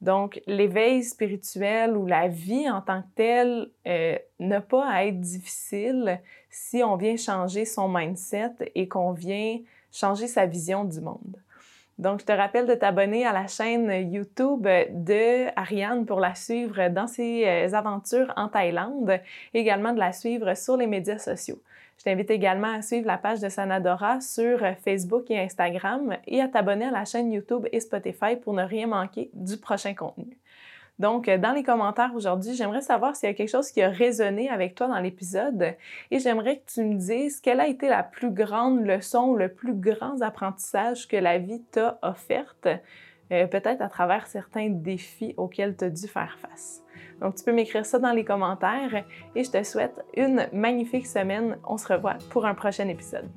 Donc, 0.00 0.40
l'éveil 0.46 1.02
spirituel 1.02 1.96
ou 1.96 2.06
la 2.06 2.28
vie 2.28 2.70
en 2.70 2.80
tant 2.80 3.02
que 3.02 3.08
telle 3.16 3.70
euh, 3.86 4.16
n'a 4.38 4.60
pas 4.60 4.88
à 4.88 5.04
être 5.04 5.20
difficile 5.20 6.20
si 6.50 6.82
on 6.84 6.96
vient 6.96 7.16
changer 7.16 7.64
son 7.64 7.88
mindset 7.88 8.54
et 8.74 8.86
qu'on 8.86 9.12
vient 9.12 9.58
changer 9.90 10.28
sa 10.28 10.46
vision 10.46 10.84
du 10.84 11.00
monde. 11.00 11.36
Donc, 11.98 12.20
je 12.20 12.26
te 12.26 12.32
rappelle 12.32 12.66
de 12.66 12.74
t'abonner 12.74 13.26
à 13.26 13.32
la 13.32 13.48
chaîne 13.48 13.90
YouTube 14.12 14.62
de 14.62 15.48
Ariane 15.56 16.06
pour 16.06 16.20
la 16.20 16.36
suivre 16.36 16.88
dans 16.90 17.08
ses 17.08 17.44
euh, 17.44 17.74
aventures 17.74 18.32
en 18.36 18.48
Thaïlande, 18.48 19.18
également 19.52 19.92
de 19.92 19.98
la 19.98 20.12
suivre 20.12 20.54
sur 20.54 20.76
les 20.76 20.86
médias 20.86 21.18
sociaux. 21.18 21.60
Je 21.98 22.04
t'invite 22.04 22.30
également 22.30 22.72
à 22.72 22.82
suivre 22.82 23.08
la 23.08 23.18
page 23.18 23.40
de 23.40 23.48
Sanadora 23.48 24.20
sur 24.20 24.60
Facebook 24.84 25.28
et 25.30 25.40
Instagram 25.40 26.16
et 26.28 26.40
à 26.40 26.46
t'abonner 26.46 26.84
à 26.84 26.92
la 26.92 27.04
chaîne 27.04 27.32
YouTube 27.32 27.66
et 27.72 27.80
Spotify 27.80 28.36
pour 28.40 28.54
ne 28.54 28.62
rien 28.62 28.86
manquer 28.86 29.30
du 29.34 29.56
prochain 29.56 29.94
contenu. 29.94 30.38
Donc, 30.98 31.30
dans 31.30 31.52
les 31.52 31.62
commentaires 31.62 32.12
aujourd'hui, 32.14 32.54
j'aimerais 32.54 32.80
savoir 32.80 33.14
s'il 33.14 33.28
y 33.28 33.32
a 33.32 33.34
quelque 33.34 33.50
chose 33.50 33.70
qui 33.70 33.80
a 33.82 33.88
résonné 33.88 34.50
avec 34.50 34.74
toi 34.74 34.88
dans 34.88 34.98
l'épisode 34.98 35.76
et 36.10 36.18
j'aimerais 36.18 36.58
que 36.58 36.72
tu 36.72 36.82
me 36.82 36.94
dises 36.94 37.40
quelle 37.40 37.60
a 37.60 37.68
été 37.68 37.88
la 37.88 38.02
plus 38.02 38.30
grande 38.30 38.84
leçon 38.84 39.34
le 39.34 39.48
plus 39.48 39.74
grand 39.74 40.20
apprentissage 40.22 41.06
que 41.06 41.16
la 41.16 41.38
vie 41.38 41.62
t'a 41.70 41.98
offerte, 42.02 42.66
euh, 43.30 43.46
peut-être 43.46 43.80
à 43.80 43.88
travers 43.88 44.26
certains 44.26 44.70
défis 44.70 45.34
auxquels 45.36 45.76
tu 45.76 45.84
as 45.84 45.90
dû 45.90 46.08
faire 46.08 46.36
face. 46.40 46.82
Donc, 47.20 47.36
tu 47.36 47.44
peux 47.44 47.52
m'écrire 47.52 47.86
ça 47.86 47.98
dans 47.98 48.12
les 48.12 48.24
commentaires 48.24 49.04
et 49.34 49.44
je 49.44 49.50
te 49.50 49.62
souhaite 49.62 50.04
une 50.16 50.48
magnifique 50.52 51.06
semaine. 51.06 51.58
On 51.64 51.76
se 51.76 51.92
revoit 51.92 52.16
pour 52.30 52.44
un 52.44 52.54
prochain 52.54 52.88
épisode. 52.88 53.28